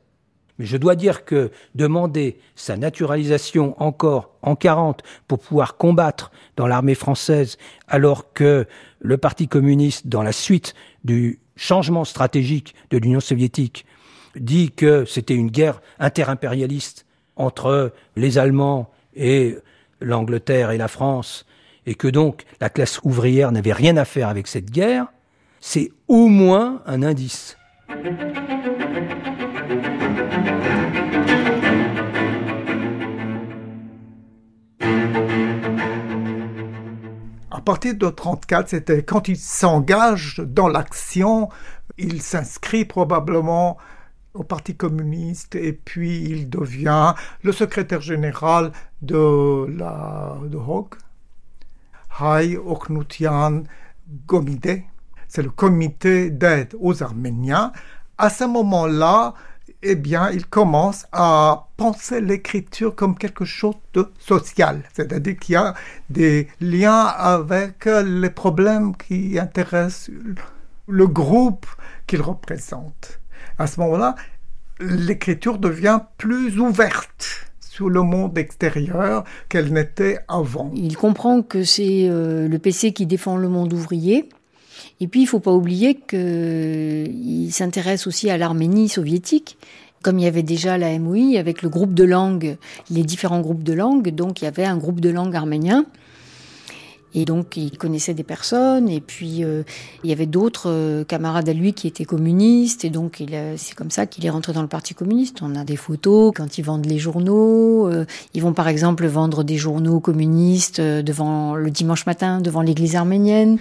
Mais 0.58 0.66
je 0.66 0.78
dois 0.78 0.95
dire 0.95 1.26
que 1.26 1.52
demander 1.76 2.39
sa 2.56 2.78
naturalisation 2.78 3.80
encore 3.82 4.32
en 4.41 4.56
40 4.56 5.04
pour 5.28 5.39
pouvoir 5.39 5.78
combattre 5.78 6.32
dans 6.56 6.66
l'armée 6.66 6.95
française, 6.95 7.58
alors 7.88 8.34
que 8.34 8.66
le 9.00 9.18
Parti 9.18 9.48
communiste, 9.48 10.08
dans 10.08 10.24
la 10.24 10.32
suite 10.32 10.74
du 11.04 11.39
changement 11.58 12.05
stratégique 12.05 12.76
de 12.89 12.97
l'Union 12.97 13.20
soviétique, 13.20 13.86
dit 14.36 14.72
que 14.72 15.05
c'était 15.05 15.36
une 15.36 15.51
guerre 15.51 15.82
interimpérialiste 15.99 17.05
entre 17.36 17.91
les 18.16 18.38
Allemands 18.38 18.89
et 19.16 19.58
l'Angleterre 19.99 20.72
et 20.72 20.78
la 20.78 20.88
France, 20.88 21.45
et 21.86 21.95
que 21.95 22.08
donc 22.08 22.43
la 22.62 22.70
classe 22.70 22.99
ouvrière 23.03 23.51
n'avait 23.51 23.74
rien 23.74 23.97
à 23.97 24.05
faire 24.05 24.30
avec 24.30 24.47
cette 24.47 24.72
guerre, 24.72 25.08
c'est 25.60 25.91
au 26.08 26.28
moins 26.28 26.82
un 26.86 27.03
indice. 27.03 27.58
Partir 37.68 37.95
de 37.95 38.05
1934, 38.05 38.70
c'était 38.70 39.03
quand 39.03 39.28
il 39.28 39.36
s'engage 39.36 40.39
dans 40.39 40.70
l'action, 40.70 41.49
il 41.97 42.22
s'inscrit 42.22 42.86
probablement 42.86 43.76
au 44.34 44.45
Parti 44.45 44.78
communiste 44.78 45.55
et 45.55 45.74
puis 45.74 46.24
il 46.24 46.49
devient 46.49 47.13
le 47.43 47.51
secrétaire 47.51 47.99
général 47.99 48.72
de 49.01 49.65
la 49.78 50.38
de 50.45 50.55
Hog, 50.55 50.95
Hay 52.22 52.57
Gomide. 54.26 54.84
C'est 55.28 55.43
le 55.43 55.49
comité 55.49 56.30
d'aide 56.30 56.74
aux 56.80 57.03
Arméniens. 57.03 57.74
À 58.18 58.30
ce 58.30 58.45
moment-là, 58.45 59.34
eh 59.84 59.95
bien, 59.95 60.32
il 60.32 60.45
commence 60.45 61.05
à 61.11 61.67
penser 61.78 62.21
l'écriture 62.21 62.95
comme 62.95 63.17
quelque 63.17 63.45
chose 63.45 63.75
de 63.93 64.11
social, 64.19 64.82
c'est-à-dire 64.93 65.38
qu'il 65.38 65.53
y 65.53 65.55
a 65.55 65.73
des 66.09 66.47
liens 66.59 67.05
avec 67.05 67.86
les 67.86 68.30
problèmes 68.30 68.95
qui 68.95 69.38
intéressent 69.39 70.11
le 70.88 71.07
groupe 71.07 71.67
qu'il 72.07 72.21
représente. 72.21 73.19
À 73.59 73.67
ce 73.67 73.80
moment-là, 73.82 74.15
l'écriture 74.80 75.57
devient 75.57 75.99
plus 76.17 76.59
ouverte 76.59 77.47
sur 77.59 77.89
le 77.89 78.01
monde 78.01 78.38
extérieur 78.38 79.23
qu'elle 79.49 79.71
n'était 79.71 80.19
avant. 80.28 80.71
Il 80.73 80.97
comprend 80.97 81.43
que 81.43 81.63
c'est 81.63 82.09
euh, 82.09 82.47
le 82.47 82.59
PC 82.59 82.91
qui 82.91 83.05
défend 83.05 83.38
le 83.38 83.49
monde 83.49 83.73
ouvrier. 83.73 84.30
Et 84.99 85.07
puis, 85.07 85.21
il 85.21 85.25
faut 85.25 85.39
pas 85.39 85.53
oublier 85.53 85.95
qu'il 85.95 87.49
s'intéresse 87.51 88.07
aussi 88.07 88.30
à 88.30 88.38
l'Arménie 88.38 88.89
soviétique. 88.89 89.57
Comme 90.03 90.19
il 90.19 90.25
y 90.25 90.28
avait 90.28 90.43
déjà 90.43 90.78
la 90.78 90.97
MOI 90.99 91.38
avec 91.38 91.63
le 91.63 91.69
groupe 91.69 91.93
de 91.93 92.03
langue, 92.03 92.57
les 92.91 93.03
différents 93.03 93.41
groupes 93.41 93.63
de 93.63 93.73
langue, 93.73 94.09
donc 94.09 94.41
il 94.41 94.45
y 94.45 94.47
avait 94.47 94.65
un 94.65 94.78
groupe 94.78 95.01
de 95.01 95.09
langue 95.09 95.36
arménien. 95.36 95.86
Et 97.15 97.25
donc, 97.25 97.57
il 97.57 97.78
connaissait 97.78 98.13
des 98.13 98.23
personnes. 98.23 98.89
Et 98.89 99.01
puis, 99.01 99.43
euh, 99.43 99.63
il 100.03 100.09
y 100.09 100.13
avait 100.13 100.25
d'autres 100.25 100.69
euh, 100.69 101.03
camarades 101.03 101.49
à 101.49 101.53
lui 101.53 101.73
qui 101.73 101.88
étaient 101.88 102.05
communistes. 102.05 102.86
Et 102.86 102.89
donc, 102.91 103.23
c'est 103.55 103.75
comme 103.75 103.89
ça 103.89 104.05
qu'il 104.05 104.25
est 104.25 104.30
rentré 104.30 104.53
dans 104.53 104.61
le 104.61 104.67
Parti 104.67 104.93
communiste. 104.93 105.39
On 105.41 105.55
a 105.55 105.63
des 105.63 105.78
photos 105.78 106.32
quand 106.36 106.57
ils 106.57 106.63
vendent 106.63 106.86
les 106.86 106.99
journaux. 106.99 107.88
Euh, 107.88 108.05
ils 108.36 108.41
vont, 108.43 108.53
par 108.53 108.67
exemple, 108.67 109.07
vendre 109.07 109.43
des 109.43 109.57
journaux 109.57 109.99
communistes 109.99 110.80
devant 110.80 111.55
le 111.55 111.71
dimanche 111.71 112.05
matin, 112.05 112.39
devant 112.39 112.61
l'église 112.61 112.95
arménienne. 112.95 113.57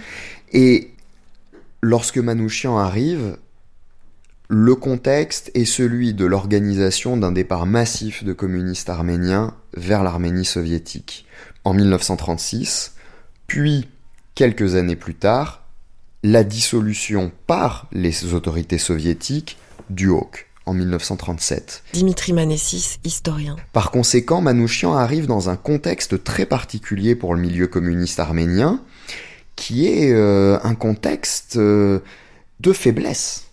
Et 0.53 0.91
lorsque 1.87 2.17
Manouchian 2.17 2.77
arrive, 2.77 3.37
le 4.49 4.75
contexte 4.75 5.51
est 5.53 5.63
celui 5.63 6.13
de 6.13 6.25
l'organisation 6.25 7.15
d'un 7.15 7.31
départ 7.31 7.65
massif 7.65 8.25
de 8.25 8.33
communistes 8.33 8.89
arméniens 8.89 9.55
vers 9.73 10.03
l'Arménie 10.03 10.43
soviétique. 10.43 11.25
En 11.63 11.73
1936, 11.73 12.93
puis, 13.47 13.87
quelques 14.35 14.75
années 14.75 14.97
plus 14.97 15.15
tard, 15.15 15.63
la 16.23 16.43
dissolution 16.43 17.31
par 17.45 17.87
les 17.93 18.33
autorités 18.33 18.79
soviétiques 18.79 19.57
du 19.89 20.09
HAWK 20.09 20.47
en 20.65 20.73
1937. 20.73 21.83
Dimitri 21.93 22.33
Manessis, 22.33 22.99
historien. 23.05 23.55
Par 23.71 23.91
conséquent, 23.91 24.41
Manouchian 24.41 24.93
arrive 24.93 25.25
dans 25.25 25.49
un 25.49 25.55
contexte 25.55 26.21
très 26.25 26.45
particulier 26.45 27.15
pour 27.15 27.33
le 27.33 27.39
milieu 27.39 27.67
communiste 27.67 28.19
arménien, 28.19 28.81
qui 29.57 29.87
est 29.87 30.13
euh, 30.13 30.57
un 30.63 30.75
contexte 30.75 31.57
euh, 31.57 31.99
de 32.61 32.71
faiblesse 32.71 33.47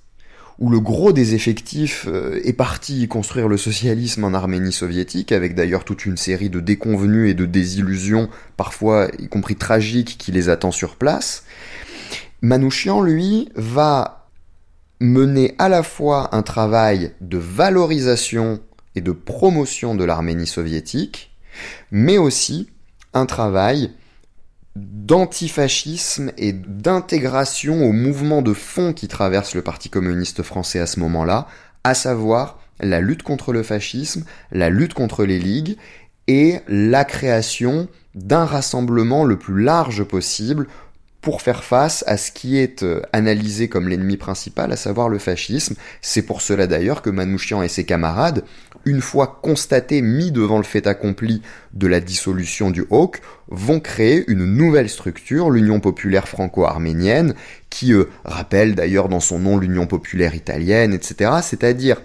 où 0.59 0.71
le 0.71 0.79
gros 0.79 1.13
des 1.13 1.35
effectifs 1.35 2.07
euh, 2.09 2.41
est 2.45 2.53
parti 2.53 3.09
construire 3.09 3.49
le 3.49 3.57
socialisme 3.57 4.23
en 4.25 4.35
Arménie 4.35 4.73
soviétique, 4.73 5.33
avec 5.33 5.55
d'ailleurs 5.55 5.85
toute 5.85 6.07
une 6.07 6.17
série 6.17 6.51
de 6.51 6.61
déconvenues 6.61 7.29
et 7.29 7.35
de 7.35 7.45
désillusions, 7.45 8.29
parfois 8.57 9.09
y 9.19 9.29
compris 9.29 9.57
tragiques, 9.57 10.17
qui 10.17 10.31
les 10.31 10.49
attend 10.49 10.71
sur 10.71 10.95
place. 10.95 11.45
Manouchian, 12.41 13.03
lui, 13.03 13.49
va 13.57 14.29
mener 15.01 15.57
à 15.59 15.69
la 15.69 15.83
fois 15.83 16.35
un 16.35 16.43
travail 16.43 17.13
de 17.21 17.39
valorisation 17.39 18.61
et 18.95 19.01
de 19.01 19.11
promotion 19.11 19.97
de 19.97 20.05
l'Arménie 20.05 20.47
soviétique, 20.47 21.35
mais 21.91 22.17
aussi 22.17 22.71
un 23.13 23.27
travail 23.27 23.91
d'antifascisme 24.77 26.33
et 26.37 26.53
d'intégration 26.53 27.85
au 27.85 27.93
mouvement 27.93 28.43
de 28.43 28.53
fond 28.53 28.93
qui 28.93 29.09
traverse 29.09 29.55
le 29.55 29.63
Parti 29.63 29.89
communiste 29.89 30.43
français 30.43 30.81
à 30.81 30.87
ce 30.87 31.01
moment-là, 31.01 31.47
à 31.85 31.95
savoir 31.95 32.59
la 32.81 33.01
lutte 33.01 33.23
contre 33.23 33.53
le 33.53 33.63
fascisme, 33.63 34.25
la 34.51 34.71
lutte 34.71 34.95
contre 34.95 35.25
les 35.25 35.39
ligues 35.39 35.77
et 36.27 36.59
la 36.67 37.05
création 37.05 37.89
d'un 38.15 38.45
rassemblement 38.45 39.25
le 39.25 39.39
plus 39.39 39.63
large 39.63 40.03
possible 40.05 40.67
pour 41.21 41.41
faire 41.41 41.65
face 41.65 42.05
à 42.07 42.19
ce 42.19 42.31
qui 42.31 42.59
est 42.59 42.83
euh, 42.83 43.01
analysé 43.15 43.69
comme 43.69 43.89
l'ennemi 43.89 44.19
principal, 44.19 44.73
à 44.73 44.77
savoir 44.77 45.09
le 45.09 45.19
fascisme. 45.19 45.75
C'est 46.03 46.23
pour 46.23 46.43
cela 46.43 46.67
d'ailleurs 46.67 47.01
que 47.01 47.09
Manouchian 47.09 47.63
et 47.63 47.69
ses 47.69 47.85
camarades, 47.85 48.45
une 48.85 49.01
fois 49.01 49.39
constatés, 49.43 50.03
mis 50.03 50.31
devant 50.31 50.59
le 50.59 50.65
fait 50.65 50.87
accompli 50.87 51.43
de 51.73 51.87
la 51.87 52.01
dissolution 52.01 52.71
du 52.71 52.85
HAWK, 52.91 53.21
vont 53.49 53.81
créer 53.81 54.25
une 54.29 54.45
nouvelle 54.45 54.89
structure, 54.89 55.51
l'Union 55.51 55.81
populaire 55.81 56.29
franco-arménienne, 56.29 57.35
qui 57.71 57.93
euh, 57.93 58.05
rappelle 58.25 58.75
d'ailleurs 58.75 59.09
dans 59.09 59.21
son 59.21 59.39
nom 59.39 59.59
l'Union 59.59 59.87
populaire 59.87 60.35
italienne, 60.35 60.93
etc. 60.93 61.31
C'est-à-dire 61.43 62.01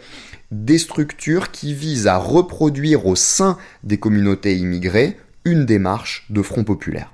des 0.51 0.77
structures 0.77 1.51
qui 1.51 1.73
visent 1.73 2.07
à 2.07 2.17
reproduire 2.17 3.05
au 3.05 3.15
sein 3.15 3.57
des 3.83 3.97
communautés 3.97 4.55
immigrées 4.55 5.17
une 5.45 5.65
démarche 5.65 6.25
de 6.29 6.41
front 6.41 6.63
populaire. 6.63 7.13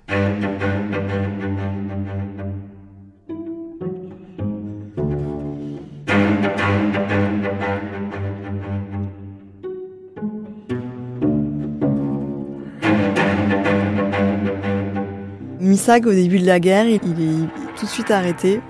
Misag, 15.65 16.05
au 16.05 16.11
début 16.11 16.37
de 16.37 16.45
la 16.45 16.59
guerre, 16.59 16.85
il 16.85 16.95
est 16.95 17.75
tout 17.75 17.85
de 17.87 17.89
suite 17.89 18.11
arrêté 18.11 18.61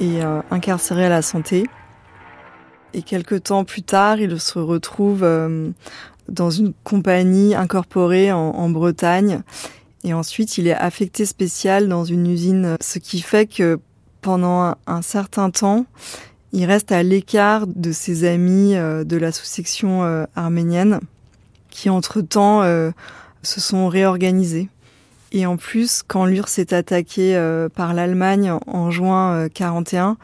et 0.00 0.24
euh, 0.24 0.40
incarcéré 0.50 1.04
à 1.04 1.08
la 1.08 1.22
santé. 1.22 1.64
Et 2.92 3.02
quelques 3.02 3.44
temps 3.44 3.64
plus 3.64 3.84
tard, 3.84 4.18
il 4.18 4.40
se 4.40 4.58
retrouve 4.58 5.22
euh, 5.22 5.70
dans 6.28 6.50
une 6.50 6.72
compagnie 6.82 7.54
incorporée 7.54 8.32
en, 8.32 8.68
Bretagne. 8.68 9.42
Et 10.02 10.12
ensuite, 10.12 10.58
il 10.58 10.66
est 10.66 10.74
affecté 10.74 11.24
spécial 11.24 11.86
dans 11.88 12.04
une 12.04 12.26
usine, 12.26 12.76
ce 12.80 12.98
qui 12.98 13.20
fait 13.20 13.46
que 13.46 13.78
pendant 14.20 14.74
un, 14.88 15.02
certain 15.02 15.50
temps, 15.50 15.86
il 16.52 16.64
reste 16.64 16.90
à 16.90 17.04
l'écart 17.04 17.68
de 17.68 17.92
ses 17.92 18.24
amis 18.24 18.74
euh, 18.74 19.04
de 19.04 19.16
la 19.16 19.30
sous-section 19.30 20.26
arménienne, 20.34 20.98
qui 21.70 21.88
entre-temps 21.90 22.64
se 23.44 23.60
sont 23.60 23.86
réorganisés. 23.86 24.68
Et 25.32 25.46
en 25.46 25.56
plus, 25.56 26.02
quand 26.06 26.24
l'URSS 26.24 26.58
est 26.58 26.72
attaqué 26.72 27.36
euh, 27.36 27.68
par 27.68 27.92
l'Allemagne 27.92 28.52
en 28.66 28.90
juin 28.90 29.48
41, 29.52 30.10
euh, 30.10 30.14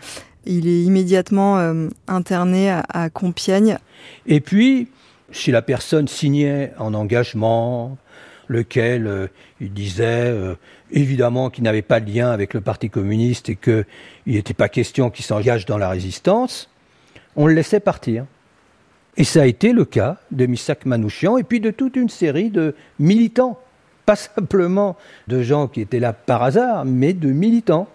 il 0.47 0.69
est 0.69 0.83
immédiatement 0.83 1.59
euh, 1.59 1.89
interné 2.09 2.71
à, 2.71 3.11
Compiègne. 3.11 3.79
Et 4.27 4.41
puis, 4.41 4.89
si 5.31 5.51
la 5.51 5.63
personne 5.63 6.09
signait 6.09 6.73
un 6.79 6.95
engagement, 6.95 7.97
lequel 8.49 9.31
il 9.59 9.73
disait 9.73 10.35
évidemment 10.93 11.49
qu'il 11.49 11.65
n'avait 11.65 11.81
pas 11.81 11.99
de 11.99 12.13
lien 12.13 12.31
avec 12.31 12.53
le 12.53 12.61
Parti 12.61 12.91
communiste 12.91 13.49
et 13.49 13.57
qu'il 13.57 13.87
n'était 14.27 14.53
pas 14.53 14.69
question 14.69 15.09
qu'il 15.09 15.25
s'engage 15.25 15.65
dans 15.65 15.79
la 15.79 15.89
résistance, 15.89 16.69
on 17.37 17.47
le 17.47 17.55
laissait 17.55 17.81
partir. 17.81 18.27
Et 19.17 19.25
ça 19.25 19.43
a 19.43 19.47
été 19.47 19.73
le 19.73 19.87
cas 19.87 20.19
de 20.31 20.45
Misak 20.45 20.85
Manouchian 20.85 21.39
et 21.39 21.43
puis 21.43 21.61
de 21.61 21.71
toute 21.71 21.97
une 21.97 22.11
série 22.11 22.51
de 22.51 22.75
militants 22.99 23.59
pas 24.07 24.17
simplement 24.17 24.97
de 25.29 25.43
gens 25.43 25.69
qui 25.69 25.81
étaient 25.81 26.01
là 26.01 26.13
par 26.13 26.43
hasard, 26.43 26.85
mais 26.85 27.13
de 27.13 27.31
militants. 27.31 27.89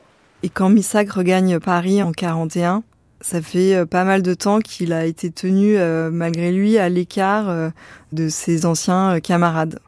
Et 0.43 0.49
quand 0.49 0.69
Missak 0.69 1.11
regagne 1.11 1.59
Paris 1.59 2.01
en 2.01 2.11
41, 2.11 2.83
Ça 3.21 3.41
fait 3.41 3.75
euh, 3.75 3.85
pas 3.85 4.05
mal 4.05 4.21
de 4.21 4.33
temps 4.33 4.59
qu'il 4.59 4.93
a 4.93 5.05
été 5.05 5.29
tenu, 5.29 5.77
euh, 5.77 6.09
malgré 6.09 6.53
lui, 6.53 6.77
à 6.77 6.87
l'écart 6.87 7.49
euh, 7.49 7.69
de 8.13 8.29
ses 8.29 8.65
anciens 8.65 9.19
camarades. 9.19 9.79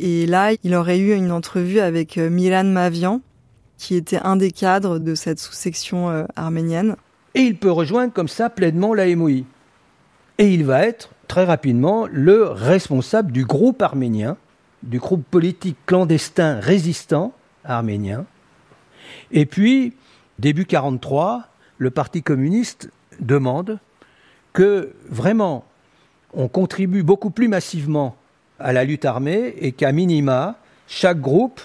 Et 0.00 0.26
là, 0.26 0.50
il 0.64 0.74
aurait 0.74 0.98
eu 0.98 1.14
une 1.14 1.30
entrevue 1.30 1.78
avec 1.78 2.16
Milan 2.16 2.64
Mavian, 2.64 3.20
qui 3.78 3.94
était 3.94 4.18
un 4.24 4.34
des 4.34 4.50
cadres 4.50 4.98
de 4.98 5.14
cette 5.14 5.38
sous-section 5.38 6.26
arménienne. 6.34 6.96
Et 7.34 7.42
il 7.42 7.56
peut 7.56 7.70
rejoindre 7.70 8.12
comme 8.12 8.26
ça 8.26 8.50
pleinement 8.50 8.94
la 8.94 9.14
MOI. 9.14 9.44
Et 10.38 10.48
il 10.52 10.64
va 10.64 10.84
être 10.84 11.10
très 11.28 11.44
rapidement 11.44 12.08
le 12.10 12.44
responsable 12.44 13.30
du 13.30 13.44
groupe 13.44 13.80
arménien, 13.80 14.36
du 14.82 14.98
groupe 14.98 15.24
politique 15.24 15.76
clandestin 15.86 16.60
résistant 16.60 17.32
arménien. 17.64 18.26
Et 19.30 19.46
puis, 19.46 19.94
début 20.38 20.64
43, 20.64 21.48
le 21.78 21.90
Parti 21.90 22.22
communiste 22.22 22.90
demande 23.20 23.78
que 24.52 24.92
vraiment 25.08 25.64
on 26.34 26.48
contribue 26.48 27.02
beaucoup 27.02 27.30
plus 27.30 27.48
massivement 27.48 28.16
à 28.58 28.72
la 28.72 28.84
lutte 28.84 29.04
armée 29.04 29.54
et 29.58 29.72
qu'à 29.72 29.92
minima, 29.92 30.56
chaque 30.86 31.20
groupe 31.20 31.60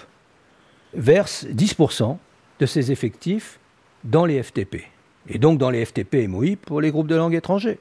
verse 0.94 1.46
10% 1.46 2.16
de 2.60 2.66
ses 2.66 2.90
effectifs 2.90 3.58
dans 4.04 4.24
les 4.24 4.42
FTP. 4.42 4.84
Et 5.28 5.38
donc 5.38 5.58
dans 5.58 5.70
les 5.70 5.84
FTP 5.84 6.26
MOI 6.28 6.56
pour 6.60 6.80
les 6.80 6.90
groupes 6.90 7.06
de 7.06 7.14
langue 7.14 7.34
étrangers. 7.34 7.78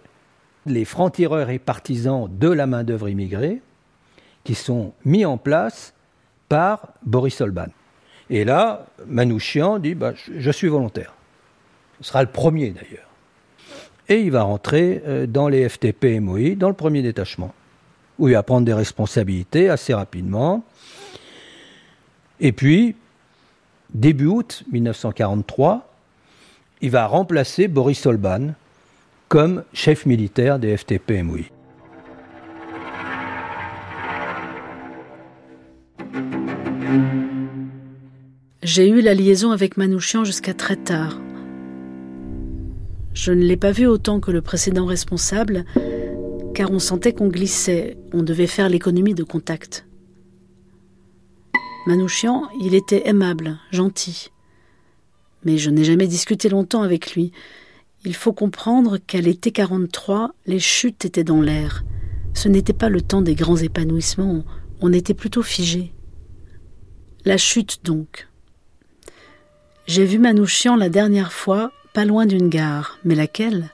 Les 0.66 0.86
francs-tireurs 0.86 1.50
et 1.50 1.60
partisans 1.60 2.30
de 2.30 2.50
la 2.50 2.68
main-d'œuvre 2.68 3.08
immigrée 3.08 3.62
qui 4.48 4.56
sont 4.56 4.94
mis 5.04 5.26
en 5.26 5.38
place 5.38 5.94
par 6.48 6.94
Boris 7.04 7.36
Solban. 7.36 7.68
Et 8.30 8.46
là, 8.46 8.86
Manouchian 9.06 9.78
dit 9.78 9.94
bah, 9.94 10.14
Je 10.16 10.52
suis 10.52 10.70
volontaire. 10.70 11.14
Ce 12.00 12.08
sera 12.08 12.24
le 12.24 12.30
premier 12.30 12.70
d'ailleurs. 12.70 13.10
Et 14.08 14.22
il 14.22 14.32
va 14.32 14.44
rentrer 14.44 15.04
euh, 15.06 15.28
dans 15.28 15.50
les 15.50 15.68
FTP 15.68 16.22
MOI, 16.22 16.56
dans 16.56 16.70
le 16.70 16.76
premier 16.76 17.02
détachement, 17.02 17.54
où 18.20 18.30
il 18.30 18.36
va 18.36 18.44
prendre 18.44 18.66
des 18.66 18.74
responsabilités 18.74 19.70
assez 19.70 19.94
rapidement. 19.94 20.64
Et 22.40 22.54
puis, 22.54 22.96
début 23.94 24.28
août 24.28 24.64
1943, 24.72 25.94
il 26.80 26.92
va 26.92 27.06
remplacer 27.06 27.68
Boris 27.68 28.00
Solban 28.00 28.54
comme 29.28 29.66
chef 29.74 30.06
militaire 30.06 30.58
des 30.58 30.78
FTP 30.78 31.22
MOI. 31.22 31.57
J'ai 38.64 38.90
eu 38.90 39.02
la 39.02 39.14
liaison 39.14 39.52
avec 39.52 39.78
Manouchian 39.78 40.24
jusqu'à 40.24 40.54
très 40.54 40.76
tard. 40.76 41.20
Je 43.14 43.32
ne 43.32 43.44
l'ai 43.44 43.58
pas 43.58 43.72
vu 43.72 43.88
autant 43.88 44.20
que 44.20 44.32
le 44.32 44.42
précédent 44.42 44.86
responsable, 44.86 45.66
car 46.54 46.72
on 46.72 46.80
sentait 46.80 47.14
qu'on 47.14 47.30
glissait, 47.30 47.98
on 48.14 48.24
devait 48.24 48.48
faire 48.48 48.70
l'économie 48.70 49.16
de 49.16 49.24
contact. 49.24 49.88
Manouchian, 51.88 52.44
il 52.62 52.76
était 52.76 53.08
aimable, 53.08 53.58
gentil. 53.72 54.32
Mais 55.46 55.58
je 55.58 55.70
n'ai 55.70 55.84
jamais 55.84 56.08
discuté 56.08 56.50
longtemps 56.50 56.82
avec 56.82 57.16
lui. 57.16 57.32
Il 58.06 58.16
faut 58.16 58.34
comprendre 58.34 58.98
qu'à 58.98 59.22
l'été 59.22 59.52
43, 59.52 60.34
les 60.46 60.60
chutes 60.60 61.06
étaient 61.06 61.24
dans 61.24 61.42
l'air. 61.42 61.84
Ce 62.34 62.50
n'était 62.50 62.74
pas 62.74 62.90
le 62.90 63.02
temps 63.02 63.22
des 63.22 63.36
grands 63.36 63.58
épanouissements, 63.58 64.44
on 64.82 64.94
était 64.94 65.14
plutôt 65.14 65.44
figé. 65.44 65.92
La 67.28 67.36
chute 67.36 67.84
donc. 67.84 68.30
J'ai 69.86 70.06
vu 70.06 70.18
Manouchian 70.18 70.78
la 70.78 70.88
dernière 70.88 71.34
fois 71.34 71.74
pas 71.94 72.06
loin 72.06 72.26
d'une 72.26 72.48
gare, 72.48 73.00
mais 73.04 73.16
laquelle? 73.16 73.70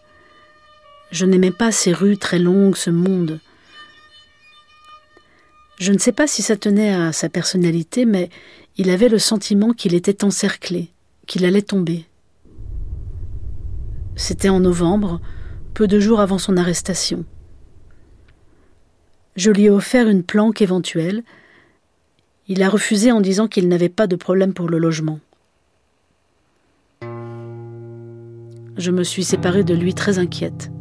Je 1.12 1.28
n'aimais 1.28 1.52
pas 1.52 1.72
ces 1.72 1.94
rues 1.94 2.18
très 2.18 2.40
longues, 2.40 2.76
ce 2.76 2.90
monde. 2.90 3.40
Je 5.78 5.92
ne 5.92 6.00
sais 6.00 6.14
pas 6.14 6.26
si 6.26 6.42
ça 6.42 6.58
tenait 6.58 6.96
à 6.96 7.12
sa 7.12 7.30
personnalité, 7.30 8.06
mais 8.06 8.32
il 8.78 8.90
avait 8.90 9.08
le 9.08 9.20
sentiment 9.20 9.74
qu'il 9.74 9.94
était 9.94 10.24
encerclé, 10.24 10.90
qu'il 11.28 11.46
allait 11.46 11.62
tomber. 11.62 12.08
C'était 14.16 14.50
en 14.50 14.62
novembre, 14.62 15.22
peu 15.76 15.86
de 15.86 16.00
jours 16.00 16.22
avant 16.22 16.40
son 16.40 16.58
arrestation. 16.58 17.24
Je 19.36 19.52
lui 19.52 19.66
ai 19.66 19.70
offert 19.70 20.10
une 20.10 20.24
planque 20.24 20.64
éventuelle. 20.64 21.22
Il 22.48 22.62
a 22.64 22.70
refusé 22.70 23.12
en 23.12 23.22
disant 23.22 23.48
qu'il 23.48 23.68
n'avait 23.68 23.90
pas 23.90 24.08
de 24.08 24.16
problème 24.16 24.54
pour 24.54 24.68
le 24.68 24.78
logement. 24.78 25.20
je 28.78 28.92
me 28.92 29.04
suis 29.04 29.24
séparée 29.24 29.64
de 29.64 29.74
lui 29.74 29.94
très 29.94 30.20
inquiète. 30.20 30.72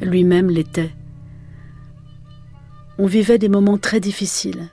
Lui-même 0.00 0.50
l'était. 0.50 0.90
On 2.98 3.06
vivait 3.06 3.38
des 3.38 3.48
moments 3.48 3.78
très 3.78 4.00
difficiles. 4.00 4.68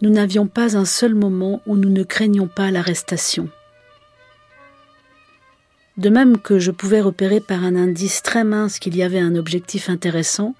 Nous 0.00 0.10
n'avions 0.10 0.46
pas 0.46 0.76
un 0.76 0.84
seul 0.84 1.14
moment 1.14 1.60
où 1.66 1.76
nous 1.76 1.90
ne 1.90 2.02
craignions 2.02 2.48
pas 2.48 2.70
l'arrestation. 2.70 3.48
De 5.96 6.10
même 6.10 6.38
que 6.38 6.60
je 6.60 6.70
pouvais 6.70 7.00
repérer 7.00 7.40
par 7.40 7.64
un 7.64 7.74
indice 7.74 8.22
très 8.22 8.44
mince 8.44 8.78
qu'il 8.78 8.96
y 8.96 9.02
avait 9.02 9.18
un 9.18 9.34
objectif 9.34 9.90
intéressant, 9.90 10.54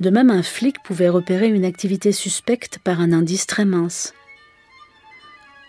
de 0.00 0.10
même 0.10 0.30
un 0.30 0.42
flic 0.42 0.82
pouvait 0.82 1.08
repérer 1.08 1.48
une 1.48 1.64
activité 1.64 2.12
suspecte 2.12 2.78
par 2.78 3.00
un 3.00 3.12
indice 3.12 3.46
très 3.46 3.64
mince. 3.64 4.14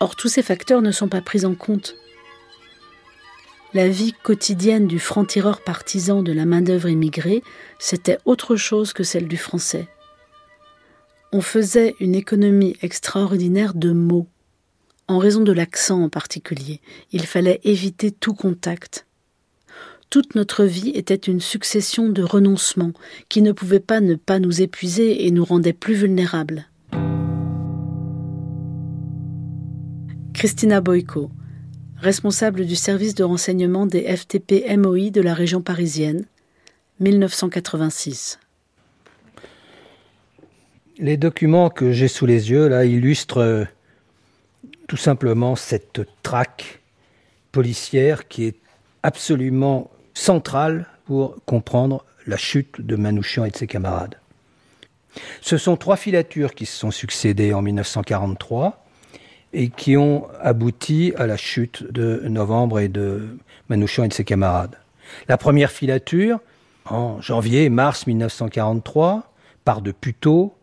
Or 0.00 0.16
tous 0.16 0.28
ces 0.28 0.42
facteurs 0.42 0.82
ne 0.82 0.90
sont 0.90 1.08
pas 1.08 1.22
pris 1.22 1.44
en 1.44 1.54
compte 1.54 1.96
la 3.76 3.88
vie 3.88 4.14
quotidienne 4.14 4.86
du 4.86 4.98
franc-tireur 4.98 5.60
partisan 5.60 6.22
de 6.22 6.32
la 6.32 6.46
main-d'œuvre 6.46 6.88
immigrée, 6.88 7.42
c'était 7.78 8.18
autre 8.24 8.56
chose 8.56 8.94
que 8.94 9.02
celle 9.02 9.28
du 9.28 9.36
français. 9.36 9.86
On 11.30 11.42
faisait 11.42 11.94
une 12.00 12.14
économie 12.14 12.76
extraordinaire 12.80 13.74
de 13.74 13.92
mots, 13.92 14.28
en 15.08 15.18
raison 15.18 15.42
de 15.42 15.52
l'accent 15.52 16.02
en 16.02 16.08
particulier. 16.08 16.80
Il 17.12 17.26
fallait 17.26 17.60
éviter 17.64 18.10
tout 18.10 18.32
contact. 18.32 19.05
Toute 20.08 20.34
notre 20.36 20.64
vie 20.64 20.90
était 20.90 21.14
une 21.14 21.40
succession 21.40 22.08
de 22.08 22.22
renoncements 22.22 22.92
qui 23.28 23.42
ne 23.42 23.52
pouvaient 23.52 23.80
pas 23.80 24.00
ne 24.00 24.14
pas 24.14 24.38
nous 24.38 24.62
épuiser 24.62 25.26
et 25.26 25.30
nous 25.30 25.44
rendaient 25.44 25.72
plus 25.72 25.94
vulnérables. 25.94 26.66
Christina 30.32 30.80
Boyko, 30.80 31.30
responsable 31.96 32.66
du 32.66 32.76
service 32.76 33.14
de 33.14 33.24
renseignement 33.24 33.86
des 33.86 34.16
FTP 34.16 34.76
MOI 34.76 35.10
de 35.10 35.20
la 35.20 35.34
région 35.34 35.60
parisienne, 35.60 36.24
1986. 37.00 38.38
Les 40.98 41.16
documents 41.16 41.68
que 41.68 41.92
j'ai 41.92 42.08
sous 42.08 42.26
les 42.26 42.50
yeux 42.50 42.68
là 42.68 42.84
illustrent 42.84 43.38
euh, 43.38 43.64
tout 44.86 44.96
simplement 44.96 45.56
cette 45.56 46.02
traque 46.22 46.80
policière 47.50 48.28
qui 48.28 48.44
est 48.44 48.56
absolument 49.02 49.90
centrale 50.16 50.86
pour 51.04 51.36
comprendre 51.44 52.04
la 52.26 52.36
chute 52.36 52.80
de 52.80 52.96
Manouchian 52.96 53.44
et 53.44 53.50
de 53.50 53.56
ses 53.56 53.66
camarades. 53.66 54.16
Ce 55.40 55.58
sont 55.58 55.76
trois 55.76 55.96
filatures 55.96 56.54
qui 56.54 56.66
se 56.66 56.76
sont 56.76 56.90
succédées 56.90 57.52
en 57.52 57.62
1943 57.62 58.84
et 59.52 59.68
qui 59.68 59.96
ont 59.96 60.26
abouti 60.40 61.12
à 61.16 61.26
la 61.26 61.36
chute 61.36 61.84
de 61.92 62.22
novembre 62.28 62.80
et 62.80 62.88
de 62.88 63.38
Manouchian 63.68 64.04
et 64.04 64.08
de 64.08 64.14
ses 64.14 64.24
camarades. 64.24 64.76
La 65.28 65.36
première 65.36 65.70
filature, 65.70 66.40
en 66.86 67.20
janvier-mars 67.20 68.06
1943, 68.06 69.32
part 69.64 69.82
de 69.82 69.92
Puteaux, 69.92 70.54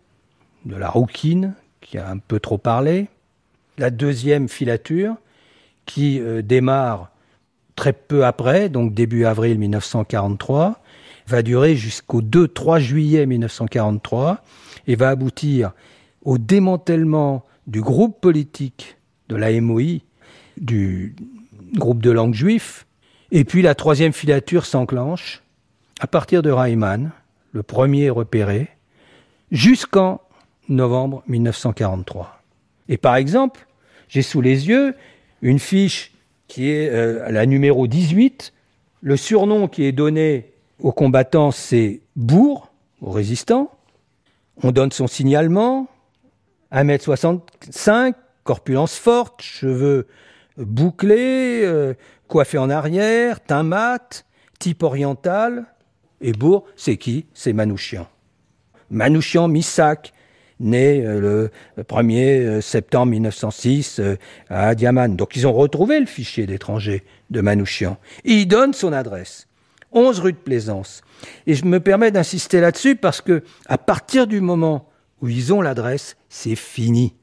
de 0.66 0.76
la 0.76 0.90
Rouquine, 0.90 1.54
qui 1.80 1.98
a 1.98 2.10
un 2.10 2.18
peu 2.18 2.40
trop 2.40 2.58
parlé. 2.58 3.08
La 3.78 3.92
deuxième 3.92 4.50
filature, 4.50 5.16
qui 5.86 6.20
euh, 6.20 6.42
démarre 6.42 7.13
très 7.76 7.94
peu 7.94 8.26
après, 8.26 8.70
donc 8.70 8.94
début 8.94 9.26
avril 9.26 9.60
1943, 9.60 10.82
va 11.28 11.42
durer 11.42 11.76
jusqu'au 11.76 12.22
2-3 12.22 12.80
juillet 12.80 13.26
1943 13.26 14.44
et 14.88 14.96
va 14.96 15.10
aboutir 15.10 15.72
au 16.24 16.38
démantèlement 16.38 17.46
du 17.68 17.82
groupe 17.82 18.20
politique 18.20 18.98
de 19.30 19.36
la 19.36 19.60
MOI, 19.62 20.00
du 20.58 21.16
groupe 21.76 22.02
de 22.02 22.12
langue 22.12 22.34
juif, 22.34 22.86
et 23.32 23.46
puis 23.46 23.62
la 23.62 23.74
troisième 23.74 24.14
filature 24.14 24.66
s'enclenche 24.66 25.42
à 26.00 26.08
partir 26.08 26.42
de 26.42 26.52
Reimann, 26.52 27.12
le 27.52 27.64
premier 27.64 28.10
repéré, 28.10 28.70
jusqu'en 29.52 30.22
novembre 30.70 31.24
1943. 31.28 32.42
Et 32.90 32.98
par 32.98 33.16
exemple, 33.16 33.68
j'ai 34.10 34.22
sous 34.22 34.42
les 34.42 34.68
yeux 34.68 34.96
une 35.42 35.60
fiche 35.60 36.13
qui 36.54 36.70
est 36.70 36.88
euh, 36.92 37.32
la 37.32 37.48
numéro 37.48 37.88
18. 37.88 38.54
Le 39.02 39.18
surnom 39.18 39.68
qui 39.68 39.86
est 39.86 39.92
donné 39.92 40.52
aux 40.78 40.92
combattants, 40.92 41.50
c'est 41.50 42.02
Bourg, 42.16 42.72
aux 43.02 43.10
résistants. 43.10 43.72
On 44.62 44.72
donne 44.72 44.92
son 44.92 45.08
signalement, 45.08 45.88
1m65, 46.72 48.14
corpulence 48.44 49.00
forte, 49.00 49.42
cheveux 49.42 50.06
bouclés, 50.58 51.64
euh, 51.66 51.96
coiffés 52.28 52.60
en 52.60 52.70
arrière, 52.70 53.40
teint 53.40 53.64
mat, 53.64 54.24
Type 54.60 54.84
oriental, 54.84 55.66
et 56.22 56.34
Bourg, 56.34 56.66
c'est 56.76 56.98
qui? 56.98 57.26
C'est 57.34 57.54
Manouchian. 57.54 58.08
Manouchian 58.92 59.48
Missak, 59.48 60.13
né 60.64 61.06
euh, 61.06 61.50
le 61.78 61.84
1er 61.84 62.40
euh, 62.40 62.62
septembre 62.62 63.12
1906 63.12 64.00
euh, 64.00 64.16
à 64.50 64.70
Adiaman. 64.70 65.16
Donc 65.16 65.36
ils 65.36 65.46
ont 65.46 65.54
retrouvé 65.54 66.00
le 66.00 66.06
fichier 66.06 66.48
d'étranger 66.48 67.04
de 67.30 67.42
Manouchian. 67.42 67.98
il 68.24 68.48
donne 68.48 68.74
son 68.74 68.94
adresse. 68.94 69.48
11 69.92 70.20
rue 70.22 70.34
de 70.34 70.38
Plaisance. 70.38 71.02
Et 71.46 71.54
je 71.54 71.66
me 71.66 71.80
permets 71.80 72.10
d'insister 72.10 72.60
là-dessus 72.60 72.96
parce 72.96 73.22
que 73.22 73.44
à 73.68 73.78
partir 73.78 74.26
du 74.26 74.42
moment 74.42 74.90
où 75.22 75.30
ils 75.30 75.54
ont 75.54 75.62
l'adresse, 75.62 76.18
c'est 76.30 76.56
fini. 76.56 77.14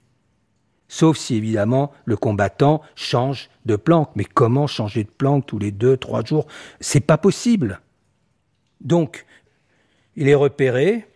Sauf 0.86 1.16
si 1.18 1.36
évidemment 1.36 1.93
le 2.05 2.16
combattant 2.16 2.82
change 2.95 3.51
de 3.66 3.76
planque. 3.76 4.11
Mais 4.14 4.24
comment 4.24 4.66
changer 4.66 5.05
de 5.05 5.11
planque 5.11 5.47
tous 5.47 5.59
les 5.59 5.70
deux, 5.72 5.97
trois 5.97 6.24
jours? 6.24 6.47
C'est 6.80 7.01
pas 7.01 7.18
possible. 7.18 7.80
Donc, 8.80 9.26
il 10.16 10.28
est 10.28 10.34
repéré, 10.34 11.07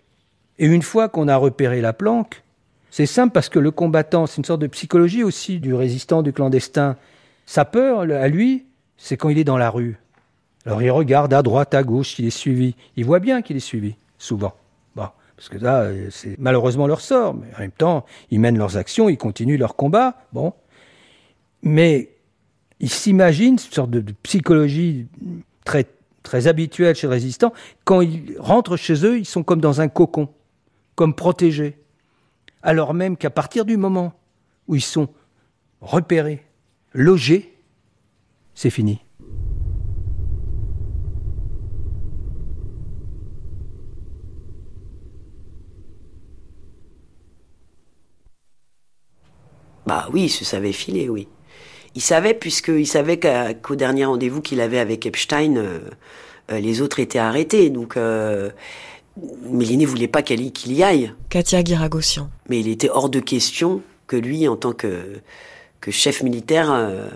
et 0.59 0.67
une 0.67 0.83
fois 0.83 1.09
qu'on 1.09 1.29
a 1.29 1.37
repéré 1.37 1.81
la 1.81 1.93
planque, 1.93 2.43
c'est 2.91 3.07
simple 3.07 3.33
parce 3.33 3.49
que 3.49 3.59
le 3.59 3.71
combattant, 3.71 4.27
c'est 4.27 4.39
une 4.39 4.45
sorte 4.45 4.61
de 4.61 4.69
psychologie 4.69 5.25
aussi 5.25 5.59
du 5.59 5.75
résistant, 5.75 6.23
du 6.23 6.33
clandestin. 6.33 6.97
Sa 7.45 7.65
peur, 7.65 8.01
à 8.01 8.29
lui, 8.29 8.67
c'est 8.97 9.17
quand 9.17 9.29
il 9.29 9.39
est 9.39 9.45
dans 9.45 9.57
la 9.57 9.71
rue. 9.71 9.99
Alors 10.65 10.81
il 10.81 10.91
regarde 10.91 11.35
à 11.35 11.43
droite, 11.43 11.75
à 11.75 11.83
gauche, 11.83 12.19
il 12.19 12.27
est 12.27 12.31
suivi. 12.31 12.77
Il 12.97 13.05
voit 13.05 13.19
bien 13.19 13.43
qu'il 13.43 13.57
est 13.57 13.61
suivi, 13.61 13.97
souvent. 14.17 14.55
Bon, 14.95 15.09
parce 15.37 15.49
que 15.49 15.59
là, 15.59 15.91
c'est 16.11 16.39
malheureusement 16.39 16.87
leur 16.87 17.01
sort, 17.01 17.35
mais 17.35 17.49
en 17.57 17.61
même 17.61 17.73
temps, 17.73 18.07
ils 18.31 18.39
mènent 18.39 18.59
leurs 18.59 18.77
actions, 18.77 19.09
ils 19.09 19.19
continuent 19.19 19.59
leur 19.59 19.75
combat. 19.75 20.15
Bon. 20.33 20.53
Mais 21.63 22.11
ils 22.79 22.91
s'imaginent, 22.91 23.55
une 23.55 23.59
sorte 23.59 23.91
de, 23.91 24.01
de 24.01 24.13
psychologie 24.23 25.09
très 25.65 25.87
très 26.25 26.49
habituelle 26.49 26.97
chez 26.97 27.07
les 27.07 27.13
résistants, 27.13 27.53
quand 27.85 28.01
ils 28.01 28.35
rentrent 28.39 28.77
chez 28.77 29.05
eux, 29.07 29.19
ils 29.19 29.27
sont 29.27 29.45
comme 29.45 29.61
dans 29.61 29.81
un 29.81 29.89
cocon, 29.89 30.29
comme 30.95 31.15
protégés. 31.15 31.79
Alors 32.63 32.95
même 32.95 33.17
qu'à 33.17 33.31
partir 33.31 33.65
du 33.65 33.77
moment 33.77 34.15
où 34.69 34.75
ils 34.75 34.81
sont 34.81 35.09
repérés, 35.81 36.45
logés, 36.93 37.55
c'est 38.55 38.71
fini. 38.71 39.01
Bah 49.87 50.09
oui, 50.13 50.29
se 50.29 50.45
savait 50.45 50.73
filer, 50.73 51.09
oui. 51.09 51.29
Il 51.95 52.01
savait, 52.01 52.35
puisqu'il 52.35 52.87
savait 52.87 53.21
qu'au 53.21 53.77
dernier 53.77 54.05
rendez-vous 54.07 54.41
qu'il 54.41 54.61
avait 54.61 54.79
avec 54.79 55.07
Epstein, 55.07 55.57
euh, 55.57 55.81
euh, 56.51 56.59
les 56.59 56.81
autres 56.81 57.01
étaient 57.01 57.19
arrêtés. 57.19 57.71
Donc, 57.71 57.97
euh, 57.97 58.51
Méliné 59.17 59.85
voulait 59.85 60.09
pas 60.09 60.23
qu'il 60.23 60.73
y 60.73 60.83
aille. 60.83 61.13
Katia 61.29 61.63
Guiragossian. 61.63 62.31
Mais 62.49 62.61
il 62.61 62.69
était 62.69 62.91
hors 62.91 63.09
de 63.09 63.21
question 63.21 63.83
que 64.07 64.17
lui, 64.17 64.49
en 64.49 64.57
tant 64.57 64.73
que, 64.73 65.21
que 65.81 65.91
chef 65.91 66.23
militaire, 66.23 66.73
euh, 66.73 67.09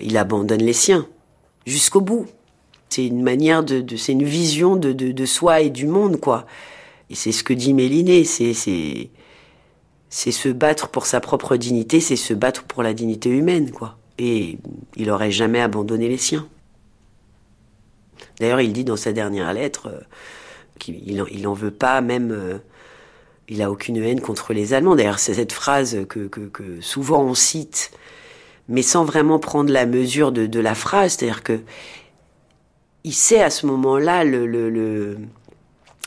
il 0.00 0.16
abandonne 0.16 0.62
les 0.62 0.72
siens. 0.72 1.06
Jusqu'au 1.66 2.00
bout. 2.00 2.26
C'est 2.88 3.06
une 3.06 3.22
manière 3.22 3.64
de, 3.64 3.80
de 3.80 3.96
c'est 3.96 4.12
une 4.12 4.24
vision 4.24 4.76
de, 4.76 4.92
de, 4.92 5.10
de, 5.10 5.26
soi 5.26 5.60
et 5.60 5.70
du 5.70 5.86
monde, 5.86 6.20
quoi. 6.20 6.46
Et 7.10 7.14
c'est 7.14 7.32
ce 7.32 7.42
que 7.42 7.52
dit 7.52 7.74
Méliné, 7.74 8.24
c'est, 8.24 8.54
c'est, 8.54 9.10
c'est 10.10 10.30
se 10.30 10.48
battre 10.48 10.88
pour 10.88 11.06
sa 11.06 11.20
propre 11.20 11.56
dignité, 11.56 12.00
c'est 12.00 12.16
se 12.16 12.34
battre 12.34 12.62
pour 12.62 12.82
la 12.84 12.94
dignité 12.94 13.30
humaine, 13.30 13.72
quoi 13.72 13.96
et 14.18 14.58
il 14.96 15.10
aurait 15.10 15.30
jamais 15.30 15.60
abandonné 15.60 16.08
les 16.08 16.18
siens. 16.18 16.46
D'ailleurs, 18.38 18.60
il 18.60 18.72
dit 18.72 18.84
dans 18.84 18.96
sa 18.96 19.12
dernière 19.12 19.52
lettre 19.52 19.88
euh, 19.88 20.00
il 20.86 21.46
en 21.46 21.54
veut 21.54 21.70
pas, 21.70 22.00
même 22.00 22.30
euh, 22.32 22.58
il 23.48 23.62
a 23.62 23.70
aucune 23.70 23.96
haine 23.96 24.20
contre 24.20 24.52
les 24.52 24.74
Allemands. 24.74 24.96
D'ailleurs, 24.96 25.18
c'est 25.18 25.34
cette 25.34 25.52
phrase 25.52 25.98
que, 26.08 26.28
souvent 26.80 27.22
on 27.22 27.34
cite, 27.34 27.90
mais 28.68 28.82
sans 28.82 29.04
vraiment 29.04 29.38
prendre 29.38 29.72
la 29.72 29.86
mesure 29.86 30.32
de, 30.32 30.60
la 30.60 30.74
phrase. 30.74 31.16
C'est-à-dire 31.16 31.42
que 31.42 31.60
il 33.04 33.12
sait 33.12 33.42
à 33.42 33.50
ce 33.50 33.66
moment-là 33.66 34.24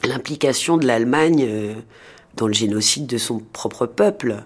l'implication 0.03 0.77
de 0.77 0.87
l'Allemagne 0.87 1.45
euh, 1.47 1.75
dans 2.35 2.47
le 2.47 2.53
génocide 2.53 3.05
de 3.05 3.19
son 3.19 3.39
propre 3.39 3.85
peuple 3.85 4.43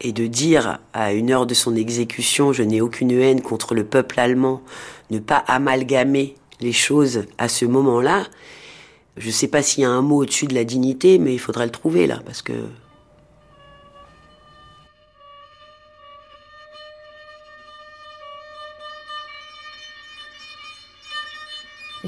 et 0.00 0.10
de 0.12 0.26
dire 0.26 0.80
à 0.92 1.12
une 1.12 1.30
heure 1.30 1.46
de 1.46 1.54
son 1.54 1.76
exécution 1.76 2.52
je 2.52 2.64
n'ai 2.64 2.80
aucune 2.80 3.12
haine 3.12 3.42
contre 3.42 3.76
le 3.76 3.84
peuple 3.84 4.18
allemand, 4.18 4.60
ne 5.10 5.20
pas 5.20 5.36
amalgamer 5.46 6.34
les 6.60 6.72
choses 6.72 7.26
à 7.38 7.48
ce 7.48 7.64
moment-là, 7.64 8.24
je 9.16 9.26
ne 9.26 9.32
sais 9.32 9.48
pas 9.48 9.62
s'il 9.62 9.82
y 9.82 9.84
a 9.84 9.90
un 9.90 10.02
mot 10.02 10.22
au-dessus 10.22 10.46
de 10.46 10.54
la 10.54 10.64
dignité, 10.64 11.18
mais 11.18 11.34
il 11.34 11.38
faudrait 11.38 11.66
le 11.66 11.72
trouver 11.72 12.06
là, 12.06 12.20
parce 12.24 12.42
que... 12.42 12.52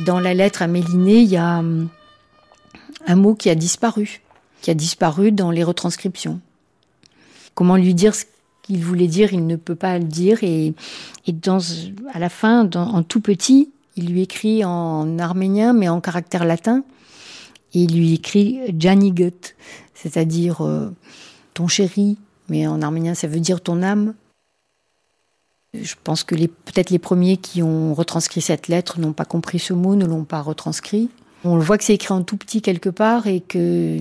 Dans 0.05 0.21
la 0.21 0.35
lettre 0.35 0.61
à 0.61 0.67
Méliné, 0.67 1.21
il 1.21 1.29
y 1.29 1.39
a 1.39 1.61
hum, 1.61 1.89
un 3.07 3.17
mot 3.17 3.35
qui 3.35 3.49
a 3.49 3.55
disparu, 3.55 4.21
qui 4.61 4.71
a 4.71 4.75
disparu 4.75 5.33
dans 5.33 5.51
les 5.51 5.65
retranscriptions 5.65 6.41
comment 7.57 7.77
lui 7.77 7.95
dire 7.95 8.15
ce 8.15 8.25
qu'il 8.63 8.85
voulait 8.85 9.09
dire, 9.09 9.33
il 9.33 9.45
ne 9.49 9.57
peut 9.57 9.75
pas 9.75 9.99
le 9.99 10.05
dire. 10.05 10.45
Et, 10.45 10.75
à 12.13 12.19
la 12.21 12.29
fin, 12.29 12.71
en 12.77 13.03
tout 13.03 13.21
petit, 13.21 13.71
il 13.97 14.13
lui 14.13 14.23
écrit 14.23 14.65
en 14.65 15.19
arménien, 15.19 15.73
mais 15.73 15.89
en 15.89 16.01
caractère 16.01 16.45
latin. 16.45 16.85
Il 17.73 17.97
lui 17.97 18.15
écrit 18.15 18.61
Janigut, 18.79 19.55
c'est-à-dire 19.95 20.65
euh, 20.65 20.91
ton 21.55 21.69
chéri, 21.69 22.19
mais 22.49 22.67
en 22.67 22.81
arménien, 22.83 23.15
ça 23.15 23.27
veut 23.27 23.41
dire 23.41 23.61
ton 23.61 23.83
âme. 23.83 24.15
Je 25.75 25.95
pense 26.05 26.25
que 26.25 26.35
peut-être 26.35 26.91
les 26.91 26.99
premiers 26.99 27.37
qui 27.37 27.63
ont 27.63 27.93
retranscrit 27.93 28.41
cette 28.41 28.69
lettre 28.69 28.99
n'ont 28.99 29.13
pas 29.13 29.25
compris 29.27 29.59
ce 29.59 29.75
mot, 29.75 29.95
ne 29.95 30.07
l'ont 30.07 30.25
pas 30.25 30.41
retranscrit. 30.41 31.11
On 31.45 31.57
le 31.57 31.63
voit 31.63 31.77
que 31.77 31.85
c'est 31.85 31.95
écrit 31.95 32.15
en 32.15 32.23
tout 32.23 32.37
petit 32.37 32.63
quelque 32.63 32.89
part 32.89 33.27
et 33.27 33.41
que 33.41 34.01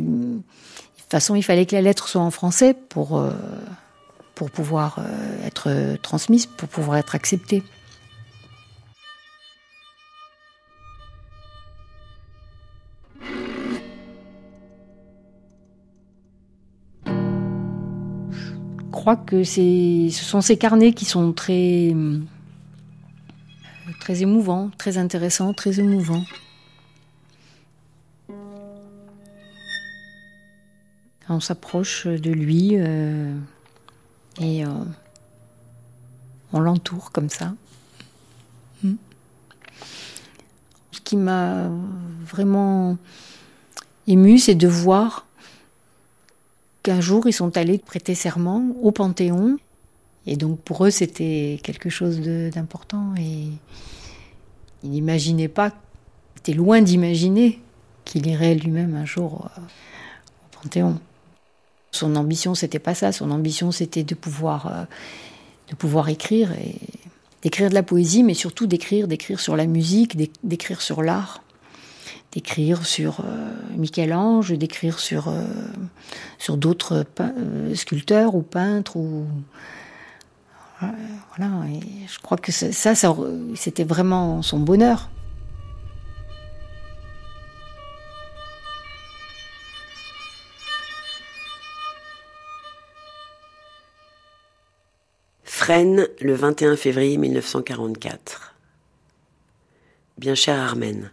toute 1.05 1.11
façon, 1.11 1.35
il 1.35 1.43
fallait 1.43 1.67
que 1.67 1.75
la 1.75 1.83
lettre 1.83 2.07
soit 2.07 2.21
en 2.21 2.31
français 2.31 2.75
pour, 2.89 3.19
euh, 3.19 3.29
pour 4.33 4.49
pouvoir 4.49 4.97
euh, 4.97 5.45
être 5.45 5.97
transmise, 6.01 6.47
pour 6.47 6.67
pouvoir 6.67 6.97
être 6.97 7.13
acceptée. 7.13 7.61
Crois 19.05 19.17
que 19.17 19.43
ce 19.43 20.09
sont 20.09 20.41
ces 20.41 20.57
carnets 20.57 20.91
qui 20.91 21.05
sont 21.05 21.31
très, 21.31 21.95
très 23.99 24.23
émouvants, 24.23 24.71
très 24.79 24.97
intéressants, 24.97 25.53
très 25.53 25.79
émouvants. 25.79 26.23
On 31.29 31.39
s'approche 31.39 32.07
de 32.07 32.31
lui 32.31 32.71
euh, 32.73 33.31
et 34.41 34.65
euh, 34.65 34.69
on 36.51 36.59
l'entoure 36.59 37.11
comme 37.11 37.29
ça. 37.29 37.53
Hmm. 38.83 38.95
Ce 40.91 40.99
qui 41.01 41.15
m'a 41.15 41.69
vraiment 42.25 42.97
ému, 44.07 44.39
c'est 44.39 44.55
de 44.55 44.67
voir 44.67 45.24
qu'un 46.85 47.01
jour 47.01 47.27
ils 47.27 47.33
sont 47.33 47.57
allés 47.57 47.79
prêter 47.79 48.13
serment 48.13 48.75
au 48.83 48.91
Panthéon. 48.91 49.57
Et 50.27 50.37
donc 50.37 50.59
pour 50.59 50.85
eux, 50.85 50.91
c'était 50.91 51.59
quelque 51.63 51.89
chose 51.89 52.19
d'important. 52.21 53.15
Et 53.17 53.47
il 54.83 54.89
n'imaginait 54.91 55.47
pas, 55.47 55.71
il 56.35 56.39
était 56.39 56.53
loin 56.53 56.81
d'imaginer 56.81 57.59
qu'il 58.05 58.27
irait 58.27 58.53
lui-même 58.53 58.95
un 58.95 59.05
jour 59.05 59.49
euh, 59.57 59.61
au 59.61 60.61
Panthéon. 60.61 60.99
Son 61.91 62.15
ambition, 62.15 62.53
c'était 62.53 62.79
pas 62.79 62.93
ça. 62.93 63.11
Son 63.11 63.31
ambition, 63.31 63.71
c'était 63.71 64.03
de 64.03 64.13
pouvoir, 64.13 64.67
euh, 64.67 64.85
de 65.69 65.75
pouvoir 65.75 66.09
écrire 66.09 66.51
et 66.51 66.75
d'écrire 67.41 67.69
de 67.69 67.75
la 67.75 67.83
poésie, 67.83 68.21
mais 68.21 68.35
surtout 68.35 68.67
d'écrire, 68.67 69.07
d'écrire 69.07 69.39
sur 69.39 69.55
la 69.55 69.65
musique, 69.65 70.17
d'écrire 70.43 70.81
sur 70.81 71.01
l'art, 71.01 71.41
d'écrire 72.35 72.85
sur 72.85 73.21
euh, 73.21 73.49
Michel-Ange, 73.75 74.51
d'écrire 74.51 74.99
sur 74.99 75.29
euh, 75.29 75.41
sur 76.37 76.57
d'autres 76.57 77.05
sculpteurs 77.73 78.35
ou 78.35 78.43
peintres 78.43 78.97
ou 78.97 79.25
voilà. 80.79 81.51
Je 82.07 82.19
crois 82.19 82.37
que 82.37 82.51
ça, 82.51 82.93
c'était 83.55 83.85
vraiment 83.85 84.41
son 84.41 84.59
bonheur. 84.59 85.09
le 95.67 96.33
21 96.33 96.75
février 96.75 97.17
1944. 97.17 98.53
Bien 100.17 100.35
cher 100.35 100.59
Armène, 100.59 101.11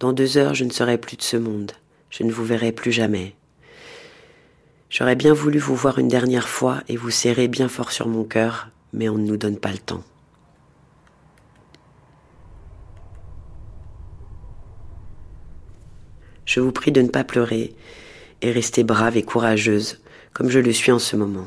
Dans 0.00 0.14
deux 0.14 0.38
heures, 0.38 0.54
je 0.54 0.64
ne 0.64 0.70
serai 0.70 0.96
plus 0.96 1.18
de 1.18 1.22
ce 1.22 1.36
monde. 1.36 1.72
Je 2.08 2.24
ne 2.24 2.32
vous 2.32 2.44
verrai 2.44 2.72
plus 2.72 2.90
jamais. 2.90 3.34
J'aurais 4.88 5.14
bien 5.14 5.34
voulu 5.34 5.58
vous 5.58 5.76
voir 5.76 5.98
une 5.98 6.08
dernière 6.08 6.48
fois 6.48 6.80
et 6.88 6.96
vous 6.96 7.10
serrer 7.10 7.48
bien 7.48 7.68
fort 7.68 7.92
sur 7.92 8.08
mon 8.08 8.24
cœur, 8.24 8.70
mais 8.94 9.10
on 9.10 9.18
ne 9.18 9.26
nous 9.26 9.36
donne 9.36 9.58
pas 9.58 9.70
le 9.70 9.78
temps. 9.78 10.02
Je 16.46 16.60
vous 16.60 16.72
prie 16.72 16.92
de 16.92 17.02
ne 17.02 17.08
pas 17.08 17.22
pleurer 17.22 17.74
et 18.40 18.52
rester 18.52 18.84
brave 18.84 19.18
et 19.18 19.22
courageuse, 19.22 20.00
comme 20.32 20.48
je 20.48 20.60
le 20.60 20.72
suis 20.72 20.92
en 20.92 20.98
ce 20.98 21.14
moment. 21.14 21.46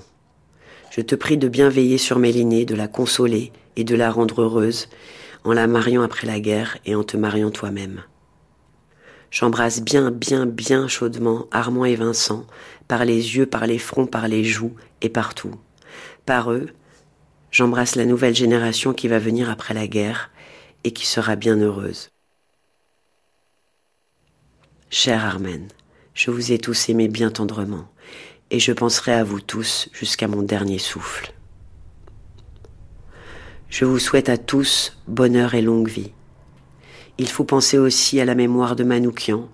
Je 0.91 1.01
te 1.01 1.15
prie 1.15 1.37
de 1.37 1.47
bien 1.47 1.69
veiller 1.69 1.97
sur 1.97 2.19
Mélinée, 2.19 2.65
de 2.65 2.75
la 2.75 2.87
consoler 2.87 3.51
et 3.77 3.83
de 3.83 3.95
la 3.95 4.11
rendre 4.11 4.43
heureuse, 4.43 4.89
en 5.43 5.53
la 5.53 5.65
mariant 5.65 6.03
après 6.03 6.27
la 6.27 6.39
guerre 6.39 6.77
et 6.85 6.93
en 6.93 7.03
te 7.03 7.17
mariant 7.17 7.49
toi-même. 7.49 8.03
J'embrasse 9.33 9.81
bien, 9.81 10.11
bien, 10.11 10.45
bien 10.45 10.87
chaudement 10.87 11.47
Armand 11.49 11.85
et 11.85 11.95
Vincent, 11.95 12.45
par 12.87 13.03
les 13.03 13.35
yeux, 13.35 13.47
par 13.47 13.65
les 13.65 13.79
fronts, 13.79 14.05
par 14.05 14.27
les 14.27 14.43
joues 14.43 14.75
et 15.01 15.09
partout. 15.09 15.55
Par 16.27 16.51
eux, 16.51 16.69
j'embrasse 17.49 17.95
la 17.95 18.05
nouvelle 18.05 18.35
génération 18.35 18.93
qui 18.93 19.07
va 19.07 19.17
venir 19.17 19.49
après 19.49 19.73
la 19.73 19.87
guerre 19.87 20.29
et 20.83 20.91
qui 20.91 21.07
sera 21.07 21.35
bien 21.35 21.55
heureuse. 21.55 22.11
Cher 24.91 25.25
Armen, 25.25 25.67
je 26.13 26.29
vous 26.29 26.51
ai 26.51 26.59
tous 26.59 26.89
aimés 26.89 27.07
bien 27.07 27.31
tendrement, 27.31 27.91
et 28.51 28.59
je 28.59 28.71
penserai 28.71 29.13
à 29.13 29.23
vous 29.23 29.41
tous 29.41 29.89
jusqu'à 29.93 30.27
mon 30.27 30.43
dernier 30.43 30.77
souffle. 30.77 31.33
Je 33.67 33.85
vous 33.85 33.97
souhaite 33.97 34.29
à 34.29 34.37
tous 34.37 34.95
bonheur 35.07 35.55
et 35.55 35.63
longue 35.63 35.89
vie. 35.89 36.11
Il 37.17 37.29
faut 37.29 37.43
penser 37.43 37.77
aussi 37.77 38.19
à 38.19 38.25
la 38.25 38.33
mémoire 38.33 38.75
de 38.75 38.83
Manoukian, 38.83 39.47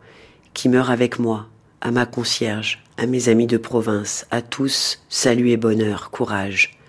qui 0.54 0.70
meurt 0.70 0.90
avec 0.90 1.20
moi, 1.20 1.48
à 1.82 1.92
ma 1.92 2.06
concierge, 2.06 2.84
à 2.98 3.06
mes 3.06 3.28
amis 3.28 3.48
de 3.48 3.58
province, 3.58 4.26
à 4.32 4.42
tous, 4.42 5.04
salut 5.10 5.50
et 5.50 5.58
bonheur, 5.58 6.10
courage. 6.10 6.80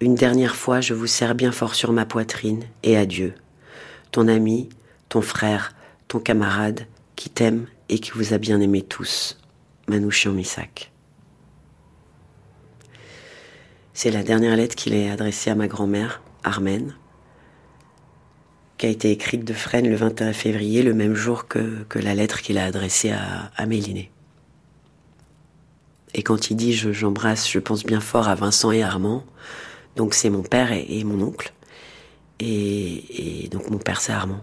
Une 0.00 0.14
dernière 0.14 0.54
fois, 0.54 0.80
je 0.80 0.94
vous 0.94 1.08
serre 1.08 1.34
bien 1.34 1.52
fort 1.52 1.74
sur 1.74 1.92
ma 1.92 2.06
poitrine, 2.06 2.64
et 2.82 2.96
adieu. 2.96 3.34
Ton 4.12 4.28
ami, 4.28 4.68
ton 5.08 5.20
frère, 5.20 5.74
ton 6.06 6.20
camarade, 6.20 6.86
qui 7.16 7.28
t'aime 7.28 7.66
et 7.88 7.98
qui 7.98 8.12
vous 8.12 8.32
a 8.32 8.38
bien 8.38 8.60
aimé 8.60 8.82
tous, 8.82 9.38
Manouchian 9.88 10.32
Misak. 10.32 10.92
C'est 13.92 14.10
la 14.12 14.22
dernière 14.22 14.56
lettre 14.56 14.76
qu'il 14.76 14.94
a 14.94 15.12
adressée 15.12 15.50
à 15.50 15.54
ma 15.56 15.66
grand-mère, 15.66 16.22
Armène, 16.44 16.94
qui 18.80 18.86
a 18.86 18.88
été 18.88 19.10
écrite 19.10 19.44
de 19.44 19.52
Fresnes 19.52 19.90
le 19.90 19.94
21 19.94 20.32
février, 20.32 20.82
le 20.82 20.94
même 20.94 21.14
jour 21.14 21.46
que, 21.46 21.84
la 21.96 22.14
lettre 22.14 22.40
qu'il 22.40 22.56
a 22.56 22.64
adressée 22.64 23.10
à, 23.10 23.50
à 23.54 23.66
Méliné. 23.66 24.10
Et 26.14 26.22
quand 26.22 26.50
il 26.50 26.56
dit 26.56 26.72
j'embrasse, 26.72 27.46
je, 27.50 27.58
pense 27.58 27.84
bien 27.84 28.00
fort 28.00 28.26
à 28.26 28.34
Vincent 28.34 28.72
et 28.72 28.82
Armand, 28.82 29.22
donc 29.96 30.14
c'est 30.14 30.30
mon 30.30 30.42
père 30.42 30.72
et, 30.72 31.04
mon 31.04 31.20
oncle, 31.22 31.52
et 32.38 33.50
donc 33.50 33.68
mon 33.68 33.76
père 33.76 34.00
c'est 34.00 34.12
Armand. 34.12 34.42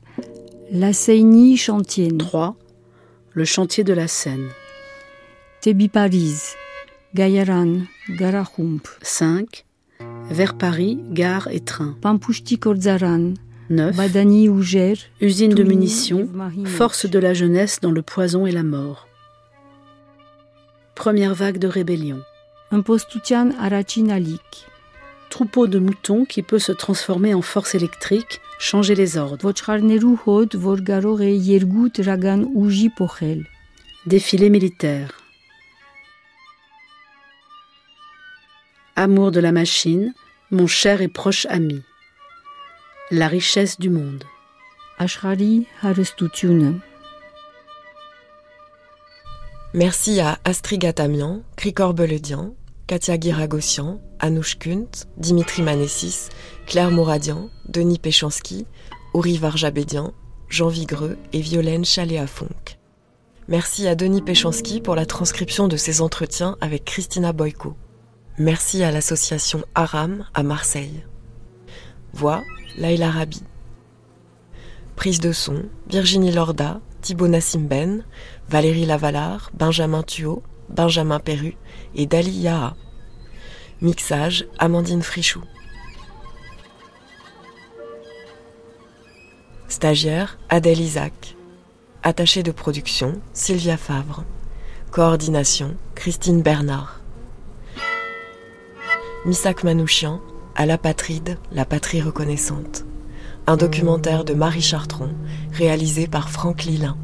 la 0.71 0.93
Seine 0.93 1.57
chantier. 1.57 2.15
3. 2.17 2.55
Le 3.33 3.45
chantier 3.45 3.83
de 3.83 3.91
la 3.91 4.07
Seine. 4.07 4.47
Tebi 5.59 5.89
Paris. 5.89 6.55
Gayaran. 7.13 7.81
Garahump. 8.09 8.87
5. 9.01 9.65
Vers 10.29 10.57
Paris, 10.57 10.97
gare 11.11 11.49
et 11.51 11.59
train. 11.59 11.97
Pampushti 12.01 12.57
Korzaran. 12.57 13.33
9. 13.69 13.95
Badani 13.95 14.47
Ouger. 14.47 14.93
Usine 15.19 15.53
de 15.53 15.63
munitions, 15.63 16.27
force 16.65 17.05
de 17.05 17.19
la 17.19 17.33
jeunesse 17.33 17.79
dans 17.81 17.91
le 17.91 18.01
poison 18.01 18.45
et 18.45 18.51
la 18.51 18.63
mort. 18.63 19.07
Première 20.95 21.35
vague 21.35 21.57
de 21.57 21.67
rébellion. 21.67 22.21
Impostutian 22.71 23.51
Arachinalik 23.59 24.70
troupeau 25.31 25.65
de 25.65 25.79
moutons 25.79 26.25
qui 26.25 26.43
peut 26.43 26.59
se 26.59 26.71
transformer 26.71 27.33
en 27.33 27.41
force 27.41 27.73
électrique, 27.73 28.41
changer 28.59 28.93
les 28.93 29.17
ordres. 29.17 29.41
Défilé 34.05 34.49
militaire. 34.51 35.21
Amour 38.95 39.31
de 39.31 39.39
la 39.39 39.51
machine, 39.51 40.13
mon 40.51 40.67
cher 40.67 41.01
et 41.01 41.07
proche 41.07 41.47
ami. 41.47 41.81
La 43.09 43.27
richesse 43.27 43.79
du 43.79 43.89
monde. 43.89 44.23
Merci 49.73 50.19
à 50.19 50.37
Astrid 50.43 50.81
Gatamian, 50.81 51.41
Cricor 51.55 51.93
Beledian, 51.93 52.53
Katia 52.91 53.17
Giragossian, 53.17 54.01
Anouche 54.19 54.59
Kunt, 54.59 55.07
Dimitri 55.15 55.61
Manessis, 55.61 56.27
Claire 56.67 56.91
Mouradian, 56.91 57.49
Denis 57.69 57.99
Péchanski, 57.99 58.65
Uri 59.15 59.37
Varjabédian, 59.37 60.11
Jean 60.49 60.67
Vigreux 60.67 61.17
et 61.31 61.39
Violaine 61.39 61.85
Chaléa-Fonck. 61.85 62.79
Merci 63.47 63.87
à 63.87 63.95
Denis 63.95 64.21
Péchanski 64.21 64.81
pour 64.81 64.95
la 64.95 65.05
transcription 65.05 65.69
de 65.69 65.77
ses 65.77 66.01
entretiens 66.01 66.57
avec 66.59 66.83
Christina 66.83 67.31
Boyko. 67.31 67.77
Merci 68.37 68.83
à 68.83 68.91
l'association 68.91 69.63
Aram 69.73 70.25
à 70.33 70.43
Marseille. 70.43 71.05
Voix, 72.11 72.43
Laila 72.77 73.09
Rabi. 73.09 73.41
Prise 74.97 75.21
de 75.21 75.31
son, 75.31 75.63
Virginie 75.89 76.33
Lorda, 76.33 76.81
Thibaut 76.99 77.29
Nassim 77.29 77.69
Valérie 78.49 78.85
Lavalard, 78.85 79.49
Benjamin 79.53 80.03
Thuot, 80.03 80.43
Benjamin 80.67 81.21
Perru 81.21 81.55
et 81.95 82.05
Dali 82.05 82.31
Yaha. 82.31 82.75
Mixage 83.81 84.45
Amandine 84.59 85.01
Frichou. 85.01 85.41
Stagiaire 89.67 90.37
Adèle 90.49 90.81
Isaac. 90.81 91.35
Attachée 92.03 92.43
de 92.43 92.51
production 92.51 93.21
Sylvia 93.33 93.77
Favre. 93.77 94.23
Coordination 94.91 95.75
Christine 95.95 96.41
Bernard. 96.41 96.99
Misak 99.25 99.63
Manouchian 99.63 100.19
à 100.55 100.65
la 100.65 100.77
Patride, 100.77 101.37
la 101.51 101.65
patrie 101.65 102.01
reconnaissante. 102.01 102.85
Un 103.47 103.57
documentaire 103.57 104.25
de 104.25 104.33
Marie 104.33 104.61
Chartron 104.61 105.09
réalisé 105.53 106.07
par 106.07 106.29
Franck 106.29 106.63
Lilin. 106.63 106.97